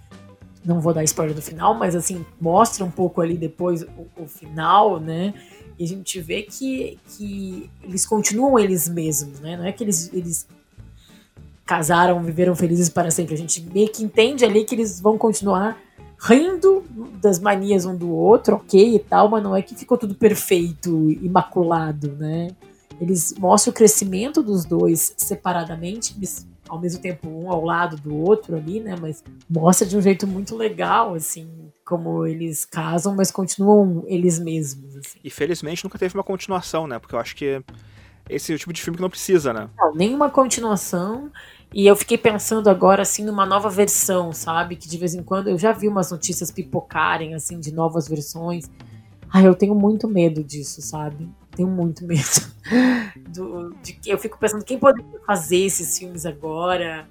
não 0.64 0.80
vou 0.80 0.92
dar 0.94 1.04
spoiler 1.04 1.34
do 1.34 1.42
final, 1.42 1.74
mas 1.74 1.94
assim, 1.94 2.24
mostra 2.40 2.84
um 2.84 2.90
pouco 2.90 3.20
ali 3.20 3.36
depois 3.36 3.82
o, 3.82 4.22
o 4.22 4.26
final, 4.26 5.00
né? 5.00 5.34
E 5.78 5.84
a 5.84 5.88
gente 5.88 6.20
vê 6.20 6.42
que, 6.42 6.98
que 7.08 7.70
eles 7.82 8.06
continuam 8.06 8.58
eles 8.58 8.88
mesmos, 8.88 9.40
né? 9.40 9.56
Não 9.56 9.64
é 9.64 9.72
que 9.72 9.82
eles, 9.82 10.12
eles 10.12 10.46
casaram, 11.64 12.22
viveram 12.22 12.54
felizes 12.54 12.88
para 12.88 13.10
sempre. 13.10 13.34
A 13.34 13.38
gente 13.38 13.60
meio 13.72 13.90
que 13.90 14.04
entende 14.04 14.44
ali 14.44 14.64
que 14.64 14.74
eles 14.74 15.00
vão 15.00 15.16
continuar 15.16 15.78
rindo 16.20 16.84
das 17.20 17.40
manias 17.40 17.84
um 17.84 17.96
do 17.96 18.10
outro, 18.10 18.56
ok 18.56 18.94
e 18.94 18.98
tal, 19.00 19.28
mas 19.28 19.42
não 19.42 19.56
é 19.56 19.62
que 19.62 19.74
ficou 19.74 19.98
tudo 19.98 20.14
perfeito, 20.14 21.10
imaculado, 21.20 22.12
né? 22.12 22.50
Eles 23.00 23.34
mostram 23.36 23.72
o 23.72 23.74
crescimento 23.74 24.42
dos 24.42 24.64
dois 24.64 25.14
separadamente, 25.16 26.16
ao 26.72 26.80
mesmo 26.80 27.02
tempo 27.02 27.28
um 27.28 27.50
ao 27.50 27.62
lado 27.62 27.98
do 27.98 28.16
outro 28.16 28.56
ali, 28.56 28.80
né? 28.80 28.96
Mas 28.98 29.22
mostra 29.48 29.86
de 29.86 29.94
um 29.94 30.00
jeito 30.00 30.26
muito 30.26 30.56
legal, 30.56 31.12
assim, 31.12 31.46
como 31.84 32.26
eles 32.26 32.64
casam, 32.64 33.14
mas 33.14 33.30
continuam 33.30 34.04
eles 34.06 34.38
mesmos. 34.38 34.96
Assim. 34.96 35.18
E 35.22 35.28
felizmente 35.28 35.84
nunca 35.84 35.98
teve 35.98 36.14
uma 36.14 36.24
continuação, 36.24 36.86
né? 36.86 36.98
Porque 36.98 37.14
eu 37.14 37.18
acho 37.18 37.36
que 37.36 37.62
esse 38.26 38.52
é 38.52 38.54
o 38.54 38.58
tipo 38.58 38.72
de 38.72 38.80
filme 38.80 38.96
que 38.96 39.02
não 39.02 39.10
precisa, 39.10 39.52
né? 39.52 39.68
Não, 39.76 39.94
nenhuma 39.94 40.30
continuação. 40.30 41.30
E 41.74 41.86
eu 41.86 41.94
fiquei 41.94 42.16
pensando 42.16 42.70
agora, 42.70 43.02
assim, 43.02 43.22
numa 43.22 43.44
nova 43.44 43.68
versão, 43.68 44.32
sabe? 44.32 44.76
Que 44.76 44.88
de 44.88 44.96
vez 44.96 45.14
em 45.14 45.22
quando 45.22 45.48
eu 45.48 45.58
já 45.58 45.72
vi 45.72 45.88
umas 45.88 46.10
notícias 46.10 46.50
pipocarem, 46.50 47.34
assim, 47.34 47.60
de 47.60 47.70
novas 47.70 48.08
versões. 48.08 48.70
Ai, 49.30 49.46
eu 49.46 49.54
tenho 49.54 49.74
muito 49.74 50.08
medo 50.08 50.42
disso, 50.42 50.80
sabe? 50.80 51.28
Tenho 51.54 51.68
muito 51.68 52.04
medo. 52.06 52.22
Do, 53.28 53.74
de, 53.82 53.98
eu 54.06 54.18
fico 54.18 54.38
pensando 54.38 54.64
quem 54.64 54.78
poderia 54.78 55.20
fazer 55.26 55.58
esses 55.58 55.98
filmes 55.98 56.26
agora. 56.26 57.06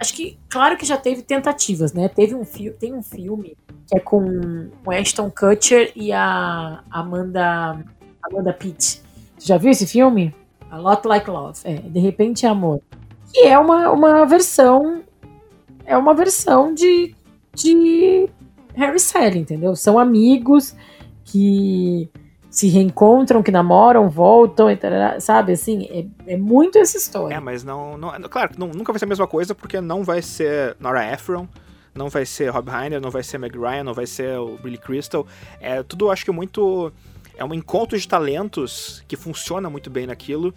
Acho 0.00 0.14
que, 0.14 0.38
claro 0.48 0.76
que 0.76 0.86
já 0.86 0.96
teve 0.96 1.22
tentativas, 1.22 1.92
né? 1.92 2.08
Teve 2.08 2.34
um 2.34 2.44
filme, 2.44 2.76
tem 2.78 2.94
um 2.94 3.02
filme 3.02 3.56
que 3.86 3.96
é 3.96 4.00
com 4.00 4.70
o 4.84 4.90
Ashton 4.90 5.30
Kutcher 5.30 5.92
e 5.94 6.12
a 6.12 6.82
Amanda 6.90 7.84
Amanda 8.22 8.52
Pitt. 8.52 9.02
Já 9.38 9.58
viu 9.58 9.70
esse 9.70 9.86
filme? 9.86 10.34
A 10.70 10.78
Lot 10.78 11.06
Like 11.06 11.28
Love. 11.28 11.60
É, 11.64 11.74
De 11.74 11.98
repente 11.98 12.46
é 12.46 12.48
amor. 12.48 12.80
Que 13.32 13.40
é 13.40 13.58
uma, 13.58 13.90
uma 13.90 14.24
versão 14.24 15.02
é 15.84 15.96
uma 15.96 16.14
versão 16.14 16.72
de 16.72 17.14
de 17.52 18.28
Harry 18.74 19.00
Sally, 19.00 19.40
entendeu? 19.40 19.74
São 19.74 19.98
amigos 19.98 20.74
que 21.24 22.08
se 22.50 22.68
reencontram, 22.68 23.42
que 23.42 23.50
namoram, 23.50 24.10
voltam, 24.10 24.66
sabe? 25.20 25.52
Assim, 25.52 26.10
é, 26.26 26.32
é 26.34 26.36
muito 26.36 26.78
essa 26.78 26.96
história. 26.96 27.34
É, 27.34 27.40
mas 27.40 27.62
não. 27.62 27.96
não 27.96 28.10
claro, 28.22 28.52
não, 28.58 28.66
nunca 28.68 28.92
vai 28.92 28.98
ser 28.98 29.04
a 29.04 29.08
mesma 29.08 29.26
coisa, 29.26 29.54
porque 29.54 29.80
não 29.80 30.02
vai 30.02 30.20
ser 30.20 30.76
Nora 30.80 31.12
Ephron, 31.12 31.46
não 31.94 32.08
vai 32.08 32.26
ser 32.26 32.50
Rob 32.50 32.68
Reiner, 32.68 33.00
não 33.00 33.10
vai 33.10 33.22
ser 33.22 33.38
Meg 33.38 33.56
Ryan, 33.56 33.84
não 33.84 33.94
vai 33.94 34.06
ser 34.06 34.36
o 34.38 34.58
Billy 34.58 34.78
Crystal. 34.78 35.24
É 35.60 35.82
tudo, 35.82 36.10
acho 36.10 36.24
que 36.24 36.32
muito. 36.32 36.92
É 37.36 37.44
um 37.44 37.54
encontro 37.54 37.98
de 37.98 38.06
talentos 38.06 39.02
que 39.08 39.16
funciona 39.16 39.70
muito 39.70 39.88
bem 39.88 40.06
naquilo 40.06 40.52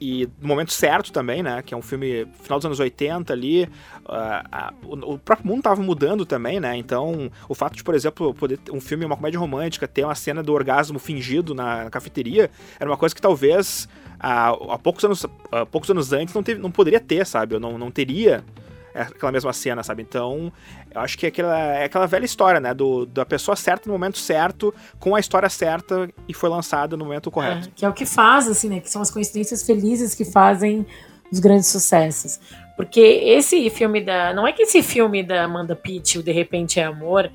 e 0.00 0.28
no 0.40 0.48
momento 0.48 0.72
certo 0.72 1.12
também, 1.12 1.42
né? 1.42 1.62
Que 1.62 1.74
é 1.74 1.76
um 1.76 1.82
filme 1.82 2.26
final 2.42 2.58
dos 2.58 2.66
anos 2.66 2.80
80 2.80 3.32
ali. 3.32 3.64
Uh, 4.04 4.86
uh, 4.86 5.14
o, 5.14 5.18
próprio 5.18 5.46
mundo 5.46 5.62
tava 5.62 5.82
mudando 5.82 6.26
também, 6.26 6.60
né? 6.60 6.76
Então, 6.76 7.30
o 7.48 7.54
fato 7.54 7.76
de, 7.76 7.84
por 7.84 7.94
exemplo, 7.94 8.34
poder 8.34 8.58
um 8.72 8.80
filme, 8.80 9.04
uma 9.04 9.16
comédia 9.16 9.38
romântica, 9.38 9.88
ter 9.88 10.04
uma 10.04 10.14
cena 10.14 10.42
do 10.42 10.52
orgasmo 10.52 10.98
fingido 10.98 11.54
na, 11.54 11.84
na 11.84 11.90
cafeteria, 11.90 12.50
era 12.78 12.88
uma 12.88 12.96
coisa 12.96 13.14
que 13.14 13.22
talvez 13.22 13.88
uh, 14.16 14.72
há 14.72 14.78
poucos 14.78 15.04
anos, 15.04 15.26
poucos 15.70 15.90
anos 15.90 16.12
antes 16.12 16.34
não, 16.34 16.42
teve, 16.42 16.60
não 16.60 16.70
poderia 16.70 17.00
ter, 17.00 17.26
sabe? 17.26 17.54
Eu 17.54 17.60
não, 17.60 17.78
não 17.78 17.90
teria 17.90 18.44
aquela 19.00 19.32
mesma 19.32 19.52
cena, 19.52 19.82
sabe? 19.82 20.02
Então, 20.02 20.52
eu 20.94 21.00
acho 21.00 21.18
que 21.18 21.26
é 21.26 21.28
aquela, 21.28 21.58
é 21.58 21.84
aquela 21.84 22.06
velha 22.06 22.24
história, 22.24 22.60
né? 22.60 22.72
Do, 22.72 23.04
da 23.06 23.26
pessoa 23.26 23.56
certa 23.56 23.88
no 23.88 23.94
momento 23.94 24.18
certo, 24.18 24.72
com 25.00 25.14
a 25.14 25.20
história 25.20 25.48
certa 25.48 26.08
e 26.28 26.32
foi 26.32 26.48
lançada 26.48 26.96
no 26.96 27.04
momento 27.04 27.30
correto. 27.30 27.68
É, 27.68 27.72
que 27.74 27.84
é 27.84 27.88
o 27.88 27.92
que 27.92 28.06
faz, 28.06 28.48
assim, 28.48 28.68
né? 28.68 28.80
Que 28.80 28.90
são 28.90 29.02
as 29.02 29.10
coincidências 29.10 29.62
felizes 29.62 30.14
que 30.14 30.24
fazem 30.24 30.86
os 31.30 31.40
grandes 31.40 31.66
sucessos. 31.66 32.38
Porque 32.76 33.00
esse 33.00 33.68
filme 33.70 34.00
da. 34.00 34.32
Não 34.32 34.46
é 34.46 34.52
que 34.52 34.62
esse 34.62 34.82
filme 34.82 35.22
da 35.22 35.44
Amanda 35.44 35.76
Pitt, 35.76 36.18
o 36.18 36.22
De 36.22 36.32
Repente 36.32 36.80
é 36.80 36.84
Amor, 36.84 37.30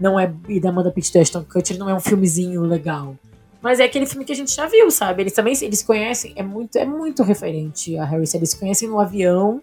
não 0.00 0.18
é. 0.18 0.32
E 0.48 0.60
da 0.60 0.70
Amanda 0.70 0.90
Pitt 0.90 1.12
do 1.12 1.20
Ashton 1.20 1.44
Kutcher 1.44 1.78
não 1.78 1.88
é 1.88 1.94
um 1.94 2.00
filmezinho 2.00 2.62
legal. 2.62 3.16
Mas 3.62 3.78
é 3.78 3.84
aquele 3.84 4.06
filme 4.06 4.24
que 4.24 4.32
a 4.32 4.36
gente 4.36 4.54
já 4.54 4.66
viu, 4.66 4.90
sabe? 4.90 5.22
Eles 5.22 5.34
também 5.34 5.52
eles 5.60 5.82
conhecem, 5.82 6.32
é 6.34 6.42
muito, 6.42 6.76
é 6.76 6.86
muito 6.86 7.22
referente 7.22 7.96
a 7.98 8.04
Harry. 8.04 8.24
Eles 8.32 8.54
conhecem 8.54 8.88
no 8.88 8.98
avião 8.98 9.60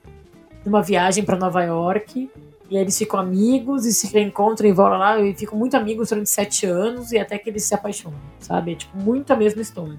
numa 0.68 0.82
viagem 0.82 1.24
para 1.24 1.38
Nova 1.38 1.64
York. 1.64 2.30
E 2.70 2.76
aí 2.76 2.84
eles 2.84 2.98
ficam 2.98 3.18
amigos 3.18 3.86
e 3.86 3.94
se 3.94 4.08
reencontram 4.14 4.68
e 4.68 4.74
vão 4.74 4.90
lá 4.90 5.20
e 5.22 5.34
ficam 5.34 5.58
muito 5.58 5.78
amigos 5.78 6.10
durante 6.10 6.30
sete 6.30 6.66
anos 6.66 7.14
e 7.14 7.18
até 7.18 7.38
que 7.38 7.50
eles 7.50 7.64
se 7.64 7.74
apaixonam, 7.74 8.20
sabe? 8.40 8.74
É 8.74 8.76
tipo 8.76 8.98
muito 8.98 9.32
a 9.32 9.38
mesma 9.38 9.62
história. 9.62 9.98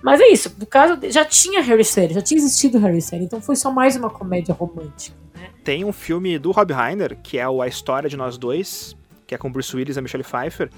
Mas 0.00 0.20
é 0.20 0.28
isso, 0.28 0.54
no 0.58 0.66
caso, 0.66 0.98
já 1.10 1.24
tinha 1.24 1.60
Harry 1.60 1.82
Styles, 1.82 2.14
já 2.14 2.22
tinha 2.22 2.38
existido 2.38 2.78
Harry 2.78 2.98
Styles, 2.98 3.26
então 3.26 3.40
foi 3.40 3.56
só 3.56 3.70
mais 3.70 3.96
uma 3.96 4.10
comédia 4.10 4.52
romântica, 4.52 5.16
né? 5.34 5.48
Tem 5.62 5.84
um 5.84 5.92
filme 5.92 6.38
do 6.38 6.50
Rob 6.50 6.72
Reiner, 6.72 7.16
que 7.22 7.38
é 7.38 7.44
A 7.44 7.66
História 7.68 8.08
de 8.08 8.16
Nós 8.16 8.36
Dois, 8.36 8.96
que 9.26 9.34
é 9.34 9.38
com 9.38 9.50
Bruce 9.50 9.74
Willis 9.74 9.96
e 9.96 10.00
Michelle 10.00 10.24
Pfeiffer, 10.24 10.70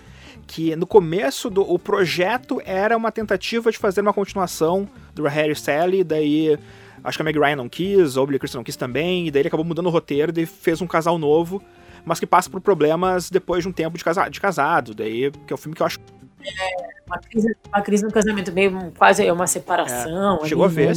que 0.46 0.76
no 0.76 0.86
começo 0.86 1.48
do 1.48 1.62
o 1.62 1.78
projeto 1.78 2.60
era 2.64 2.96
uma 2.96 3.10
tentativa 3.10 3.70
de 3.70 3.78
fazer 3.78 4.02
uma 4.02 4.12
continuação 4.12 4.88
do 5.14 5.24
Harry 5.24 5.52
Styles, 5.52 6.04
daí 6.04 6.58
Acho 7.04 7.18
que 7.18 7.22
a 7.22 7.24
Meg 7.24 7.38
Ryan 7.38 7.56
não 7.56 7.68
quis, 7.68 8.16
ou 8.16 8.24
o 8.24 8.26
Billy 8.26 8.38
Crystal 8.38 8.58
não 8.58 8.64
quis 8.64 8.76
também, 8.76 9.26
e 9.26 9.30
daí 9.30 9.42
ele 9.42 9.48
acabou 9.48 9.64
mudando 9.64 9.86
o 9.86 9.90
roteiro 9.90 10.32
e 10.40 10.46
fez 10.46 10.80
um 10.80 10.86
casal 10.86 11.18
novo, 11.18 11.62
mas 12.02 12.18
que 12.18 12.26
passa 12.26 12.48
por 12.48 12.62
problemas 12.62 13.28
depois 13.28 13.62
de 13.62 13.68
um 13.68 13.72
tempo 13.72 13.98
de, 13.98 14.02
casa, 14.02 14.26
de 14.28 14.40
casado. 14.40 14.94
Daí, 14.94 15.30
que 15.46 15.52
é 15.52 15.54
um 15.54 15.58
filme 15.58 15.76
que 15.76 15.82
eu 15.82 15.86
acho. 15.86 15.98
É, 16.40 17.02
uma 17.06 17.18
crise, 17.18 17.56
uma 17.68 17.82
crise 17.82 18.04
no 18.04 18.10
casamento, 18.10 18.52
meio 18.52 18.90
quase 18.96 19.30
uma 19.30 19.46
separação. 19.46 20.40
É, 20.42 20.48
chegou 20.48 20.64
ali, 20.64 20.72
a 20.72 20.76
ver. 20.76 20.88
Né, 20.88 20.94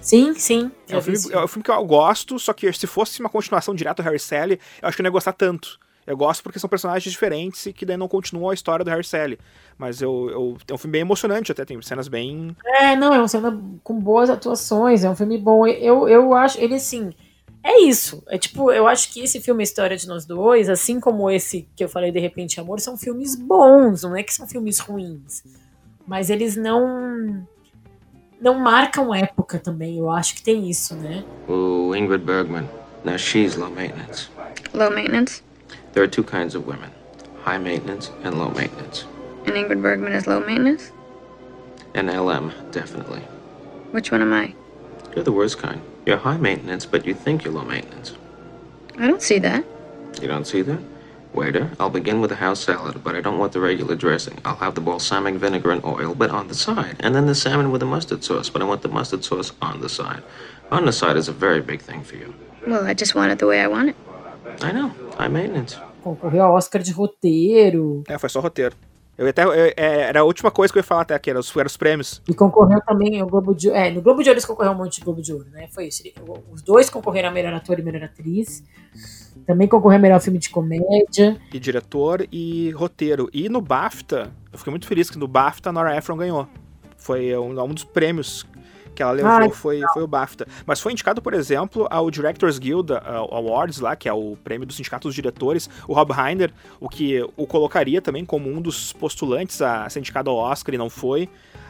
Sim, 0.00 0.34
sim. 0.34 0.70
É 0.88 0.96
um, 0.96 1.02
filme, 1.02 1.18
é 1.32 1.44
um 1.44 1.48
filme 1.48 1.64
que 1.64 1.70
eu 1.70 1.84
gosto, 1.84 2.38
só 2.38 2.52
que 2.52 2.72
se 2.72 2.86
fosse 2.86 3.18
uma 3.18 3.28
continuação 3.28 3.74
direta 3.74 4.02
do 4.02 4.06
Harry 4.06 4.20
Sally, 4.20 4.60
eu 4.80 4.88
acho 4.88 4.96
que 4.96 5.00
eu 5.00 5.04
não 5.04 5.08
ia 5.08 5.12
gostar 5.12 5.32
tanto. 5.32 5.80
Eu 6.06 6.16
gosto 6.16 6.44
porque 6.44 6.60
são 6.60 6.70
personagens 6.70 7.10
diferentes 7.10 7.66
e 7.66 7.72
que 7.72 7.84
daí 7.84 7.96
não 7.96 8.06
continuam 8.06 8.50
a 8.50 8.54
história 8.54 8.84
do 8.84 8.90
Harry 8.90 9.02
Sally. 9.02 9.36
Mas 9.78 10.00
eu, 10.00 10.30
eu, 10.30 10.56
é 10.68 10.74
um 10.74 10.78
filme 10.78 10.92
bem 10.92 11.00
emocionante 11.02 11.52
até, 11.52 11.64
tem 11.64 11.80
cenas 11.82 12.08
bem. 12.08 12.56
É, 12.64 12.96
não, 12.96 13.12
é 13.12 13.18
uma 13.18 13.28
cena 13.28 13.58
com 13.84 13.98
boas 13.98 14.30
atuações, 14.30 15.04
é 15.04 15.10
um 15.10 15.16
filme 15.16 15.36
bom. 15.36 15.66
Eu, 15.66 16.08
eu 16.08 16.34
acho, 16.34 16.58
ele 16.60 16.74
assim. 16.74 17.12
É 17.62 17.80
isso. 17.82 18.22
É 18.28 18.38
tipo, 18.38 18.70
eu 18.70 18.86
acho 18.86 19.12
que 19.12 19.20
esse 19.20 19.40
filme 19.40 19.62
História 19.62 19.96
de 19.96 20.06
Nós 20.06 20.24
Dois, 20.24 20.68
assim 20.68 21.00
como 21.00 21.28
esse 21.28 21.68
que 21.74 21.82
eu 21.82 21.88
falei 21.88 22.12
De 22.12 22.20
Repente 22.20 22.60
Amor, 22.60 22.80
são 22.80 22.96
filmes 22.96 23.34
bons, 23.34 24.02
não 24.02 24.16
é 24.16 24.22
que 24.22 24.32
são 24.32 24.46
filmes 24.46 24.78
ruins. 24.78 25.42
mas 26.06 26.30
eles 26.30 26.56
não 26.56 27.44
não 28.40 28.54
marcam 28.58 29.14
época 29.14 29.58
também. 29.58 29.98
Eu 29.98 30.10
acho 30.10 30.36
que 30.36 30.42
tem 30.42 30.70
isso, 30.70 30.94
né? 30.94 31.24
Ooh, 31.48 31.94
Ingrid 31.96 32.24
Bergman. 32.24 32.68
Now 33.04 33.18
she's 33.18 33.56
low 33.56 33.70
maintenance. 33.70 34.28
Low 34.72 34.90
maintenance? 34.90 35.42
There 35.92 36.04
are 36.04 36.10
two 36.10 36.24
kinds 36.24 36.54
of 36.54 36.66
women 36.68 36.90
high 37.44 37.58
maintenance 37.58 38.10
and 38.24 38.38
low 38.38 38.50
maintenance. 38.50 39.06
And 39.46 39.54
Ingrid 39.54 39.80
Bergman 39.80 40.12
is 40.12 40.26
low 40.26 40.40
maintenance? 40.40 40.92
And 41.94 42.08
LM, 42.08 42.52
definitely. 42.72 43.20
Which 43.92 44.10
one 44.10 44.20
am 44.22 44.32
I? 44.32 44.54
You're 45.14 45.24
the 45.24 45.32
worst 45.32 45.58
kind. 45.58 45.80
You're 46.04 46.18
high 46.18 46.36
maintenance, 46.36 46.84
but 46.84 47.06
you 47.06 47.14
think 47.14 47.44
you're 47.44 47.54
low 47.54 47.64
maintenance. 47.64 48.14
I 48.98 49.06
don't 49.06 49.22
see 49.22 49.38
that. 49.38 49.64
You 50.20 50.28
don't 50.28 50.46
see 50.46 50.62
that? 50.62 50.80
Waiter, 51.32 51.70
I'll 51.78 51.90
begin 51.90 52.20
with 52.20 52.30
the 52.30 52.36
house 52.36 52.60
salad, 52.60 53.04
but 53.04 53.14
I 53.14 53.20
don't 53.20 53.38
want 53.38 53.52
the 53.52 53.60
regular 53.60 53.94
dressing. 53.94 54.38
I'll 54.44 54.56
have 54.56 54.74
the 54.74 54.80
balsamic 54.80 55.34
vinegar 55.34 55.70
and 55.70 55.84
oil, 55.84 56.14
but 56.14 56.30
on 56.30 56.48
the 56.48 56.54
side. 56.54 56.96
And 57.00 57.14
then 57.14 57.26
the 57.26 57.34
salmon 57.34 57.70
with 57.70 57.80
the 57.80 57.86
mustard 57.86 58.24
sauce, 58.24 58.48
but 58.48 58.62
I 58.62 58.64
want 58.64 58.80
the 58.82 58.88
mustard 58.88 59.22
sauce 59.22 59.52
on 59.60 59.80
the 59.80 59.88
side. 59.88 60.22
On 60.70 60.86
the 60.86 60.92
side 60.92 61.16
is 61.16 61.28
a 61.28 61.32
very 61.32 61.60
big 61.60 61.82
thing 61.82 62.02
for 62.02 62.16
you. 62.16 62.34
Well, 62.66 62.86
I 62.86 62.94
just 62.94 63.14
want 63.14 63.32
it 63.32 63.38
the 63.38 63.46
way 63.46 63.60
I 63.60 63.66
want 63.66 63.90
it. 63.90 63.96
I 64.62 64.72
know. 64.72 64.92
High 65.18 65.28
maintenance. 65.28 65.76
Concorreu 66.02 66.42
ao 66.44 66.54
Oscar 66.54 66.82
de 66.82 66.92
roteiro. 66.92 68.02
É, 68.08 68.16
foi 68.18 68.28
só 68.28 68.40
roteiro. 68.40 68.74
Eu 69.18 69.26
até, 69.28 69.44
eu- 69.44 69.52
é, 69.52 69.72
era 69.76 70.20
a 70.20 70.24
última 70.24 70.50
coisa 70.50 70.72
que 70.72 70.78
eu 70.78 70.80
ia 70.80 70.84
falar 70.84 71.02
até 71.02 71.14
aqui, 71.14 71.30
era 71.30 71.38
os, 71.38 71.54
eram 71.56 71.66
os 71.66 71.76
prêmios. 71.76 72.20
E 72.28 72.34
concorreu 72.34 72.80
também 72.86 73.18
ao 73.20 73.26
Globo 73.26 73.54
de 73.54 73.68
Ouro. 73.68 73.78
É, 73.80 73.90
no 73.90 74.02
Globo 74.02 74.22
de 74.22 74.28
Ouro 74.28 74.34
eles 74.34 74.44
concorreram 74.44 74.74
um 74.74 74.78
monte 74.78 74.98
de 74.98 75.04
Globo 75.04 75.22
de 75.22 75.32
Ouro, 75.32 75.46
né? 75.50 75.68
Foi 75.72 75.86
isso. 75.86 76.02
Os 76.52 76.60
dois 76.62 76.90
concorreram 76.90 77.30
a 77.30 77.32
melhor 77.32 77.54
ator 77.54 77.78
e 77.78 77.82
melhor 77.82 78.02
atriz. 78.04 78.62
Também 79.46 79.66
concorreu 79.68 79.96
a 79.96 80.00
melhor 80.00 80.20
filme 80.20 80.38
de 80.38 80.50
comédia. 80.50 81.40
E 81.52 81.58
diretor 81.58 82.26
e 82.30 82.70
roteiro. 82.72 83.28
E 83.32 83.48
no 83.48 83.60
BAFTA, 83.60 84.30
eu 84.52 84.58
fiquei 84.58 84.70
muito 84.70 84.86
feliz 84.86 85.08
que 85.08 85.18
no 85.18 85.28
BAFTA 85.28 85.70
a 85.70 85.72
Nora 85.72 85.96
Ephron 85.96 86.16
ganhou. 86.16 86.48
Foi 86.98 87.36
um, 87.38 87.58
um 87.62 87.68
dos 87.74 87.84
prêmios 87.84 88.44
que 88.96 89.02
ela 89.02 89.12
levou, 89.12 89.30
Ai, 89.30 89.50
foi, 89.50 89.80
foi 89.92 90.02
o 90.02 90.06
BAFTA. 90.06 90.48
Mas 90.66 90.80
foi 90.80 90.90
indicado, 90.92 91.22
por 91.22 91.34
exemplo, 91.34 91.86
ao 91.90 92.10
Directors 92.10 92.58
Guild 92.58 92.92
uh, 92.92 92.96
Awards 93.30 93.78
lá, 93.78 93.94
que 93.94 94.08
é 94.08 94.12
o 94.12 94.36
prêmio 94.42 94.66
do 94.66 94.72
Sindicato 94.72 95.06
dos 95.06 95.14
Diretores, 95.14 95.68
o 95.86 95.92
Rob 95.92 96.12
Reiner, 96.12 96.52
o 96.80 96.88
que 96.88 97.22
o 97.36 97.46
colocaria 97.46 98.00
também 98.02 98.24
como 98.24 98.48
um 98.50 98.60
dos 98.60 98.92
postulantes 98.92 99.60
a 99.62 99.88
ser 99.88 100.00
indicado 100.00 100.30
ao 100.30 100.36
Oscar 100.36 100.74
e 100.74 100.78
não 100.78 100.90
foi. 100.90 101.28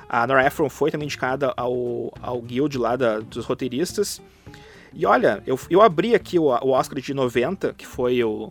A 0.08 0.24
Nora 0.26 0.46
Ephron 0.46 0.70
foi 0.70 0.90
também 0.90 1.06
indicada 1.06 1.52
ao, 1.56 2.12
ao 2.22 2.40
Guild 2.40 2.78
lá 2.78 2.94
da- 2.94 3.18
dos 3.18 3.44
roteiristas. 3.44 4.22
E 4.94 5.04
olha, 5.04 5.42
eu, 5.46 5.58
eu 5.68 5.82
abri 5.82 6.14
aqui 6.14 6.38
o, 6.38 6.44
o 6.44 6.70
Oscar 6.70 7.00
de 7.00 7.12
90, 7.12 7.74
que 7.74 7.86
foi 7.86 8.22
o, 8.22 8.48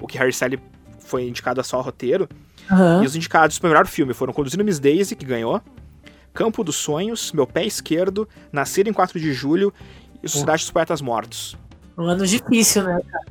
o 0.00 0.06
que 0.06 0.18
Harry 0.18 0.32
Sally 0.32 0.58
foi 0.98 1.26
indicado 1.26 1.60
a 1.60 1.64
só 1.64 1.80
roteiro. 1.80 2.28
Aham. 2.70 3.02
E 3.02 3.06
os 3.06 3.16
indicados 3.16 3.58
para 3.58 3.68
o 3.68 3.70
melhor 3.70 3.86
filme 3.86 4.12
foram 4.12 4.32
Conduzindo 4.32 4.62
Miss 4.64 4.78
Daisy, 4.78 5.16
que 5.16 5.24
ganhou, 5.24 5.62
Campo 6.38 6.62
dos 6.62 6.76
Sonhos, 6.76 7.32
Meu 7.32 7.48
Pé 7.48 7.66
Esquerdo, 7.66 8.28
Nascido 8.52 8.88
em 8.88 8.92
4 8.92 9.18
de 9.18 9.32
Julho 9.32 9.74
e 10.22 10.28
Sociedade 10.28 10.62
dos 10.62 10.70
Poetas 10.70 11.00
Mortos. 11.00 11.56
Um 11.98 12.04
ano 12.04 12.24
difícil, 12.24 12.84
né, 12.84 13.00
cara? 13.10 13.26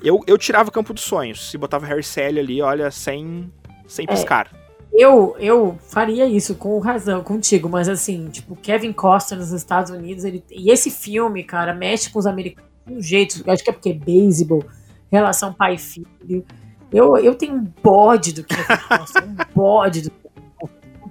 Eu, 0.00 0.20
eu 0.24 0.38
tirava 0.38 0.70
Campo 0.70 0.94
dos 0.94 1.02
Sonhos 1.02 1.52
e 1.52 1.58
botava 1.58 1.84
Harry 1.86 2.04
Sally 2.04 2.38
ali, 2.38 2.62
olha, 2.62 2.88
sem, 2.92 3.50
sem 3.88 4.04
É. 4.08 4.12
piscar. 4.12 4.48
Eu, 4.92 5.34
eu 5.40 5.76
faria 5.88 6.24
isso 6.24 6.54
com 6.54 6.78
razão, 6.78 7.20
contigo, 7.24 7.68
mas 7.68 7.88
assim, 7.88 8.28
tipo, 8.28 8.54
Kevin 8.54 8.92
Costner 8.92 9.40
nos 9.40 9.50
Estados 9.50 9.90
Unidos, 9.90 10.22
ele, 10.22 10.44
e 10.48 10.70
esse 10.70 10.92
filme, 10.92 11.42
cara, 11.42 11.74
mexe 11.74 12.10
com 12.10 12.20
os 12.20 12.26
americanos 12.28 12.70
de 12.86 12.94
um 12.94 13.02
jeito, 13.02 13.42
eu 13.44 13.52
acho 13.52 13.64
que 13.64 13.70
é 13.70 13.72
porque 13.72 13.88
é 13.88 13.92
beisebol, 13.92 14.62
relação 15.10 15.52
pai 15.52 15.74
e 15.74 15.78
filho. 15.78 16.46
Eu, 16.92 17.16
eu 17.16 17.34
tenho 17.34 17.54
um 17.54 17.66
bode 17.82 18.32
do 18.34 18.44
Kevin 18.44 18.62
Costner, 18.88 19.24
um 19.28 19.36
bode 19.52 20.02
do 20.02 20.12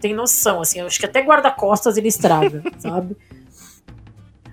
tem 0.03 0.13
noção, 0.13 0.61
assim, 0.61 0.79
eu 0.79 0.85
acho 0.85 0.99
que 0.99 1.05
até 1.05 1.21
guarda-costas 1.21 1.97
ele 1.97 2.09
estraga, 2.09 2.61
sabe? 2.77 3.17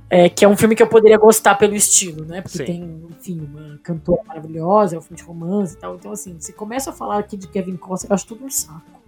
É, 0.09 0.29
que 0.29 0.45
é 0.45 0.49
um 0.49 0.57
filme 0.57 0.75
que 0.75 0.83
eu 0.83 0.87
poderia 0.87 1.19
gostar 1.19 1.57
pelo 1.57 1.75
estilo, 1.75 2.25
né? 2.25 2.41
Porque 2.41 2.59
Sim. 2.59 2.65
tem, 2.65 3.07
enfim, 3.11 3.41
uma 3.41 3.79
cantora 3.83 4.23
maravilhosa, 4.27 4.97
é 4.97 4.99
um 4.99 5.03
filme 5.03 5.17
de 5.17 5.23
romance 5.25 5.75
e 5.75 5.79
tal. 5.79 5.97
Então, 5.97 6.11
assim, 6.11 6.37
se 6.41 6.53
começa 6.53 6.91
a 6.91 6.93
falar 6.93 7.19
aqui 7.19 7.37
de 7.37 7.47
Kevin 7.47 7.77
Costner, 7.77 8.11
eu 8.11 8.15
acho 8.15 8.27
tudo 8.27 8.45
um 8.45 8.51
saco. 8.51 9.01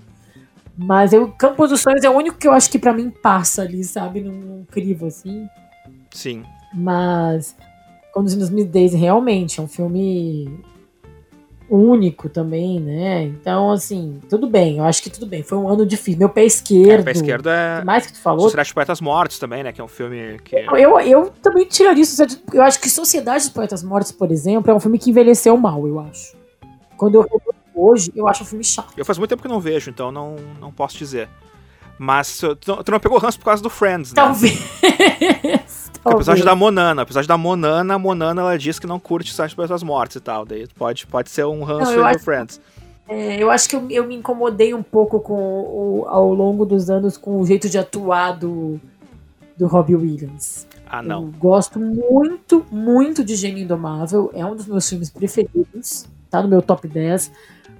Mas 0.77 1.13
eu, 1.13 1.31
Campos 1.33 1.71
dos 1.71 1.81
Sonhos 1.81 2.05
é 2.05 2.11
o 2.11 2.13
único 2.13 2.39
que 2.39 2.47
eu 2.47 2.53
acho 2.53 2.71
que 2.71 2.79
pra 2.79 2.93
mim 2.93 3.11
passa 3.11 3.63
ali, 3.63 3.83
sabe? 3.83 4.21
Num, 4.21 4.33
num 4.33 4.65
crivo, 4.65 5.07
assim. 5.07 5.49
Sim. 6.11 6.45
Mas 6.73 7.57
Conduzindo 8.13 8.43
os 8.43 8.51
Miss 8.51 8.67
Daisy 8.67 8.97
realmente 8.97 9.59
é 9.59 9.63
um 9.63 9.67
filme 9.67 10.61
único 11.77 12.29
também, 12.29 12.79
né? 12.79 13.23
Então, 13.23 13.71
assim, 13.71 14.21
tudo 14.29 14.47
bem. 14.49 14.79
Eu 14.79 14.85
acho 14.85 15.03
que 15.03 15.11
tudo 15.11 15.27
bem. 15.27 15.43
Foi 15.43 15.57
um 15.59 15.69
ano 15.69 15.87
difícil. 15.87 16.19
Meu 16.19 16.29
pé 16.29 16.45
esquerdo. 16.45 17.01
É, 17.01 17.03
Pé 17.03 17.13
Esquerdo 17.13 17.49
é 17.49 17.85
mais 17.85 18.07
que 18.07 18.13
tu 18.13 18.21
falou? 18.21 18.43
Sociedade 18.43 18.69
dos 18.69 18.75
Poetas 18.75 19.01
Mortos 19.01 19.39
também, 19.39 19.63
né? 19.63 19.73
Que 19.73 19.81
é 19.81 19.85
um 19.85 19.89
filme 19.89 20.39
que... 20.45 20.57
Eu, 20.57 21.01
eu 21.01 21.33
também 21.43 21.67
tiraria 21.67 22.03
isso. 22.03 22.23
Eu 22.53 22.63
acho 22.63 22.81
que 22.81 22.89
Sociedade 22.89 23.45
dos 23.45 23.53
Poetas 23.53 23.83
Mortos, 23.83 24.13
por 24.13 24.31
exemplo, 24.31 24.71
é 24.71 24.75
um 24.75 24.81
filme 24.81 24.99
que 24.99 25.11
envelheceu 25.11 25.57
mal, 25.57 25.87
eu 25.87 26.01
acho. 26.01 26.37
Quando 26.97 27.15
eu 27.17 27.43
hoje, 27.75 28.13
eu 28.15 28.29
acho 28.29 28.43
um 28.43 28.47
filme 28.47 28.65
chato. 28.65 28.93
Eu 28.97 29.05
faz 29.05 29.19
muito 29.19 29.31
tempo 29.31 29.43
que 29.43 29.49
eu 29.49 29.53
não 29.53 29.61
vejo, 29.61 29.91
então 29.91 30.13
não, 30.13 30.37
não 30.61 30.71
posso 30.71 30.97
dizer. 30.99 31.29
Mas 31.99 32.39
tu, 32.39 32.57
tu 32.57 32.91
não 32.91 33.01
pegou 33.01 33.19
ranço 33.19 33.39
por 33.39 33.45
causa 33.47 33.63
do 33.63 33.71
Friends, 33.71 34.13
né? 34.13 34.17
Talvez. 34.17 35.82
O 36.05 36.11
episódio 36.11 36.45
da 36.45 36.55
Monana. 36.57 37.03
O 37.03 37.05
episódio 37.05 37.29
da 37.29 37.39
Monana, 37.39 37.95
a 37.95 37.99
Monana 37.99 38.41
ela 38.43 38.59
diz 38.59 38.79
que 38.79 38.87
não 38.87 38.99
curte 38.99 39.31
Sociedade 39.31 39.51
dos 39.51 39.57
Poetas 39.57 39.83
Mortos 39.83 40.17
e 40.17 40.21
tal. 40.21 40.45
Daí 40.45 40.67
pode, 40.77 41.07
pode 41.07 41.31
ser 41.31 41.45
um 41.47 41.63
ranço 41.63 41.93
Não, 41.97 42.05
acho- 42.05 42.19
Friends. 42.21 42.61
É, 43.09 43.43
eu 43.43 43.51
acho 43.51 43.69
que 43.69 43.77
eu, 43.77 43.87
eu 43.91 44.07
me 44.07 44.15
incomodei 44.17 44.73
um 44.75 44.83
pouco 44.83 45.21
com 45.21 45.35
o, 45.35 46.05
ao 46.09 46.33
longo 46.33 46.65
dos 46.65 46.89
anos 46.89 47.17
com 47.17 47.41
o 47.41 47.47
jeito 47.47 47.69
de 47.69 47.77
atuar 47.77 48.33
do, 48.39 48.81
do 49.57 49.67
Robbie 49.67 49.97
Williams. 49.97 50.67
Ah, 50.89 51.03
não. 51.03 51.25
Eu 51.25 51.33
gosto 51.39 51.79
muito, 51.81 52.65
muito 52.71 53.25
de 53.25 53.35
Gênio 53.37 53.63
Indomável. 53.63 54.31
É 54.35 54.45
um 54.47 54.55
dos 54.55 54.67
meus 54.67 54.89
filmes 54.89 55.11
preferidos. 55.11 56.07
Tá 56.31 56.43
no 56.43 56.49
meu 56.49 56.63
top 56.63 56.87
10. 56.89 57.31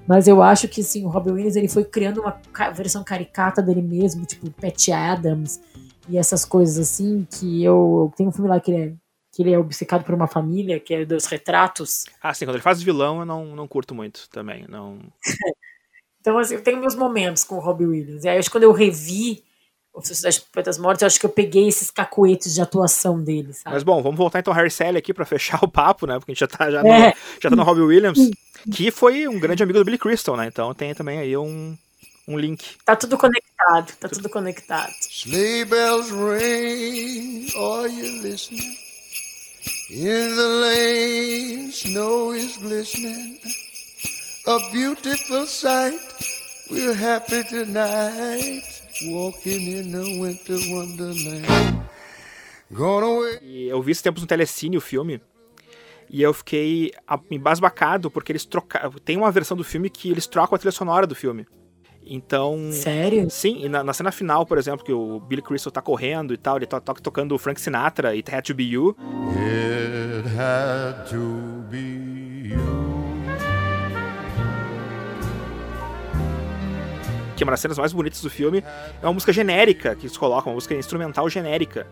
Mas 0.07 0.27
eu 0.27 0.43
acho 0.43 0.67
que 0.69 0.83
sim, 0.83 1.05
o 1.05 1.09
Robbie 1.09 1.31
Williams 1.33 1.57
ele 1.57 1.69
foi 1.69 1.85
criando 1.85 2.21
uma 2.21 2.37
versão 2.75 3.05
caricata 3.05 3.63
dele 3.63 3.81
mesmo, 3.83 4.27
tipo 4.27 4.51
Pat 4.51 4.89
Adams 4.89 5.61
e 6.09 6.19
essas 6.19 6.45
coisas 6.45 6.79
assim, 6.79 7.27
que 7.31 7.63
eu. 7.63 8.13
Tem 8.17 8.27
um 8.27 8.33
filme 8.33 8.49
lá 8.49 8.61
que 8.61 8.71
ele 8.71 8.83
é, 8.83 8.93
que 9.33 9.43
ele 9.43 9.53
é 9.53 9.59
obcecado 9.59 10.05
por 10.05 10.15
uma 10.15 10.27
família, 10.27 10.79
que 10.79 10.95
é 10.95 11.05
dos 11.05 11.27
retratos. 11.27 12.05
Ah, 12.21 12.35
sim, 12.35 12.45
quando 12.45 12.57
ele 12.57 12.63
faz 12.63 12.83
vilão 12.83 13.21
eu 13.21 13.27
não, 13.27 13.57
não 13.57 13.69
curto 13.69 13.95
muito 13.95 14.29
também. 14.31 14.67
Não... 14.69 14.99
Então, 16.23 16.39
assim, 16.39 16.55
eu 16.55 16.63
tenho 16.63 16.79
meus 16.79 16.95
momentos 16.95 17.43
com 17.43 17.57
o 17.57 17.59
Robbie 17.59 17.85
Williams. 17.85 18.23
E 18.23 18.29
aí, 18.29 18.39
acho 18.39 18.49
que 18.49 18.53
quando 18.53 18.63
eu 18.63 18.71
revi 18.71 19.43
o 19.93 20.01
Sociedade 20.01 20.39
dos 20.39 20.49
Poetas 20.49 20.79
Mortos, 20.79 21.03
eu 21.03 21.07
acho 21.07 21.21
que 21.21 21.27
eu 21.27 21.31
peguei 21.31 21.69
esses 21.69 21.91
cacoetes 21.91 22.55
de 22.55 22.63
atuação 22.63 23.23
dele, 23.23 23.53
sabe? 23.53 23.75
Mas 23.75 23.83
bom, 23.83 24.01
vamos 24.01 24.17
voltar 24.17 24.39
então 24.39 24.53
ao 24.53 24.57
Harry 24.57 24.71
Sally 24.71 24.97
aqui 24.97 25.13
pra 25.13 25.27
fechar 25.27 25.63
o 25.63 25.69
papo, 25.69 26.07
né? 26.07 26.19
Porque 26.19 26.31
a 26.31 26.35
gente 26.35 26.41
já 26.41 26.47
tá, 26.47 26.71
já 26.71 26.83
no, 26.83 26.89
É. 26.89 27.13
já 27.41 27.51
tá 27.51 27.57
no 27.57 27.63
Robbie 27.63 27.83
Williams, 27.83 28.19
que 28.73 28.91
foi 28.91 29.29
um 29.29 29.39
grande 29.39 29.63
amigo 29.63 29.79
do 29.79 29.85
Billy 29.85 29.99
Crystal, 29.99 30.37
né? 30.37 30.47
Então 30.47 30.73
tem 30.73 30.95
também 30.95 31.19
aí 31.19 31.37
um, 31.37 31.77
um 32.29 32.39
link. 32.39 32.77
Tá 32.85 32.97
tudo 32.97 33.19
conectado, 33.19 33.93
tá 33.99 34.09
tudo 34.09 34.29
conectado. 34.29 34.93
Sleigh 35.11 35.65
bells 35.65 36.11
ring, 36.11 37.49
are 37.57 37.89
you 37.89 38.23
listening? 38.23 38.77
In 39.91 40.35
the 40.35 40.49
lane, 40.61 41.71
snow 41.71 42.35
is 42.35 42.57
glistening. 42.57 43.39
A 44.47 44.59
beautiful 44.73 45.47
sight, 45.47 46.01
we're 46.71 46.95
happy 46.95 47.45
tonight. 47.45 48.63
Walking 49.11 49.79
in 49.79 49.93
the 49.93 50.21
winter 50.21 50.59
wonderland. 50.71 51.47
Gone 52.71 53.05
away. 53.05 53.39
E 53.43 53.69
eu 53.69 53.83
vi 53.83 53.93
esses 53.93 54.03
tempos 54.03 54.23
no 54.23 54.27
Telecine 54.27 54.77
o 54.77 54.81
filme. 54.81 55.21
E 56.09 56.23
eu 56.23 56.33
fiquei 56.33 56.93
embasbacado 57.31 58.11
porque 58.11 58.33
eles 58.33 58.45
trocaram. 58.45 58.93
Tem 58.93 59.17
uma 59.17 59.31
versão 59.31 59.57
do 59.57 59.65
filme 59.65 59.91
que 59.91 60.11
eles 60.11 60.27
trocam 60.27 60.57
a 60.57 60.59
trilha 60.59 60.73
sonora 60.73 61.07
do 61.07 61.15
filme. 61.15 61.47
Então. 62.05 62.71
Sério? 62.73 63.31
Sim, 63.31 63.65
e 63.65 63.69
na, 63.69 63.83
na 63.85 63.93
cena 63.93 64.11
final, 64.11 64.45
por 64.45 64.59
exemplo, 64.59 64.85
que 64.85 64.93
o 64.93 65.21
Billy 65.21 65.43
Crystal 65.43 65.73
tá 65.73 65.81
correndo 65.81 66.35
e 66.35 66.37
tal, 66.37 66.57
ele 66.57 66.67
tá, 66.67 66.81
tá 66.81 66.95
tocando 66.95 67.35
o 67.35 67.39
Frank 67.39 67.61
Sinatra 67.61 68.15
e 68.15 68.19
It 68.19 68.35
Had 68.35 68.43
to 68.43 68.55
Be 68.55 68.65
You. 68.65 68.97
It 69.37 70.29
had 70.37 71.09
to 71.11 71.65
be 71.71 72.49
you. 72.49 72.93
que 77.37 77.43
é 77.43 77.45
uma 77.45 77.53
das 77.53 77.61
cenas 77.61 77.79
mais 77.79 77.93
bonitas 77.93 78.21
do 78.23 78.31
filme, 78.31 78.63
é 79.03 79.07
uma 79.07 79.13
música 79.13 79.33
genérica 79.33 79.97
que 79.97 80.07
eles 80.07 80.17
colocam, 80.17 80.53
uma 80.53 80.55
música 80.55 80.75
instrumental 80.75 81.29
genérica. 81.29 81.89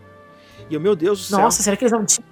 E 0.69 0.75
eu, 0.75 0.81
meu 0.81 0.95
Deus 0.95 1.19
do 1.19 1.25
céu. 1.25 1.41
Nossa, 1.41 1.63
será 1.63 1.77
que 1.77 1.85
eles 1.85 1.93
não 1.93 2.05
tinham 2.05 2.29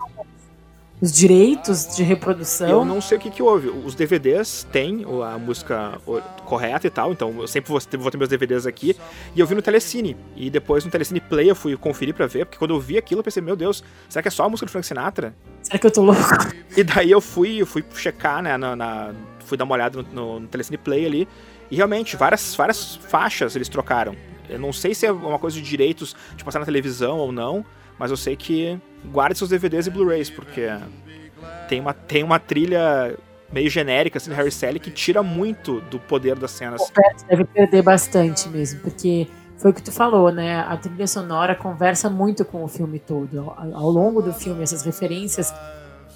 os 1.01 1.13
direitos 1.13 1.95
de 1.97 2.03
reprodução? 2.03 2.69
Eu 2.69 2.85
não 2.85 3.01
sei 3.01 3.19
o 3.19 3.21
que 3.21 3.31
que 3.31 3.43
houve. 3.43 3.69
Os 3.69 3.95
DVDs 3.95 4.67
têm 4.73 5.05
a 5.25 5.39
música 5.39 6.01
correta 6.45 6.87
e 6.87 6.91
tal, 6.91 7.13
então 7.13 7.35
eu 7.41 7.47
sempre 7.47 7.71
vou 7.71 7.81
ter, 7.81 7.97
vou 7.97 8.11
ter 8.11 8.17
meus 8.17 8.29
DVDs 8.29 8.67
aqui. 8.67 8.97
E 9.35 9.41
eu 9.41 9.47
vi 9.47 9.55
no 9.55 9.63
Telecine. 9.63 10.17
E 10.37 10.51
depois 10.51 10.85
no 10.85 10.91
Telecine 10.91 11.21
Play 11.21 11.51
eu 11.51 11.55
fui 11.55 11.77
conferir 11.77 12.15
pra 12.15 12.27
ver, 12.27 12.47
porque 12.47 12.59
quando 12.59 12.75
eu 12.75 12.81
vi 12.81 12.99
aquilo 12.99 13.21
eu 13.21 13.25
pensei, 13.25 13.43
meu 13.43 13.55
Deus, 13.57 13.83
será 14.09 14.23
que 14.23 14.29
é 14.29 14.31
só 14.31 14.45
a 14.45 14.49
música 14.49 14.67
do 14.67 14.71
Frank 14.73 14.87
Sinatra? 14.87 15.35
Será 15.63 15.79
que 15.79 15.87
eu 15.87 15.91
tô 15.91 16.03
louco? 16.03 16.21
E 16.77 16.83
daí 16.83 17.11
eu 17.11 17.21
fui, 17.21 17.61
eu 17.63 17.67
fui 17.67 17.85
checar, 17.95 18.43
né, 18.43 18.57
na, 18.57 18.75
na- 18.75 19.13
fui 19.45 19.57
dar 19.57 19.65
uma 19.65 19.75
olhada 19.75 20.03
no, 20.03 20.09
no, 20.13 20.41
no 20.41 20.49
Telecine 20.49 20.77
Play 20.79 21.07
ali, 21.07 21.29
E 21.71 21.77
realmente, 21.77 22.17
várias, 22.17 22.55
várias 22.55 22.97
faixas 22.97 23.55
eles 23.55 23.69
trocaram. 23.69 24.15
Eu 24.49 24.59
não 24.59 24.73
sei 24.73 24.95
se 24.95 25.05
é 25.07 25.13
uma 25.13 25.39
coisa 25.39 25.57
de 25.57 25.63
direitos 25.63 26.17
de 26.35 26.43
passar 26.43 26.59
na 26.59 26.65
televisão 26.65 27.19
ou 27.19 27.31
não, 27.31 27.63
mas 27.99 28.11
eu 28.11 28.17
sei 28.17 28.37
que 28.37 28.79
guarde 29.07 29.39
seus 29.39 29.51
DVDs 29.51 29.87
e 29.87 29.91
Blu-rays, 29.91 30.31
porque 30.31 30.69
tem 31.69 31.81
uma, 31.81 31.93
tem 31.93 32.23
uma 32.23 32.39
trilha 32.39 33.17
meio 33.53 33.71
genérica 33.71 34.19
assim, 34.19 34.31
do 34.31 34.37
Harry 34.37 34.51
Sally 34.53 34.79
que 34.79 34.91
tira 34.91 35.23
muito 35.23 35.81
do 35.83 35.99
poder 35.99 36.39
das 36.39 36.51
cenas. 36.51 36.91
Pet 36.91 37.25
deve 37.27 37.45
perder 37.45 37.83
bastante 37.83 38.49
mesmo, 38.49 38.81
porque 38.81 39.27
foi 39.57 39.71
o 39.71 39.75
que 39.75 39.83
tu 39.83 39.91
falou, 39.91 40.31
né? 40.31 40.61
A 40.61 40.77
trilha 40.77 41.07
sonora 41.07 41.55
conversa 41.55 42.09
muito 42.09 42.45
com 42.45 42.63
o 42.63 42.69
filme 42.69 42.99
todo. 42.99 43.41
Ao, 43.41 43.75
ao 43.75 43.91
longo 43.91 44.23
do 44.23 44.33
filme, 44.33 44.63
essas 44.63 44.83
referências 44.83 45.53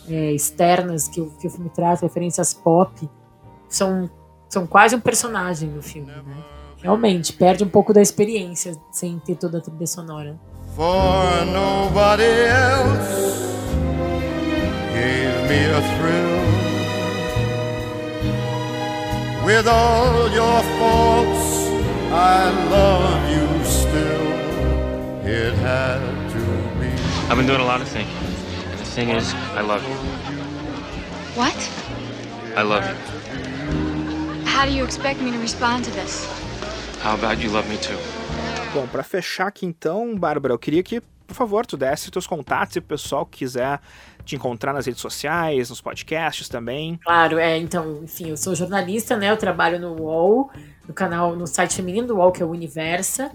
é, 0.08 0.32
externas 0.32 1.08
que 1.08 1.20
o, 1.20 1.30
que 1.30 1.46
o 1.46 1.50
filme 1.50 1.70
traz, 1.70 2.00
referências 2.00 2.54
pop, 2.54 3.08
são, 3.68 4.08
são 4.48 4.66
quase 4.66 4.94
um 4.94 5.00
personagem 5.00 5.68
no 5.68 5.82
filme, 5.82 6.12
né? 6.12 6.22
Realmente, 6.78 7.32
perde 7.32 7.62
um 7.62 7.68
pouco 7.68 7.92
da 7.92 8.02
experiência 8.02 8.74
sem 8.90 9.18
ter 9.20 9.36
toda 9.36 9.58
a 9.58 9.60
trilha 9.60 9.86
sonora. 9.86 10.38
For 10.76 11.44
nobody 11.44 12.24
else 12.24 13.68
gave 14.94 15.50
me 15.50 15.64
a 15.68 15.82
thrill. 15.92 16.40
With 19.44 19.68
all 19.68 20.30
your 20.30 20.62
faults, 20.78 21.68
I 22.10 22.50
love 22.70 23.30
you 23.30 23.64
still. 23.66 24.32
It 25.28 25.52
had 25.56 26.00
to 26.30 26.80
be. 26.80 26.88
I've 27.28 27.36
been 27.36 27.46
doing 27.46 27.60
a 27.60 27.66
lot 27.66 27.82
of 27.82 27.88
thinking. 27.88 28.16
And 28.70 28.80
the 28.80 28.84
thing 28.84 29.10
is, 29.10 29.34
I 29.34 29.60
love 29.60 29.86
you. 29.86 29.94
What? 31.36 31.70
I 32.56 32.62
love 32.62 32.88
you. 32.88 34.46
How 34.46 34.64
do 34.64 34.72
you 34.72 34.84
expect 34.84 35.20
me 35.20 35.32
to 35.32 35.38
respond 35.38 35.84
to 35.84 35.90
this? 35.90 36.24
How 37.00 37.14
about 37.14 37.40
you 37.42 37.50
love 37.50 37.68
me 37.68 37.76
too? 37.76 37.98
Bom, 38.74 38.86
pra 38.86 39.02
fechar 39.02 39.48
aqui 39.48 39.66
então, 39.66 40.16
Bárbara, 40.16 40.54
eu 40.54 40.58
queria 40.58 40.82
que, 40.82 41.02
por 41.26 41.34
favor, 41.34 41.66
tu 41.66 41.76
desse 41.76 42.10
teus 42.10 42.26
contatos 42.26 42.74
e 42.74 42.78
o 42.78 42.82
pessoal 42.82 43.26
que 43.26 43.40
quiser 43.40 43.78
te 44.24 44.34
encontrar 44.34 44.72
nas 44.72 44.86
redes 44.86 45.02
sociais, 45.02 45.68
nos 45.68 45.82
podcasts 45.82 46.48
também. 46.48 46.98
Claro, 47.04 47.38
é, 47.38 47.58
então, 47.58 48.00
enfim, 48.02 48.30
eu 48.30 48.36
sou 48.36 48.54
jornalista, 48.54 49.14
né? 49.14 49.30
Eu 49.30 49.36
trabalho 49.36 49.78
no 49.78 50.00
UOL, 50.00 50.50
no 50.88 50.94
canal, 50.94 51.36
no 51.36 51.46
site 51.46 51.76
feminino 51.76 52.06
do 52.06 52.16
UOL, 52.16 52.32
que 52.32 52.42
é 52.42 52.46
o 52.46 52.48
Universa. 52.48 53.30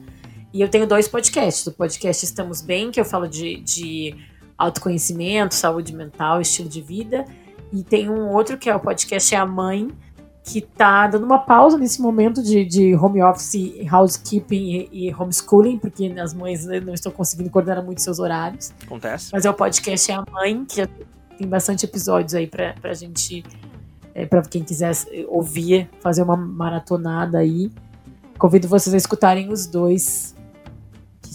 E 0.52 0.60
eu 0.60 0.70
tenho 0.70 0.88
dois 0.88 1.08
podcasts. 1.08 1.68
O 1.68 1.72
podcast 1.72 2.26
Estamos 2.26 2.60
Bem, 2.60 2.90
que 2.90 3.00
eu 3.00 3.06
falo 3.06 3.28
de, 3.28 3.58
de 3.58 4.16
autoconhecimento, 4.58 5.54
saúde 5.54 5.96
mental, 5.96 6.42
estilo 6.42 6.68
de 6.68 6.82
vida. 6.82 7.26
E 7.72 7.84
tem 7.84 8.10
um 8.10 8.30
outro 8.30 8.58
que 8.58 8.68
é 8.68 8.76
o 8.76 8.80
podcast 8.80 9.36
É 9.36 9.38
a 9.38 9.46
Mãe, 9.46 9.88
que 10.48 10.62
tá 10.62 11.08
dando 11.08 11.26
uma 11.26 11.40
pausa 11.40 11.78
nesse 11.78 12.02
momento 12.02 12.42
de, 12.42 12.64
de 12.64 12.96
home 12.96 13.22
office, 13.22 13.76
housekeeping 13.92 14.88
e, 14.90 15.10
e 15.10 15.14
homeschooling, 15.14 15.78
porque 15.78 16.06
as 16.18 16.34
mães 16.34 16.66
né, 16.66 16.80
não 16.80 16.94
estão 16.94 17.12
conseguindo 17.12 17.50
coordenar 17.50 17.84
muito 17.84 18.02
seus 18.02 18.18
horários. 18.18 18.74
Acontece. 18.86 19.30
Mas 19.34 19.44
é 19.44 19.50
o 19.50 19.54
podcast 19.54 20.10
É 20.10 20.16
a 20.16 20.24
Mãe, 20.32 20.64
que 20.64 20.88
tem 21.38 21.46
bastante 21.48 21.84
episódios 21.86 22.34
aí 22.34 22.48
pra, 22.48 22.74
pra 22.80 22.94
gente, 22.94 23.44
é, 24.16 24.26
pra 24.26 24.42
quem 24.42 24.64
quiser 24.64 24.94
ouvir, 25.28 25.90
fazer 26.00 26.24
uma 26.24 26.38
maratonada 26.38 27.40
aí. 27.40 27.70
Convido 28.40 28.70
vocês 28.70 28.94
a 28.94 28.98
escutarem 28.98 29.52
os 29.52 29.68
dois, 29.68 30.34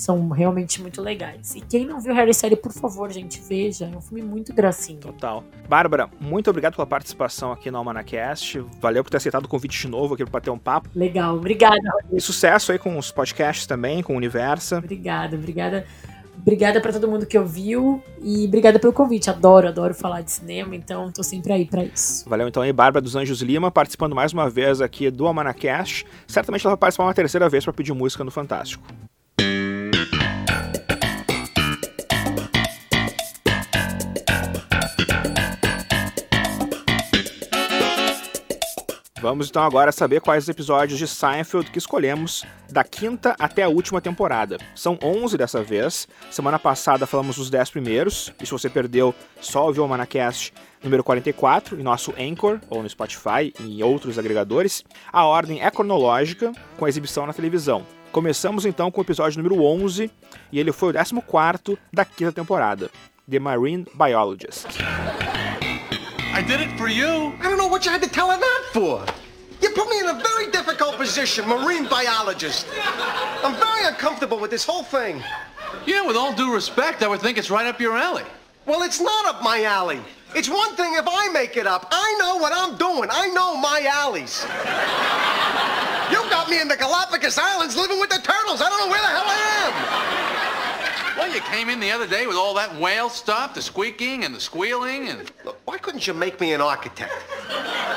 são 0.02 0.28
realmente 0.30 0.82
muito 0.82 1.00
legais. 1.00 1.54
E 1.54 1.60
quem 1.60 1.86
não 1.86 2.00
viu 2.00 2.12
Harry 2.12 2.34
Série, 2.34 2.56
por 2.56 2.72
favor, 2.72 3.10
gente, 3.12 3.40
veja. 3.40 3.88
É 3.92 3.96
um 3.96 4.00
filme 4.00 4.22
muito 4.22 4.52
gracinho. 4.52 4.98
Total. 4.98 5.44
Bárbara, 5.68 6.10
muito 6.20 6.50
obrigado 6.50 6.74
pela 6.74 6.86
participação 6.86 7.52
aqui 7.52 7.70
no 7.70 7.78
Almanacast. 7.78 8.64
Valeu 8.80 9.04
por 9.04 9.10
ter 9.10 9.18
aceitado 9.18 9.44
o 9.44 9.48
convite 9.48 9.80
de 9.80 9.88
novo 9.88 10.14
aqui 10.14 10.24
para 10.24 10.32
bater 10.32 10.50
um 10.50 10.58
papo. 10.58 10.88
Legal, 10.94 11.36
obrigada. 11.36 11.76
E 12.12 12.20
sucesso 12.20 12.72
aí 12.72 12.78
com 12.78 12.98
os 12.98 13.12
podcasts 13.12 13.66
também, 13.66 14.02
com 14.02 14.14
o 14.14 14.16
Universa. 14.16 14.78
Obrigada, 14.78 15.36
obrigada. 15.36 15.86
Obrigada 16.36 16.80
para 16.80 16.92
todo 16.92 17.06
mundo 17.06 17.24
que 17.24 17.38
ouviu 17.38 18.02
e 18.20 18.46
obrigada 18.46 18.80
pelo 18.80 18.92
convite. 18.92 19.30
Adoro, 19.30 19.68
adoro 19.68 19.94
falar 19.94 20.22
de 20.22 20.32
cinema, 20.32 20.74
então 20.74 21.12
tô 21.12 21.22
sempre 21.22 21.52
aí 21.52 21.64
para 21.64 21.84
isso. 21.84 22.28
Valeu 22.28 22.48
então 22.48 22.62
aí, 22.62 22.72
Bárbara 22.72 23.00
dos 23.00 23.14
Anjos 23.14 23.40
Lima, 23.42 23.70
participando 23.70 24.16
mais 24.16 24.32
uma 24.32 24.50
vez 24.50 24.80
aqui 24.80 25.08
do 25.10 25.26
Almanacast. 25.26 26.04
Certamente 26.26 26.66
ela 26.66 26.74
vai 26.74 26.80
participar 26.80 27.04
uma 27.04 27.14
terceira 27.14 27.48
vez 27.48 27.62
para 27.62 27.72
pedir 27.72 27.92
música 27.92 28.24
no 28.24 28.30
Fantástico. 28.32 28.82
Vamos 39.22 39.48
então 39.48 39.62
agora 39.62 39.92
saber 39.92 40.20
quais 40.20 40.42
os 40.42 40.48
episódios 40.48 40.98
de 40.98 41.06
Seinfeld 41.06 41.70
que 41.70 41.78
escolhemos 41.78 42.44
da 42.68 42.82
quinta 42.82 43.36
até 43.38 43.62
a 43.62 43.68
última 43.68 44.00
temporada. 44.00 44.58
São 44.74 44.98
11 45.00 45.38
dessa 45.38 45.62
vez. 45.62 46.08
Semana 46.28 46.58
passada 46.58 47.06
falamos 47.06 47.36
dos 47.36 47.48
10 47.48 47.70
primeiros. 47.70 48.34
E 48.42 48.46
se 48.46 48.50
você 48.50 48.68
perdeu, 48.68 49.14
só 49.40 49.66
ouviu 49.66 49.84
o 49.84 49.88
Manacast 49.88 50.52
número 50.82 51.04
44 51.04 51.78
em 51.78 51.84
nosso 51.84 52.12
Anchor, 52.18 52.58
ou 52.68 52.82
no 52.82 52.88
Spotify 52.88 53.54
e 53.60 53.78
em 53.78 53.82
outros 53.84 54.18
agregadores. 54.18 54.82
A 55.12 55.24
ordem 55.24 55.62
é 55.62 55.70
cronológica, 55.70 56.50
com 56.76 56.84
a 56.84 56.88
exibição 56.88 57.24
na 57.24 57.32
televisão. 57.32 57.86
Começamos 58.10 58.66
então 58.66 58.90
com 58.90 59.00
o 59.00 59.04
episódio 59.04 59.40
número 59.40 59.62
11, 59.62 60.10
e 60.50 60.58
ele 60.58 60.72
foi 60.72 60.90
o 60.90 60.92
14 60.92 61.78
da 61.92 62.04
quinta 62.04 62.32
temporada, 62.32 62.90
The 63.30 63.38
Marine 63.38 63.86
Biologist. 63.94 64.66
I 66.32 66.40
did 66.40 66.60
it 66.60 66.76
for 66.78 66.88
you. 66.88 67.34
I 67.40 67.42
don't 67.42 67.58
know 67.58 67.66
what 67.66 67.84
you 67.84 67.90
had 67.90 68.02
to 68.02 68.08
tell 68.08 68.30
her 68.30 68.38
that 68.38 68.70
for. 68.72 69.04
You 69.60 69.68
put 69.70 69.88
me 69.90 70.00
in 70.00 70.06
a 70.06 70.14
very 70.14 70.50
difficult 70.50 70.96
position, 70.96 71.46
marine 71.46 71.86
biologist. 71.86 72.66
I'm 73.44 73.54
very 73.54 73.86
uncomfortable 73.86 74.38
with 74.38 74.50
this 74.50 74.64
whole 74.64 74.82
thing. 74.82 75.22
Yeah, 75.86 76.06
with 76.06 76.16
all 76.16 76.32
due 76.32 76.52
respect, 76.54 77.02
I 77.02 77.08
would 77.08 77.20
think 77.20 77.36
it's 77.36 77.50
right 77.50 77.66
up 77.66 77.80
your 77.80 77.98
alley. 77.98 78.24
Well, 78.64 78.82
it's 78.82 79.00
not 79.00 79.26
up 79.26 79.42
my 79.42 79.64
alley. 79.64 80.00
It's 80.34 80.48
one 80.48 80.74
thing 80.74 80.94
if 80.94 81.04
I 81.06 81.28
make 81.28 81.58
it 81.58 81.66
up. 81.66 81.86
I 81.90 82.16
know 82.18 82.38
what 82.38 82.52
I'm 82.54 82.78
doing. 82.78 83.10
I 83.12 83.28
know 83.28 83.56
my 83.58 83.84
alleys. 83.92 84.42
You 86.10 86.18
got 86.30 86.48
me 86.48 86.60
in 86.60 86.68
the 86.68 86.76
Galapagos 86.76 87.36
Islands 87.36 87.76
living 87.76 88.00
with 88.00 88.08
the 88.08 88.18
turtles. 88.18 88.62
I 88.62 88.68
don't 88.70 88.80
know 88.80 88.90
where 88.90 89.02
the 89.02 89.08
hell 89.08 89.24
I 89.26 90.48
am. 90.48 90.51
Well, 91.22 91.32
you 91.32 91.40
came 91.42 91.68
in 91.70 91.78
the 91.78 91.92
other 91.92 92.08
day 92.08 92.26
with 92.26 92.36
all 92.36 92.52
that 92.54 92.74
whale 92.80 93.08
stuff, 93.08 93.54
the 93.54 93.62
squeaking 93.62 94.24
and 94.24 94.34
the 94.34 94.40
squealing 94.40 95.08
and... 95.08 95.30
Look, 95.44 95.56
why 95.64 95.78
couldn't 95.78 96.04
you 96.04 96.14
make 96.14 96.40
me 96.40 96.52
an 96.52 96.60
architect? 96.60 97.12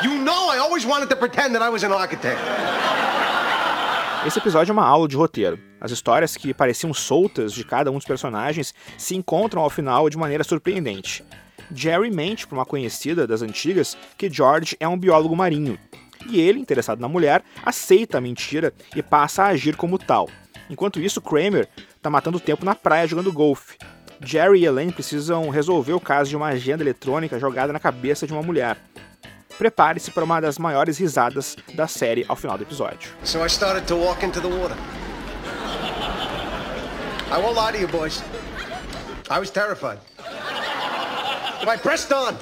You 0.04 0.14
know 0.20 0.48
I 0.48 0.60
always 0.60 0.86
wanted 0.86 1.10
to 1.10 1.16
pretend 1.16 1.56
that 1.56 1.64
I 1.64 1.70
was 1.70 1.84
an 1.84 1.92
architect. 1.92 2.40
Esse 4.28 4.38
episódio 4.38 4.70
é 4.70 4.74
uma 4.74 4.86
aula 4.86 5.08
de 5.08 5.16
roteiro. 5.16 5.60
As 5.82 5.90
histórias 5.90 6.38
que 6.38 6.54
pareciam 6.54 6.94
soltas 6.94 7.52
de 7.52 7.64
cada 7.64 7.90
um 7.90 7.96
dos 7.96 8.06
personagens 8.06 8.76
se 8.96 9.16
encontram 9.16 9.64
ao 9.64 9.72
final 9.72 10.08
de 10.08 10.18
maneira 10.20 10.44
surpreendente. 10.44 11.26
Jerry 11.74 12.12
mente 12.12 12.46
para 12.46 12.60
uma 12.60 12.66
conhecida 12.66 13.26
das 13.26 13.42
antigas 13.42 13.98
que 14.20 14.30
George 14.32 14.78
é 14.80 14.88
um 14.88 15.00
biólogo 15.00 15.36
marinho. 15.36 15.80
E 16.30 16.40
ele, 16.40 16.60
interessado 16.60 17.00
na 17.00 17.08
mulher, 17.08 17.44
aceita 17.66 18.20
a 18.20 18.22
mentira 18.22 18.72
e 18.96 19.02
passa 19.02 19.46
a 19.46 19.48
agir 19.48 19.76
como 19.76 19.98
tal. 19.98 20.30
Enquanto 20.70 21.00
isso, 21.00 21.22
Kramer 21.22 21.68
está 21.96 22.10
matando 22.10 22.40
tempo 22.40 22.66
na 22.66 22.76
praia 22.76 23.08
jogando 23.08 23.32
golfe. 23.32 23.78
Jerry 24.22 24.62
e 24.62 24.66
Elaine 24.66 24.92
precisam 24.92 25.50
resolver 25.50 25.94
o 25.94 26.00
caso 26.00 26.30
de 26.30 26.36
uma 26.36 26.48
agenda 26.48 26.84
eletrônica 26.84 27.40
jogada 27.40 27.74
na 27.74 27.80
cabeça 27.80 28.26
de 28.26 28.34
uma 28.34 28.42
mulher. 28.42 28.78
Prepare-se 29.58 30.12
para 30.12 30.24
uma 30.24 30.42
das 30.42 30.58
maiores 30.58 30.98
risadas 30.98 31.56
da 31.74 31.88
série 31.88 32.26
ao 32.28 32.36
final 32.36 32.58
do 32.58 32.64
episódio. 32.64 33.12
So 33.24 33.44
I 33.44 33.50
started 33.50 33.88
to 33.88 33.96
walk 33.96 34.26
into 34.26 34.42
the 34.42 34.48
water. 34.48 34.76
I 37.32 37.38
won't 37.38 37.56
lie 37.56 37.72
to 37.72 37.80
you, 37.80 37.88
boys. 37.88 38.22
I 39.30 39.40
was 39.40 39.50
terrified. 39.50 40.00
But 41.60 41.70
I 41.70 41.78
pressed 41.78 42.12
on, 42.12 42.36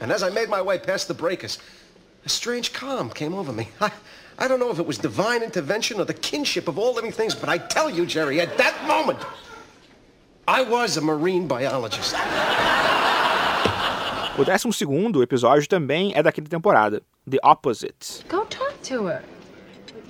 and 0.00 0.10
as 0.10 0.22
I 0.22 0.30
made 0.30 0.48
my 0.48 0.62
way 0.62 0.78
past 0.78 1.06
the 1.06 1.14
breakers, 1.14 1.58
a 2.24 2.28
strange 2.28 2.72
calm 2.72 3.10
came 3.10 3.34
over 3.34 3.52
me. 3.52 3.68
I, 3.80 3.90
I 4.38 4.48
don't 4.48 4.58
know 4.58 4.70
if 4.70 4.78
it 4.78 4.86
was 4.86 4.98
divine 4.98 5.42
intervention 5.42 6.00
or 6.00 6.04
the 6.04 6.14
kinship 6.14 6.68
of 6.68 6.78
all 6.78 6.94
living 6.94 7.12
things, 7.12 7.34
but 7.34 7.48
I 7.48 7.58
tell 7.58 7.90
you, 7.90 8.06
Jerry, 8.06 8.40
at 8.40 8.56
that 8.58 8.86
moment, 8.86 9.18
I 10.48 10.62
was 10.62 10.96
a 10.96 11.00
marine 11.00 11.46
biologist. 11.46 12.14
O 14.38 14.44
12 14.44 15.22
episódio 15.22 15.68
também 15.68 16.12
é 16.14 16.22
daquela 16.22 16.48
temporada, 16.48 17.02
The 17.30 17.38
Opposite. 17.44 18.24
Go 18.30 18.46
talk 18.46 18.72
to 18.84 19.06
her. 19.06 19.22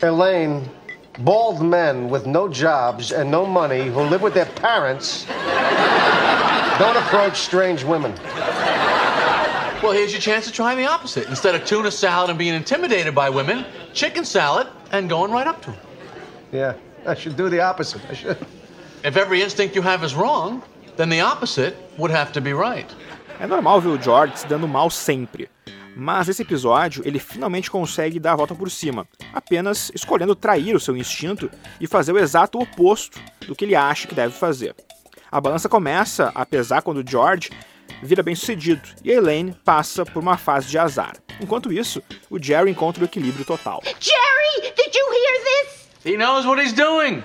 Elaine, 0.01 0.62
bald 1.18 1.61
men 1.61 2.09
with 2.09 2.25
no 2.25 2.49
jobs 2.49 3.11
and 3.11 3.33
no 3.33 3.45
money 3.45 3.89
who 3.89 4.03
live 4.03 4.23
with 4.23 4.33
their 4.33 4.47
parents 4.47 5.27
don't 6.79 6.97
approach 6.97 7.37
strange 7.41 7.85
women. 7.85 8.12
Well, 9.83 9.91
here's 9.91 10.12
your 10.12 10.20
chance 10.20 10.47
to 10.47 10.53
try 10.53 10.76
the 10.76 10.87
opposite. 10.87 11.28
Instead 11.28 11.57
of 11.57 11.64
tuna 11.64 11.91
salad 11.91 12.30
and 12.30 12.39
being 12.39 12.55
intimidated 12.55 13.16
by 13.16 13.28
women, 13.28 13.64
chicken 13.93 14.24
salad 14.24 14.68
and 14.93 15.09
going 15.09 15.33
right 15.33 15.49
up 15.49 15.61
to 15.62 15.72
them. 15.72 15.80
Yeah, 16.53 16.74
I 17.05 17.16
should 17.16 17.35
do 17.35 17.51
the 17.51 17.61
opposite. 17.61 18.01
I 18.09 18.14
should. 18.14 18.39
If 19.03 19.16
every 19.16 19.43
instinct 19.43 19.74
you 19.74 19.83
have 19.83 20.05
is 20.05 20.14
wrong, 20.14 20.62
then 20.97 21.09
the 21.09 21.20
opposite 21.20 21.74
would 21.99 22.12
have 22.12 22.30
to 22.35 22.41
be 22.41 22.53
right. 22.53 22.89
É 23.41 23.47
normal 23.49 23.80
ver 23.80 23.89
o 23.89 24.01
George 24.01 24.39
se 24.39 24.47
dando 24.47 24.68
mal 24.68 24.89
sempre. 24.89 25.49
Mas 25.97 26.28
esse 26.28 26.43
episódio, 26.43 27.03
ele 27.05 27.18
finalmente 27.18 27.68
consegue 27.68 28.20
dar 28.20 28.35
a 28.35 28.37
volta 28.37 28.55
por 28.55 28.70
cima, 28.70 29.05
apenas 29.35 29.91
escolhendo 29.93 30.37
trair 30.37 30.76
o 30.76 30.80
seu 30.80 30.97
instinto 30.97 31.51
e 31.80 31.89
fazer 31.89 32.12
o 32.12 32.18
exato 32.20 32.57
oposto 32.61 33.18
do 33.49 33.57
que 33.57 33.64
ele 33.64 33.74
acha 33.74 34.07
que 34.07 34.14
deve 34.14 34.33
fazer. 34.33 34.76
A 35.30 35.41
balança 35.41 35.68
começa 35.68 36.30
a 36.37 36.47
pesar 36.47 36.83
quando 36.83 37.03
George 37.05 37.51
vira 38.03 38.22
bem 38.22 38.34
sucedido 38.34 38.88
e 39.05 39.11
a 39.11 39.16
Elaine 39.16 39.55
passa 39.64 40.05
por 40.05 40.22
uma 40.22 40.36
fase 40.36 40.68
de 40.68 40.78
azar. 40.78 41.16
Enquanto 41.40 41.72
isso, 41.72 42.03
o 42.30 42.43
Jerry 42.43 42.70
encontra 42.70 43.03
o 43.03 43.07
equilíbrio 43.07 43.45
total. 43.45 43.82
Jerry, 43.84 44.72
did 44.76 44.95
you 44.95 45.07
hear 45.12 45.45
this? 45.45 45.88
He 46.05 46.16
knows 46.16 46.45
what 46.47 46.61
he's 46.61 46.72
doing. 46.72 47.22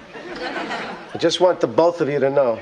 I 1.14 1.18
just 1.20 1.40
want 1.42 1.60
the 1.60 1.68
both 1.68 2.02
of 2.02 2.12
you 2.12 2.20
to 2.20 2.30
know 2.30 2.60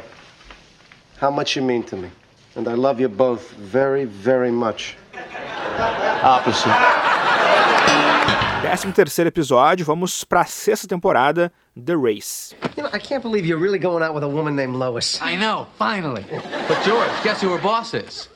how 1.19 1.31
much 1.31 1.57
you 1.57 1.65
mean 1.65 1.83
to 1.83 1.95
me. 1.95 2.09
And 2.55 2.67
I 2.69 2.75
love 2.75 3.01
you 3.01 3.09
both 3.09 3.51
very, 3.51 4.05
very 4.05 4.51
much. 4.51 4.97
Opposite. 6.23 6.71
13 8.61 8.91
terceiro 8.93 9.27
episódio, 9.27 9.85
vamos 9.85 10.23
para 10.23 10.41
a 10.41 10.45
sexta 10.45 10.87
temporada, 10.87 11.51
The 11.75 11.95
Race. 11.95 12.55
I 12.95 12.99
can't 12.99 13.21
believe 13.21 13.45
you're 13.45 13.57
really 13.57 13.77
going 13.77 14.01
out 14.01 14.13
with 14.13 14.23
a 14.23 14.29
woman 14.29 14.55
named 14.55 14.75
Lois. 14.77 15.21
I 15.21 15.35
know, 15.35 15.67
finally. 15.77 16.23
But 16.69 16.81
George, 16.85 17.11
guess 17.25 17.41
who 17.41 17.49
her 17.49 17.61
boss 17.61 17.93
is? 17.93 18.29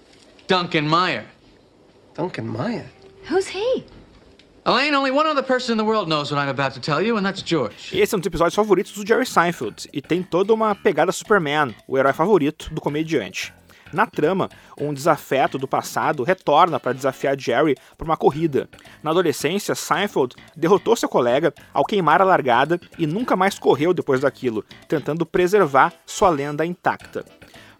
Duncan 0.47 0.85
Meyer. 0.85 1.23
Duncan 2.13 2.45
Meyer? 2.45 2.85
Who's 3.29 3.47
he? 3.47 3.85
Elaine, 4.65 4.93
only 4.95 5.11
one 5.11 5.25
other 5.25 5.41
person 5.41 5.71
in 5.71 5.77
the 5.77 5.85
world 5.85 6.09
knows 6.09 6.29
what 6.29 6.39
I'm 6.39 6.49
about 6.49 6.73
to 6.73 6.81
tell 6.81 7.01
you, 7.01 7.15
and 7.15 7.25
that's 7.25 7.41
George. 7.41 7.93
Esse 7.93 8.13
é 8.13 8.17
um 8.17 8.19
dos 8.19 8.27
episódios 8.27 8.53
favoritos 8.53 8.91
do 8.91 9.07
Jerry 9.07 9.25
Seinfeld 9.25 9.87
e 9.93 10.01
tem 10.01 10.21
toda 10.21 10.53
uma 10.53 10.75
pegada 10.75 11.13
Superman, 11.13 11.73
o 11.87 11.97
herói 11.97 12.11
favorito 12.11 12.69
do 12.73 12.81
comediante. 12.81 13.53
Na 13.91 14.05
trama, 14.05 14.49
um 14.79 14.93
desafeto 14.93 15.57
do 15.57 15.67
passado 15.67 16.23
retorna 16.23 16.79
para 16.79 16.93
desafiar 16.93 17.39
Jerry 17.39 17.75
para 17.97 18.05
uma 18.05 18.17
corrida. 18.17 18.69
Na 19.01 19.11
adolescência, 19.11 19.75
Seinfeld 19.75 20.35
derrotou 20.55 20.95
seu 20.95 21.09
colega 21.09 21.53
ao 21.73 21.85
queimar 21.85 22.21
a 22.21 22.25
largada 22.25 22.79
e 22.97 23.07
nunca 23.07 23.35
mais 23.35 23.57
correu 23.57 23.93
depois 23.93 24.21
daquilo, 24.21 24.63
tentando 24.87 25.25
preservar 25.25 25.93
sua 26.05 26.29
lenda 26.29 26.65
intacta. 26.65 27.25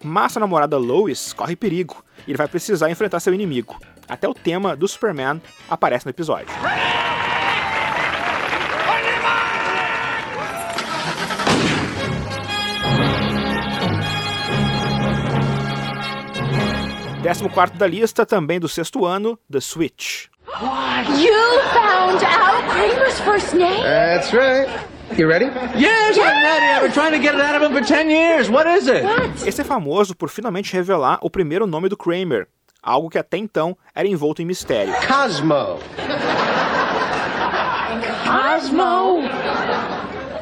Mas 0.03 0.31
sua 0.31 0.39
namorada 0.39 0.77
Lois 0.77 1.33
corre 1.33 1.55
perigo 1.55 2.03
e 2.25 2.31
ele 2.31 2.37
vai 2.37 2.47
precisar 2.47 2.89
enfrentar 2.89 3.19
seu 3.19 3.33
inimigo. 3.33 3.77
Até 4.07 4.27
o 4.27 4.33
tema 4.33 4.75
do 4.75 4.87
Superman 4.87 5.41
aparece 5.69 6.05
no 6.05 6.09
episódio. 6.09 6.47
Décimo 17.21 17.49
quarto 17.49 17.77
da 17.77 17.85
lista, 17.85 18.25
também 18.25 18.59
do 18.59 18.69
sexto 18.69 19.05
ano, 19.05 19.37
The 19.51 19.59
Switch. 19.59 20.27
You 20.47 21.61
found 21.73 22.23
out 22.23 22.63
Kramer's 22.69 23.19
first 23.19 23.53
name? 23.53 23.83
That's 23.83 24.31
right. 24.33 24.69
You 25.17 25.27
ready? 25.27 25.45
Yes, 25.75 26.17
I'm 26.17 26.43
ready. 26.43 26.65
I've 26.65 26.81
been 26.83 26.91
trying 26.93 27.11
to 27.11 27.19
get 27.19 27.35
it 27.35 27.41
out 27.41 27.55
of 27.55 27.61
him 27.61 27.73
for 27.73 27.85
10 27.85 28.09
years. 28.09 28.49
What 28.49 28.67
is 28.67 28.87
it? 28.87 29.03
Esse 29.45 29.61
é 29.61 29.63
famoso 29.63 30.15
por 30.15 30.29
finalmente 30.29 30.71
revelar 30.73 31.19
o 31.21 31.29
primeiro 31.29 31.67
nome 31.67 31.89
do 31.89 31.97
Kramer, 31.97 32.47
algo 32.81 33.09
que 33.09 33.17
até 33.17 33.37
então 33.37 33.77
era 33.93 34.07
envolto 34.07 34.41
em 34.41 34.45
mistério. 34.45 34.93
Cosmo. 35.05 35.79
Cosmo. 38.25 39.23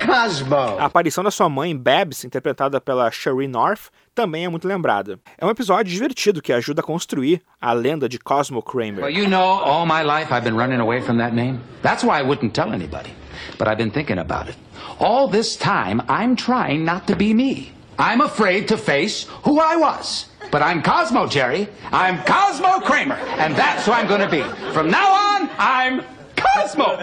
Cosmo. 0.05 0.55
A 0.79 0.85
aparição 0.85 1.23
da 1.23 1.31
sua 1.31 1.49
mãe, 1.49 1.75
Babs, 1.75 2.23
interpretada 2.23 2.79
pela 2.79 3.09
Sheree 3.09 3.47
North, 3.47 3.89
também 4.17 4.45
é 4.45 4.49
muito 4.49 4.67
lembrada. 4.67 5.19
É 5.37 5.45
um 5.45 5.49
episódio 5.51 5.93
divertido 5.93 6.41
que 6.41 6.51
ajuda 6.51 6.81
a 6.81 6.83
construir 6.83 7.39
a 7.61 7.71
lenda 7.71 8.09
de 8.09 8.17
Cosmo 8.17 8.63
Kramer. 8.63 9.03
Well, 9.03 9.13
you 9.13 9.27
know, 9.27 9.63
all 9.63 9.85
my 9.85 10.01
life 10.01 10.33
I've 10.33 10.43
been 10.43 10.57
running 10.57 10.79
away 10.81 11.01
from 11.01 11.19
that 11.19 11.35
name. 11.35 11.59
That's 11.83 12.03
why 12.03 12.19
I 12.19 12.23
wouldn't 12.23 12.53
tell 12.55 12.73
anybody. 12.73 13.11
But 13.59 13.67
I've 13.67 13.77
been 13.77 13.91
thinking 13.91 14.17
about 14.17 14.49
it. 14.49 14.55
All 14.99 15.27
this 15.29 15.55
time, 15.55 16.01
I'm 16.09 16.35
trying 16.35 16.83
not 16.83 17.05
to 17.05 17.15
be 17.15 17.31
me. 17.35 17.71
I'm 17.99 18.21
afraid 18.21 18.67
to 18.69 18.77
face 18.77 19.27
who 19.43 19.59
I 19.59 19.75
was. 19.75 20.25
But 20.51 20.63
I'm 20.63 20.81
Cosmo, 20.81 21.27
Jerry. 21.27 21.67
I'm 21.91 22.17
Cosmo 22.25 22.79
Kramer. 22.79 23.19
And 23.37 23.55
that's 23.55 23.85
who 23.85 23.91
I'm 23.91 24.07
going 24.07 24.21
to 24.21 24.29
be. 24.29 24.41
From 24.73 24.89
now 24.89 25.13
on, 25.13 25.49
I'm 25.59 26.01
Cosmo. 26.35 26.97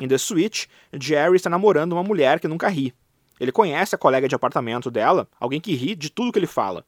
Em 0.00 0.08
The 0.08 0.18
Switch, 0.18 0.66
Jerry 0.98 1.36
está 1.36 1.48
namorando 1.48 1.92
uma 1.92 2.02
mulher 2.02 2.40
que 2.40 2.48
nunca 2.48 2.68
ri. 2.68 2.92
Ele 3.40 3.50
conhece 3.50 3.94
a 3.94 3.98
colega 3.98 4.28
de 4.28 4.34
apartamento 4.34 4.90
dela, 4.90 5.26
alguém 5.40 5.60
que 5.60 5.74
ri 5.74 5.96
de 5.96 6.10
tudo 6.10 6.30
que 6.30 6.38
ele 6.38 6.46
fala. 6.46 6.84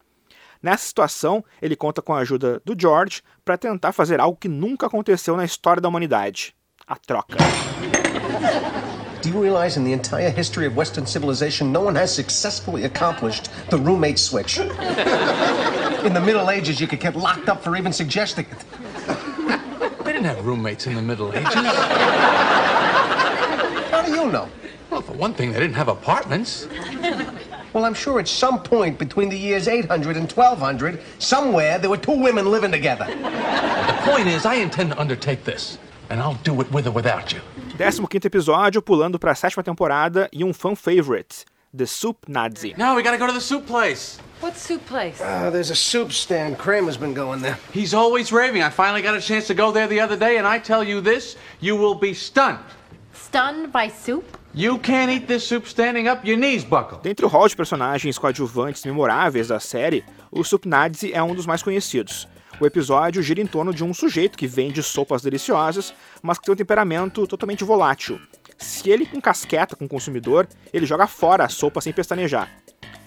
Nessa 0.63 0.85
situação, 0.87 1.43
ele 1.61 1.75
conta 1.75 2.03
com 2.03 2.15
a 2.15 2.19
ajuda 2.19 2.61
do 2.65 2.77
George 2.79 3.23
para 3.45 3.57
tentar 3.57 3.91
fazer 3.91 4.21
algo 4.21 4.37
que 4.37 4.49
nunca 4.49 4.87
aconteceu 4.87 5.37
na 5.37 5.45
história 5.45 5.81
da 5.81 5.89
humanidade: 5.89 6.55
a 6.87 6.95
troca. 6.95 7.39
Do 9.23 9.29
you 9.29 9.41
realize 9.41 9.79
in 9.79 9.85
the 9.85 9.93
entire 9.93 10.31
history 10.31 10.67
of 10.67 10.77
Western 10.77 11.07
civilization, 11.07 11.71
no 11.71 11.81
one 11.81 11.97
has 11.97 12.11
successfully 12.11 12.85
accomplished 12.85 13.51
the 13.71 13.77
roommate 13.77 14.19
switch? 14.19 14.59
In 16.05 16.13
the 16.13 16.21
Middle 16.21 16.51
Ages, 16.51 16.81
you 16.81 16.89
could 16.89 17.01
get 17.01 17.17
locked 17.17 17.49
up 17.49 17.63
for 17.63 17.77
even 17.77 17.93
suggesting 17.93 18.47
it. 18.51 18.65
They 20.05 20.13
didn't 20.13 20.27
have 20.27 20.45
roommates 20.45 20.87
in 20.89 20.97
the 20.97 21.03
Middle 21.03 21.33
Ages. 21.33 21.55
How 23.91 24.03
do 24.05 24.11
you 24.13 24.31
know? 24.31 24.49
Well, 25.03 25.15
for 25.15 25.21
one 25.21 25.35
thing, 25.35 25.53
they 25.53 25.59
didn't 25.59 25.75
have 25.75 25.89
apartments. 25.89 26.69
Well, 27.75 27.87
I'm 27.87 27.95
sure 27.95 28.21
at 28.21 28.29
some 28.29 28.63
point 28.63 28.99
between 28.99 29.31
the 29.31 29.39
years 29.39 29.67
800 29.67 30.19
and 30.19 30.31
1200, 30.31 31.01
somewhere 31.19 31.79
there 31.79 31.89
were 31.89 31.97
two 31.97 32.13
women 32.13 32.51
living 32.51 32.71
together. 32.71 33.07
The 33.07 33.99
point 34.05 34.29
is, 34.29 34.45
I 34.45 34.57
intend 34.57 34.91
to 34.91 35.01
undertake 35.01 35.45
this, 35.45 35.79
and 36.11 36.21
I'll 36.21 36.39
do 36.45 36.61
it 36.61 36.71
with 36.71 36.87
or 36.87 36.91
without 36.91 37.33
you. 37.33 37.41
15 37.79 38.29
episódio, 38.29 38.83
pulando 38.83 39.19
para 39.19 39.31
a 39.31 39.35
sétima 39.35 39.63
temporada 39.63 40.29
e 40.35 40.45
um 40.45 40.53
fan 40.53 40.77
favorite: 40.77 41.47
The 41.75 41.87
Soup 41.87 42.19
Nazi. 42.29 42.75
Now 42.77 42.95
we 42.95 43.03
gotta 43.03 43.17
go 43.17 43.27
to 43.27 43.33
the 43.33 43.41
soup 43.41 43.67
place. 43.67 44.19
What 44.43 44.59
soup 44.59 44.85
place? 44.85 45.19
Uh, 45.23 45.49
there's 45.49 45.71
a 45.71 45.75
soup 45.75 46.13
stand. 46.13 46.59
Kramer's 46.59 46.99
been 46.99 47.15
going 47.15 47.41
there. 47.41 47.57
He's 47.73 47.95
always 47.95 48.33
raving. 48.33 48.63
I 48.63 48.69
finally 48.69 49.01
got 49.01 49.15
a 49.17 49.21
chance 49.23 49.47
to 49.47 49.55
go 49.55 49.73
there 49.73 49.89
the 49.89 49.99
other 49.99 50.19
day, 50.19 50.37
and 50.37 50.47
I 50.47 50.59
tell 50.59 50.85
you 50.85 51.01
this, 51.01 51.37
you 51.59 51.75
will 51.75 51.95
be 51.95 52.13
stunned. 52.13 52.59
Stunned 53.15 53.73
by 53.73 53.89
soup? 53.89 54.37
You 54.55 54.79
can't 54.79 55.11
eat 55.11 55.27
this 55.27 55.45
soup 55.45 55.67
standing 55.67 56.09
up, 56.09 56.29
your 56.29 56.39
knees 56.39 56.63
buckle. 56.63 56.99
Dentre 57.03 57.25
o 57.25 57.29
hall 57.29 57.49
de 57.49 57.57
personagens 57.57 58.19
coadjuvantes 58.19 58.85
memoráveis 58.85 59.49
da 59.49 59.59
série, 59.59 60.05
o 60.31 60.45
Soup 60.45 60.67
Nazi 60.69 61.11
é 61.11 61.23
um 61.23 61.35
dos 61.35 61.47
mais 61.47 61.63
conhecidos. 61.63 62.29
O 62.61 62.67
episódio 62.67 63.23
gira 63.23 63.41
em 63.41 63.47
torno 63.47 63.73
de 63.73 63.83
um 63.83 63.95
sujeito 63.95 64.37
que 64.37 64.47
vende 64.47 64.83
sopas 64.83 65.23
deliciosas, 65.23 65.95
mas 66.23 66.39
que 66.39 66.45
tem 66.45 66.53
um 66.53 66.57
temperamento 66.57 67.27
totalmente 67.27 67.65
volátil. 67.65 68.21
Se 68.59 68.91
ele 68.91 69.09
encasqueta 69.15 69.75
com 69.75 69.87
o 69.87 69.89
consumidor, 69.89 70.47
ele 70.71 70.85
joga 70.85 71.07
fora 71.07 71.45
a 71.45 71.49
sopa 71.49 71.81
sem 71.81 71.93
pestanejar. 71.93 72.51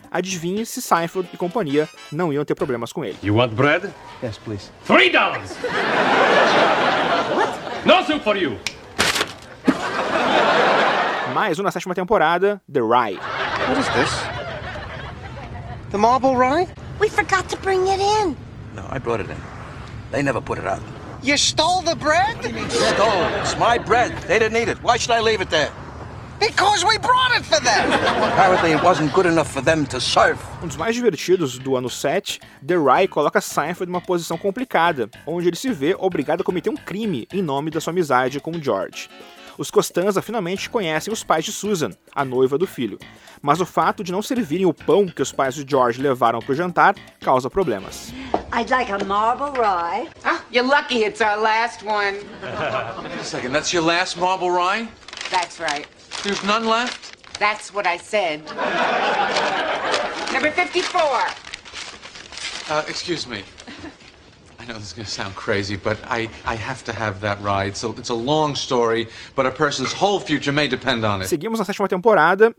Adivinhe 0.09 0.65
se 0.65 0.81
Seinfeld 0.81 1.29
e 1.31 1.37
companhia 1.37 1.87
não 2.11 2.33
iam 2.33 2.43
ter 2.43 2.55
problemas 2.55 2.91
com 2.91 3.05
ele. 3.05 3.17
You 3.21 3.35
want 3.35 3.53
bread? 3.53 3.93
Yes, 4.23 4.39
please. 4.39 4.71
Three 4.87 5.11
dollars. 5.11 5.55
No 7.85 8.03
soup 8.03 8.23
for 8.23 8.35
you. 8.35 8.57
Mais 11.35 11.59
um 11.59 11.63
na 11.63 11.69
sétima 11.69 11.93
temporada, 11.93 12.61
The 12.71 12.79
Rye. 12.79 13.19
What 13.67 13.77
is 13.77 13.89
this? 13.89 14.09
The 15.91 15.97
marble 15.97 16.37
rye? 16.37 16.65
We 16.97 17.09
forgot 17.09 17.49
to 17.49 17.57
bring 17.57 17.89
it 17.89 17.99
in. 17.99 18.37
No, 18.73 18.83
I 18.89 18.99
brought 18.99 19.19
it 19.19 19.29
in. 19.29 19.35
They 20.13 20.23
never 20.23 20.39
put 20.39 20.59
it 20.59 20.65
out. 20.65 20.79
You 21.21 21.37
stole 21.37 21.81
the 21.81 21.97
bread? 21.97 22.37
Stole. 22.71 23.27
It's 23.41 23.59
my 23.59 23.77
bread. 23.77 24.13
They 24.29 24.39
didn't 24.39 24.55
eat 24.55 24.69
it. 24.69 24.81
Why 24.81 24.95
should 24.95 25.11
I 25.11 25.19
leave 25.19 25.41
it 25.41 25.49
there? 25.49 25.73
Because 26.39 26.85
we 26.85 26.97
brought 26.99 27.35
it 27.35 27.43
for 27.43 27.59
them. 27.59 27.91
Apparently 28.31 28.71
it 28.71 28.81
wasn't 28.81 29.11
good 29.11 29.25
enough 29.25 29.51
for 29.51 29.61
them 29.61 29.85
to 29.87 29.99
serve. 29.99 30.39
Um 30.63 30.67
dos 30.67 30.77
mais 30.77 30.95
divertidos 30.95 31.59
do 31.59 31.75
ano 31.75 31.89
7, 31.89 32.39
The 32.65 32.77
Rye 32.77 33.09
coloca 33.09 33.41
Seinfeld 33.41 33.91
numa 33.91 33.99
posição 33.99 34.37
complicada, 34.37 35.09
onde 35.27 35.49
ele 35.49 35.57
se 35.57 35.69
vê 35.73 35.97
obrigado 35.99 36.39
a 36.39 36.43
cometer 36.45 36.69
um 36.69 36.77
crime 36.77 37.27
em 37.33 37.41
nome 37.41 37.71
da 37.71 37.81
sua 37.81 37.91
amizade 37.91 38.39
com 38.39 38.53
George. 38.53 39.09
Os 39.57 39.71
Costanza 39.71 40.21
finalmente 40.21 40.69
conhecem 40.69 41.11
os 41.13 41.23
pais 41.23 41.45
de 41.45 41.51
Susan, 41.51 41.91
a 42.13 42.25
noiva 42.25 42.57
do 42.57 42.67
filho, 42.67 42.99
mas 43.41 43.61
o 43.61 43.65
fato 43.65 44.03
de 44.03 44.11
não 44.11 44.21
servirem 44.21 44.65
o 44.65 44.73
pão 44.73 45.07
que 45.07 45.21
os 45.21 45.31
pais 45.31 45.55
de 45.55 45.65
George 45.67 46.01
levaram 46.01 46.39
para 46.39 46.51
o 46.51 46.55
jantar 46.55 46.95
causa 47.21 47.49
problemas. 47.49 48.13
I'd 48.53 48.69
like 48.69 48.91
a 48.91 49.03
marble 49.05 49.51
rye. 49.59 50.07
Ah, 50.23 50.41
you're 50.51 50.67
lucky 50.67 51.03
it's 51.03 51.21
our 51.21 51.37
last 51.37 51.85
one. 51.85 52.17
Wait 53.03 53.19
a 53.19 53.23
second, 53.23 53.53
that's 53.53 53.71
your 53.73 53.83
last 53.83 54.17
marble 54.17 54.51
rye? 54.51 54.87
That's 55.31 55.59
right. 55.59 55.87
There's 56.23 56.43
none 56.43 56.67
left? 56.67 57.15
That's 57.39 57.73
what 57.73 57.85
I 57.87 57.97
said. 57.97 58.43
Number 60.33 60.51
54. 60.51 61.01
Uh, 62.67 62.83
excuse 62.87 63.27
me. 63.27 63.43
I 64.65 64.69
know 64.69 64.79
this 64.79 64.87
is 64.87 64.93
going 64.93 65.05
to 65.05 65.11
sound 65.11 65.35
crazy, 65.35 65.75
but 65.75 65.99
I, 66.05 66.27
I 66.43 66.55
have 66.55 66.83
to 66.85 66.93
have 66.93 67.21
that 67.21 67.39
ride. 67.41 67.77
So 67.77 67.93
it's 67.99 68.09
a 68.09 68.15
long 68.15 68.55
story, 68.55 69.07
but 69.35 69.45
a 69.45 69.51
person's 69.51 69.93
whole 69.93 70.19
future 70.19 70.51
may 70.51 70.67
depend 70.67 71.05
on 71.05 71.21
it. 71.21 71.25
Seguimos 71.27 71.59
na 71.59 71.65
sétima 71.65 71.87
temporada, 71.87 72.51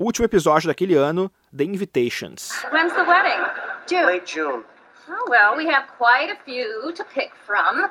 último 0.00 0.24
episódio 0.24 0.72
daquele 0.72 0.96
ano, 0.96 1.30
The 1.52 1.64
Invitations. 1.64 2.52
When's 2.72 2.94
the 2.94 3.04
wedding? 3.04 3.44
June. 3.86 4.06
Late 4.06 4.24
June. 4.24 4.64
Oh, 5.10 5.26
well, 5.28 5.54
we 5.54 5.66
have 5.66 5.86
quite 5.98 6.30
a 6.30 6.36
few 6.42 6.90
to 6.96 7.04
pick 7.12 7.34
from. 7.44 7.90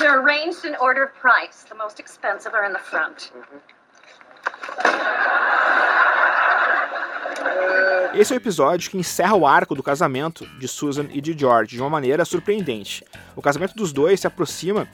They're 0.00 0.18
arranged 0.18 0.64
in 0.64 0.74
order 0.80 1.04
of 1.04 1.14
price. 1.14 1.62
The 1.68 1.76
most 1.76 2.00
expensive 2.00 2.52
are 2.52 2.64
in 2.64 2.72
the 2.72 2.80
front. 2.80 3.30
Mm-hmm. 3.32 3.58
Esse 8.12 8.32
é 8.32 8.36
o 8.36 8.38
episódio 8.38 8.90
que 8.90 8.98
encerra 8.98 9.36
o 9.36 9.46
arco 9.46 9.74
do 9.74 9.82
casamento 9.82 10.44
de 10.58 10.66
Susan 10.66 11.06
e 11.10 11.20
de 11.20 11.34
George 11.38 11.76
de 11.76 11.80
uma 11.80 11.88
maneira 11.88 12.24
surpreendente. 12.24 13.04
O 13.36 13.40
casamento 13.40 13.74
dos 13.74 13.92
dois 13.92 14.20
se 14.20 14.26
aproxima 14.26 14.88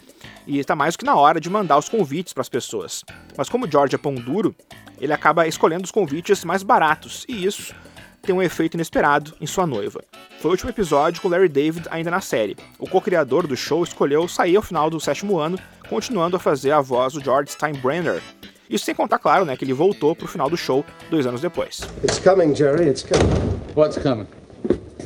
e 0.47 0.59
está 0.59 0.77
mais 0.77 0.95
do 0.95 0.99
que 0.99 1.05
na 1.05 1.17
hora 1.17 1.41
de 1.41 1.51
mandar 1.51 1.79
os 1.79 1.89
convites 1.89 2.33
para 2.33 2.43
as 2.43 2.49
pessoas. 2.49 3.03
Mas 3.37 3.49
como 3.49 3.69
George 3.69 3.95
é 3.95 3.99
pão 3.99 4.15
duro, 4.15 4.55
ele 5.01 5.13
acaba 5.13 5.49
escolhendo 5.49 5.85
os 5.85 5.91
convites 5.91 6.45
mais 6.45 6.63
baratos 6.63 7.25
e 7.29 7.45
isso 7.45 7.75
tem 8.23 8.35
um 8.35 8.43
efeito 8.43 8.75
inesperado 8.75 9.35
em 9.41 9.47
sua 9.47 9.67
noiva. 9.67 10.05
Foi 10.41 10.51
o 10.51 10.53
último 10.53 10.71
episódio 10.71 11.23
com 11.23 11.29
Larry 11.29 11.49
David 11.49 11.87
ainda 11.91 12.11
na 12.11 12.21
série. 12.21 12.57
O 12.79 12.89
co-criador 12.89 13.47
do 13.47 13.57
show 13.57 13.83
escolheu 13.83 14.29
sair 14.29 14.57
ao 14.57 14.63
final 14.63 14.91
do 14.91 15.01
sétimo 15.01 15.39
ano, 15.39 15.59
continuando 15.89 16.37
a 16.37 16.41
fazer 16.41 16.73
a 16.73 16.81
voz 16.81 17.15
do 17.15 17.25
George 17.25 17.53
Steinbrenner. 17.53 18.23
Isso 18.69 18.85
sem 18.85 18.95
contar, 18.95 19.19
claro, 19.19 19.45
né, 19.45 19.57
que 19.57 19.65
ele 19.65 19.73
voltou 19.73 20.15
pro 20.15 20.27
final 20.27 20.51
do 20.51 20.57
show 20.57 20.85
dois 21.11 21.27
anos 21.27 21.41
depois. 21.41 21.81
It's 22.03 22.19
coming, 22.19 22.55
Jerry. 22.55 22.89
It's 22.89 23.03
coming. 23.03 23.27
What's 23.75 23.97
coming? 23.99 24.27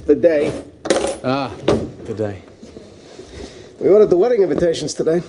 The 0.07 0.15
day. 0.15 0.53
Ah, 1.23 1.51
the 2.07 2.15
day. 2.15 2.43
We 3.81 3.89
ordered 3.89 4.11
the 4.11 4.17
wedding 4.17 4.43
invitations 4.43 4.95
today. 4.95 5.23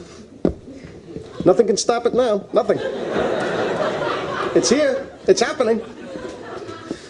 Nothing 1.45 1.67
can 1.67 1.77
stop 1.77 2.05
it 2.05 2.13
now. 2.13 2.45
Nothing. 2.53 2.79
It's 4.55 4.69
here. 4.69 5.07
It's 5.27 5.41
happening. 5.41 5.81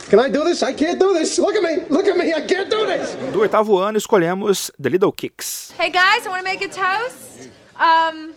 Can 0.09 0.19
I 0.19 0.29
do 0.29 0.43
this? 0.43 0.61
I 0.61 0.73
can't 0.73 0.99
do 0.99 1.13
this. 1.13 1.39
Look 1.39 1.55
at 1.55 1.63
me. 1.63 1.83
Look 1.89 2.05
at 2.05 2.17
me. 2.17 2.33
I 2.33 2.41
can't 2.41 2.69
do 2.69 2.85
this. 2.85 3.15
Do 3.31 3.41
oitavo 3.41 3.81
ano, 3.81 3.97
escolhemos 3.97 4.71
The 4.79 4.89
Little 4.89 5.11
Kicks. 5.11 5.71
Hey 5.77 5.89
guys, 5.89 6.25
I 6.25 6.29
want 6.29 6.39
to 6.39 6.43
make 6.43 6.61
a 6.61 6.67
toast. 6.67 7.49
Um, 7.79 8.30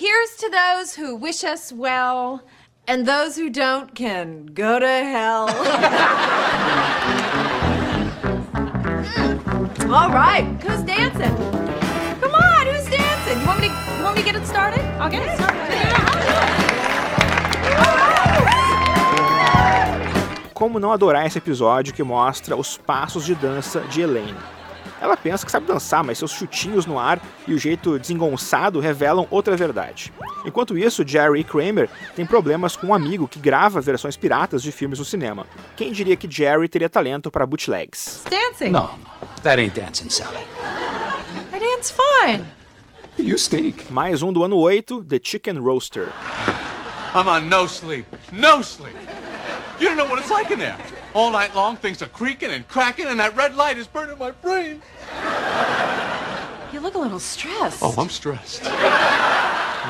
here's 0.00 0.34
to 0.36 0.48
those 0.48 0.94
who 0.94 1.14
wish 1.14 1.44
us 1.44 1.70
well, 1.70 2.42
and 2.88 3.04
those 3.04 3.36
who 3.36 3.50
don't 3.50 3.94
can 3.94 4.46
go 4.46 4.78
to 4.78 4.86
hell. 4.88 5.48
Hmm. 9.10 9.92
All 9.92 10.10
right, 10.10 10.44
who's 10.62 10.82
dancing? 10.82 11.34
Come 12.20 12.32
on, 12.32 12.66
who's 12.66 12.88
dancing? 12.88 13.40
You 13.40 13.46
want 13.46 13.60
me 13.60 13.68
to, 13.68 13.74
you 13.98 14.04
want 14.04 14.16
me 14.16 14.22
to 14.22 14.32
get 14.32 14.36
it 14.40 14.46
started? 14.46 14.80
I'll 15.00 15.10
get 15.10 15.22
it 15.26 15.34
started. 15.36 15.60
Como 20.54 20.78
não 20.78 20.92
adorar 20.92 21.26
esse 21.26 21.38
episódio 21.38 21.92
que 21.94 22.02
mostra 22.02 22.54
os 22.54 22.76
passos 22.78 23.24
de 23.24 23.34
dança 23.34 23.80
de 23.80 24.02
Elaine? 24.02 24.36
Ela 25.00 25.16
pensa 25.16 25.46
que 25.46 25.50
sabe 25.50 25.66
dançar, 25.66 26.04
mas 26.04 26.18
seus 26.18 26.30
chutinhos 26.30 26.84
no 26.84 26.98
ar 26.98 27.20
e 27.48 27.54
o 27.54 27.58
jeito 27.58 27.98
desengonçado 27.98 28.78
revelam 28.80 29.26
outra 29.30 29.56
verdade. 29.56 30.12
Enquanto 30.44 30.76
isso, 30.76 31.06
Jerry 31.06 31.42
Kramer 31.42 31.88
tem 32.14 32.26
problemas 32.26 32.76
com 32.76 32.88
um 32.88 32.94
amigo 32.94 33.26
que 33.26 33.38
grava 33.38 33.80
versões 33.80 34.16
piratas 34.16 34.62
de 34.62 34.70
filmes 34.70 34.98
no 34.98 35.04
cinema. 35.04 35.46
Quem 35.74 35.92
diria 35.92 36.16
que 36.16 36.30
Jerry 36.30 36.68
teria 36.68 36.88
talento 36.88 37.30
para 37.30 37.46
bootlegs? 37.46 38.24
Dancing. 38.28 38.70
No, 38.70 38.90
that 39.42 39.60
ain't 39.60 39.74
dancing, 39.74 40.10
Sally. 40.10 40.44
I 41.52 41.58
dance 41.58 41.92
fine. 41.92 42.44
You 43.18 43.36
stink. 43.36 43.90
Mais 43.90 44.22
um 44.22 44.32
do 44.32 44.44
ano 44.44 44.58
8, 44.58 45.04
The 45.04 45.20
Chicken 45.22 45.58
Roaster. 45.58 46.08
I'm 47.14 47.26
on 47.26 47.48
no 47.48 47.66
sleep. 47.66 48.06
No 48.32 48.62
sleep. 48.62 48.96
You 49.80 49.88
don't 49.88 49.96
know 49.96 50.06
what 50.06 50.20
it's 50.20 50.30
like 50.30 50.52
in 50.52 50.58
there. 50.58 50.76
All 51.12 51.32
night 51.32 51.52
long, 51.56 51.76
things 51.76 52.00
are 52.02 52.08
creaking 52.08 52.50
and 52.50 52.62
cracking, 52.68 53.06
and 53.06 53.18
that 53.18 53.36
red 53.36 53.56
light 53.56 53.76
is 53.76 53.88
burning 53.88 54.16
my 54.16 54.30
brain. 54.30 54.80
You 56.72 56.80
look 56.80 56.94
a 56.94 56.98
little 56.98 57.18
stressed. 57.18 57.82
Oh, 57.82 57.92
I'm 57.98 58.08
stressed. 58.08 58.62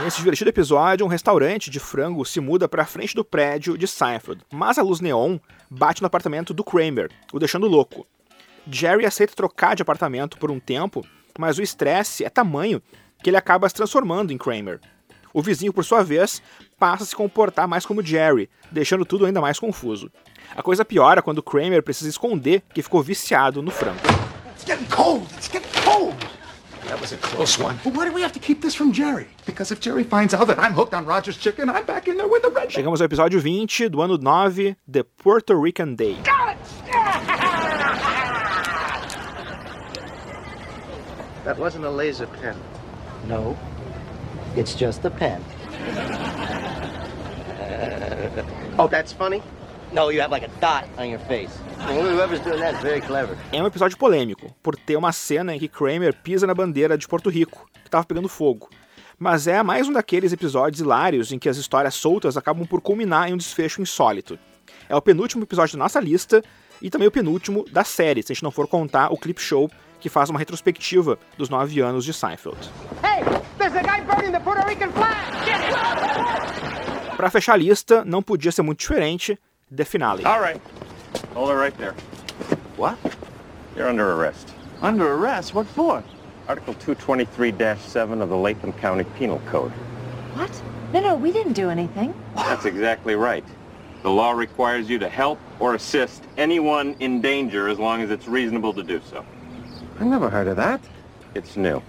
Nesse 0.02 0.16
divertido 0.16 0.48
episódio, 0.48 1.04
um 1.04 1.10
restaurante 1.10 1.68
de 1.68 1.78
frango 1.78 2.24
se 2.24 2.40
muda 2.40 2.66
para 2.66 2.86
frente 2.86 3.14
do 3.14 3.22
prédio 3.22 3.76
de 3.76 3.86
Seinfeld, 3.86 4.42
mas 4.50 4.78
a 4.78 4.82
luz 4.82 5.00
neon 5.00 5.38
bate 5.70 6.00
no 6.00 6.06
apartamento 6.06 6.54
do 6.54 6.64
Kramer, 6.64 7.10
o 7.34 7.38
deixando 7.38 7.68
louco. 7.68 8.06
Jerry 8.66 9.04
aceita 9.04 9.34
trocar 9.34 9.76
de 9.76 9.82
apartamento 9.82 10.38
por 10.38 10.50
um 10.50 10.58
tempo, 10.58 11.04
mas 11.38 11.58
o 11.58 11.62
estresse 11.62 12.24
é 12.24 12.30
tamanho 12.30 12.80
que 13.22 13.28
ele 13.28 13.36
acaba 13.36 13.68
se 13.68 13.74
transformando 13.74 14.32
em 14.32 14.38
Kramer. 14.38 14.80
O 15.32 15.42
vizinho, 15.42 15.72
por 15.72 15.84
sua 15.84 16.02
vez, 16.02 16.42
passa 16.78 17.04
a 17.04 17.06
se 17.06 17.14
comportar 17.14 17.68
mais 17.68 17.86
como 17.86 18.02
Jerry, 18.02 18.50
deixando 18.70 19.04
tudo 19.04 19.26
ainda 19.26 19.40
mais 19.40 19.58
confuso. 19.58 20.10
A 20.56 20.62
coisa 20.62 20.84
piora 20.84 21.22
quando 21.22 21.42
Kramer 21.42 21.82
precisa 21.82 22.10
esconder 22.10 22.62
que 22.74 22.82
ficou 22.82 23.02
viciado 23.02 23.62
no 23.62 23.70
frango. 23.70 24.00
It's 24.54 24.64
getting 24.64 24.86
cold. 24.86 25.26
It's 25.36 25.48
getting 25.48 25.70
cold. 25.84 26.16
That 26.88 27.00
was 27.00 27.12
a 27.12 27.16
close 27.18 27.56
one. 27.62 27.78
But 27.84 27.94
why 27.94 28.08
do 28.08 28.12
we 28.12 28.22
have 28.22 28.32
to 28.32 28.40
keep 28.40 28.60
this 28.62 28.74
from 28.74 28.92
Jerry? 28.92 29.28
Because 29.46 29.72
if 29.72 29.80
Jerry 29.80 30.02
finds 30.02 30.34
out 30.34 30.48
that 30.48 30.58
I'm 30.58 30.74
hooked 30.74 30.92
on 30.92 31.06
Roger's 31.06 31.36
chicken, 31.36 31.70
I'm 31.70 31.84
back 31.86 32.08
in 32.08 32.16
there 32.16 32.26
with 32.26 32.42
the 32.42 32.50
red. 32.50 32.68
Chegamos 32.68 33.00
ao 33.00 33.06
episódio 33.06 33.40
20 33.40 33.88
do 33.88 34.02
ano 34.02 34.16
9, 34.18 34.76
The 34.90 35.04
Puerto 35.04 35.54
Rican 35.54 35.94
Day. 35.94 36.16
That 41.44 41.56
wasn't 41.58 41.84
a 41.84 41.90
laser 41.90 42.26
pen. 42.26 42.56
No, 43.28 43.56
it's 44.56 44.74
just 44.74 45.04
a 45.04 45.10
pen. 45.10 45.40
oh, 48.78 48.88
that's 48.88 49.12
funny? 49.12 49.42
No, 49.92 50.10
you 50.10 50.20
have 50.20 50.30
like 50.30 50.44
a 50.44 50.50
dot 50.60 50.88
on 50.98 51.08
your 51.08 51.18
face. 51.20 51.50
Whoever's 51.88 52.40
doing 52.40 52.60
that 52.60 52.74
is 52.74 52.80
very 52.80 53.00
clever. 53.00 53.36
É 53.52 53.62
um 53.62 53.66
episódio 53.66 53.96
polêmico, 53.98 54.54
por 54.62 54.76
ter 54.76 54.96
uma 54.96 55.12
cena 55.12 55.54
em 55.54 55.58
que 55.58 55.68
Kramer 55.68 56.14
pisa 56.14 56.46
na 56.46 56.54
bandeira 56.54 56.96
de 56.96 57.08
Porto 57.08 57.28
Rico, 57.28 57.68
que 57.74 57.88
estava 57.88 58.04
pegando 58.04 58.28
fogo. 58.28 58.68
Mas 59.18 59.46
é 59.46 59.62
mais 59.62 59.88
um 59.88 59.92
daqueles 59.92 60.32
episódios 60.32 60.80
hilários 60.80 61.32
em 61.32 61.38
que 61.38 61.48
as 61.48 61.56
histórias 61.56 61.94
soltas 61.94 62.36
acabam 62.36 62.66
por 62.66 62.80
culminar 62.80 63.28
em 63.28 63.34
um 63.34 63.36
desfecho 63.36 63.82
insólito. 63.82 64.38
É 64.88 64.94
o 64.94 65.02
penúltimo 65.02 65.42
episódio 65.42 65.76
da 65.76 65.84
nossa 65.84 66.00
lista 66.00 66.42
e 66.80 66.88
também 66.88 67.08
o 67.08 67.10
penúltimo 67.10 67.64
da 67.70 67.84
série, 67.84 68.22
se 68.22 68.32
a 68.32 68.34
gente 68.34 68.44
não 68.44 68.50
for 68.50 68.66
contar 68.66 69.12
o 69.12 69.18
clip 69.18 69.40
show 69.40 69.68
que 70.00 70.08
faz 70.08 70.30
uma 70.30 70.38
retrospectiva 70.38 71.18
dos 71.36 71.48
nove 71.48 71.80
anos 71.80 72.04
de 72.04 72.12
Seinfeld. 72.12 72.58
Hey! 73.04 73.20
Para 77.16 77.30
fechar 77.30 77.52
a 77.52 77.56
lista, 77.56 78.04
não 78.04 78.22
podia 78.22 78.50
ser 78.50 78.62
muito 78.62 78.80
diferente, 78.80 79.38
The 79.74 79.84
Finale. 79.84 80.24
All 80.24 80.40
right. 80.40 80.60
Hold 81.34 81.50
it 81.50 81.58
right 81.58 81.76
there. 81.76 81.94
What? 82.76 82.96
You're 83.76 83.90
under 83.90 84.10
arrest. 84.10 84.54
Under 84.82 85.06
arrest? 85.12 85.54
What 85.54 85.68
for? 85.74 86.02
Article 86.48 86.74
223-7 86.74 88.22
of 88.22 88.30
the 88.30 88.36
Latham 88.36 88.72
County 88.72 89.04
Penal 89.18 89.40
Code. 89.50 89.72
What? 90.34 90.50
No, 90.92 91.00
no, 91.00 91.14
we 91.14 91.30
didn't 91.30 91.52
do 91.52 91.68
anything. 91.68 92.14
That's 92.34 92.64
exactly 92.64 93.14
right. 93.14 93.44
The 94.02 94.10
law 94.10 94.32
requires 94.32 94.88
you 94.88 94.98
to 94.98 95.08
help 95.08 95.38
or 95.60 95.74
assist 95.74 96.24
anyone 96.38 96.96
in 97.00 97.20
danger 97.20 97.68
as 97.68 97.78
long 97.78 98.00
as 98.00 98.10
it's 98.10 98.26
reasonable 98.26 98.72
to 98.72 98.82
do 98.82 99.00
so. 99.10 99.24
I 100.00 100.04
never 100.04 100.30
heard 100.30 100.48
of 100.48 100.56
that. 100.56 100.80
It's 101.34 101.56
new. 101.56 101.82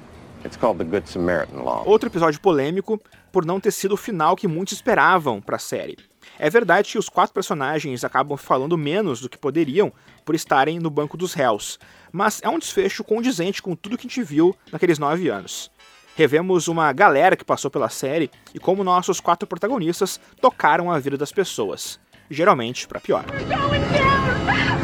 It's 0.43 0.57
called 0.57 0.79
the 0.79 0.83
Good 0.83 1.07
Samaritan 1.07 1.63
Law. 1.63 1.83
Outro 1.85 2.09
episódio 2.09 2.41
polêmico 2.41 2.99
por 3.31 3.45
não 3.45 3.57
ter 3.57 3.71
sido 3.71 3.93
o 3.93 3.97
final 3.97 4.35
que 4.35 4.49
muitos 4.49 4.73
esperavam 4.73 5.39
para 5.39 5.55
a 5.55 5.59
série. 5.59 5.97
É 6.37 6.49
verdade 6.49 6.91
que 6.91 6.97
os 6.97 7.07
quatro 7.07 7.33
personagens 7.33 8.03
acabam 8.03 8.37
falando 8.37 8.77
menos 8.77 9.21
do 9.21 9.29
que 9.29 9.37
poderiam 9.37 9.93
por 10.25 10.35
estarem 10.35 10.77
no 10.77 10.89
banco 10.89 11.15
dos 11.15 11.33
réus, 11.33 11.79
mas 12.11 12.41
é 12.43 12.49
um 12.49 12.59
desfecho 12.59 13.01
condizente 13.01 13.61
com 13.61 13.75
tudo 13.75 13.97
que 13.97 14.05
a 14.05 14.09
gente 14.09 14.23
viu 14.23 14.53
naqueles 14.71 14.99
nove 14.99 15.29
anos. 15.29 15.71
Revemos 16.13 16.67
uma 16.67 16.91
galera 16.91 17.37
que 17.37 17.45
passou 17.45 17.71
pela 17.71 17.87
série 17.87 18.29
e 18.53 18.59
como 18.59 18.83
nossos 18.83 19.21
quatro 19.21 19.47
protagonistas 19.47 20.19
tocaram 20.41 20.91
a 20.91 20.99
vida 20.99 21.17
das 21.17 21.31
pessoas, 21.31 21.97
geralmente 22.29 22.87
para 22.87 22.99
pior. 22.99 23.23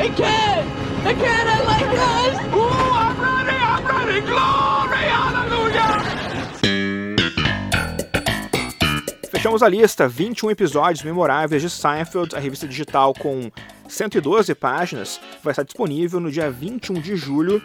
It 0.00 0.16
can't! 0.16 0.66
It 1.06 1.16
can't 1.18 1.48
end 1.48 1.66
like 1.66 1.90
this! 1.90 2.38
Oh, 2.52 2.92
I'm 2.94 3.20
ready! 3.20 3.56
I'm 3.58 4.06
ready! 4.06 4.20
Glory! 4.20 5.04
Hallelujah! 5.10 6.02
Fechamos 9.30 9.62
a 9.62 9.68
lista, 9.68 10.06
21 10.08 10.50
episódios 10.52 11.02
memoráveis 11.02 11.62
de 11.62 11.70
Seinfeld, 11.70 12.36
a 12.36 12.38
revista 12.38 12.68
digital 12.68 13.12
com 13.14 13.50
112 13.88 14.54
páginas, 14.54 15.20
vai 15.42 15.50
estar 15.50 15.64
disponível 15.64 16.20
no 16.20 16.30
dia 16.30 16.50
21 16.50 16.94
de 17.00 17.16
julho, 17.16 17.60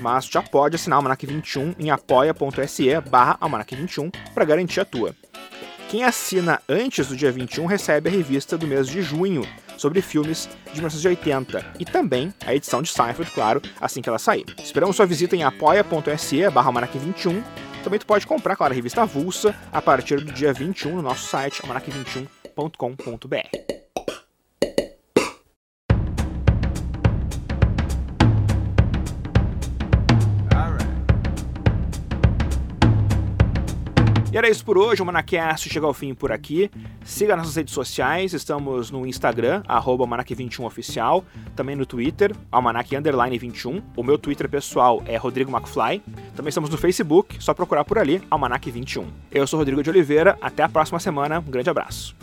mas 0.00 0.26
já 0.26 0.42
pode 0.42 0.74
assinar 0.74 0.96
o 0.96 0.98
Almanac 0.98 1.24
21 1.24 1.74
em 1.78 1.90
apoia.se 1.90 3.00
barra 3.08 3.38
Almanac 3.40 3.74
21 3.74 4.10
para 4.34 4.44
garantir 4.44 4.80
a 4.80 4.84
tua. 4.84 5.14
Quem 5.92 6.02
assina 6.04 6.62
antes 6.66 7.08
do 7.08 7.14
dia 7.14 7.30
21 7.30 7.66
recebe 7.66 8.08
a 8.08 8.12
revista 8.12 8.56
do 8.56 8.66
mês 8.66 8.88
de 8.88 9.02
junho, 9.02 9.46
sobre 9.76 10.00
filmes 10.00 10.48
de 10.72 10.76
1980 10.76 11.74
e 11.78 11.84
também 11.84 12.32
a 12.46 12.54
edição 12.54 12.80
de 12.80 12.88
Seinfeld, 12.88 13.30
claro, 13.30 13.60
assim 13.78 14.00
que 14.00 14.08
ela 14.08 14.18
sair. 14.18 14.46
Esperamos 14.58 14.96
sua 14.96 15.04
visita 15.04 15.36
em 15.36 15.44
apoia.se 15.44 16.48
barra 16.48 16.68
Almanac 16.68 16.98
21 16.98 17.44
também 17.84 18.00
tu 18.00 18.06
pode 18.06 18.26
comprar, 18.26 18.56
claro, 18.56 18.72
a 18.72 18.74
revista 18.74 19.02
avulsa 19.02 19.54
a 19.70 19.82
partir 19.82 20.16
do 20.16 20.32
dia 20.32 20.50
21 20.50 20.96
no 20.96 21.02
nosso 21.02 21.28
site, 21.28 21.60
almanac21.com.br. 21.60 23.82
E 34.32 34.38
era 34.38 34.48
isso 34.48 34.64
por 34.64 34.78
hoje, 34.78 35.02
o 35.02 35.04
Manacast 35.04 35.68
chega 35.68 35.84
ao 35.84 35.92
fim 35.92 36.14
por 36.14 36.32
aqui. 36.32 36.70
Siga 37.04 37.36
nossas 37.36 37.54
redes 37.54 37.74
sociais, 37.74 38.32
estamos 38.32 38.90
no 38.90 39.06
Instagram, 39.06 39.62
arroba 39.68 40.06
21 40.26 40.64
oficial 40.64 41.22
também 41.54 41.76
no 41.76 41.84
Twitter, 41.84 42.34
Almanac 42.50 42.96
Underline 42.96 43.36
21. 43.36 43.82
O 43.94 44.02
meu 44.02 44.16
Twitter 44.16 44.48
pessoal 44.48 45.02
é 45.04 45.18
Rodrigo 45.18 45.54
McFly. 45.54 46.00
Também 46.34 46.48
estamos 46.48 46.70
no 46.70 46.78
Facebook, 46.78 47.36
só 47.44 47.52
procurar 47.52 47.84
por 47.84 47.98
ali, 47.98 48.22
Almanac 48.30 48.70
21. 48.70 49.06
Eu 49.30 49.46
sou 49.46 49.58
Rodrigo 49.58 49.82
de 49.82 49.90
Oliveira, 49.90 50.38
até 50.40 50.62
a 50.62 50.68
próxima 50.68 50.98
semana, 50.98 51.38
um 51.38 51.50
grande 51.50 51.68
abraço. 51.68 52.16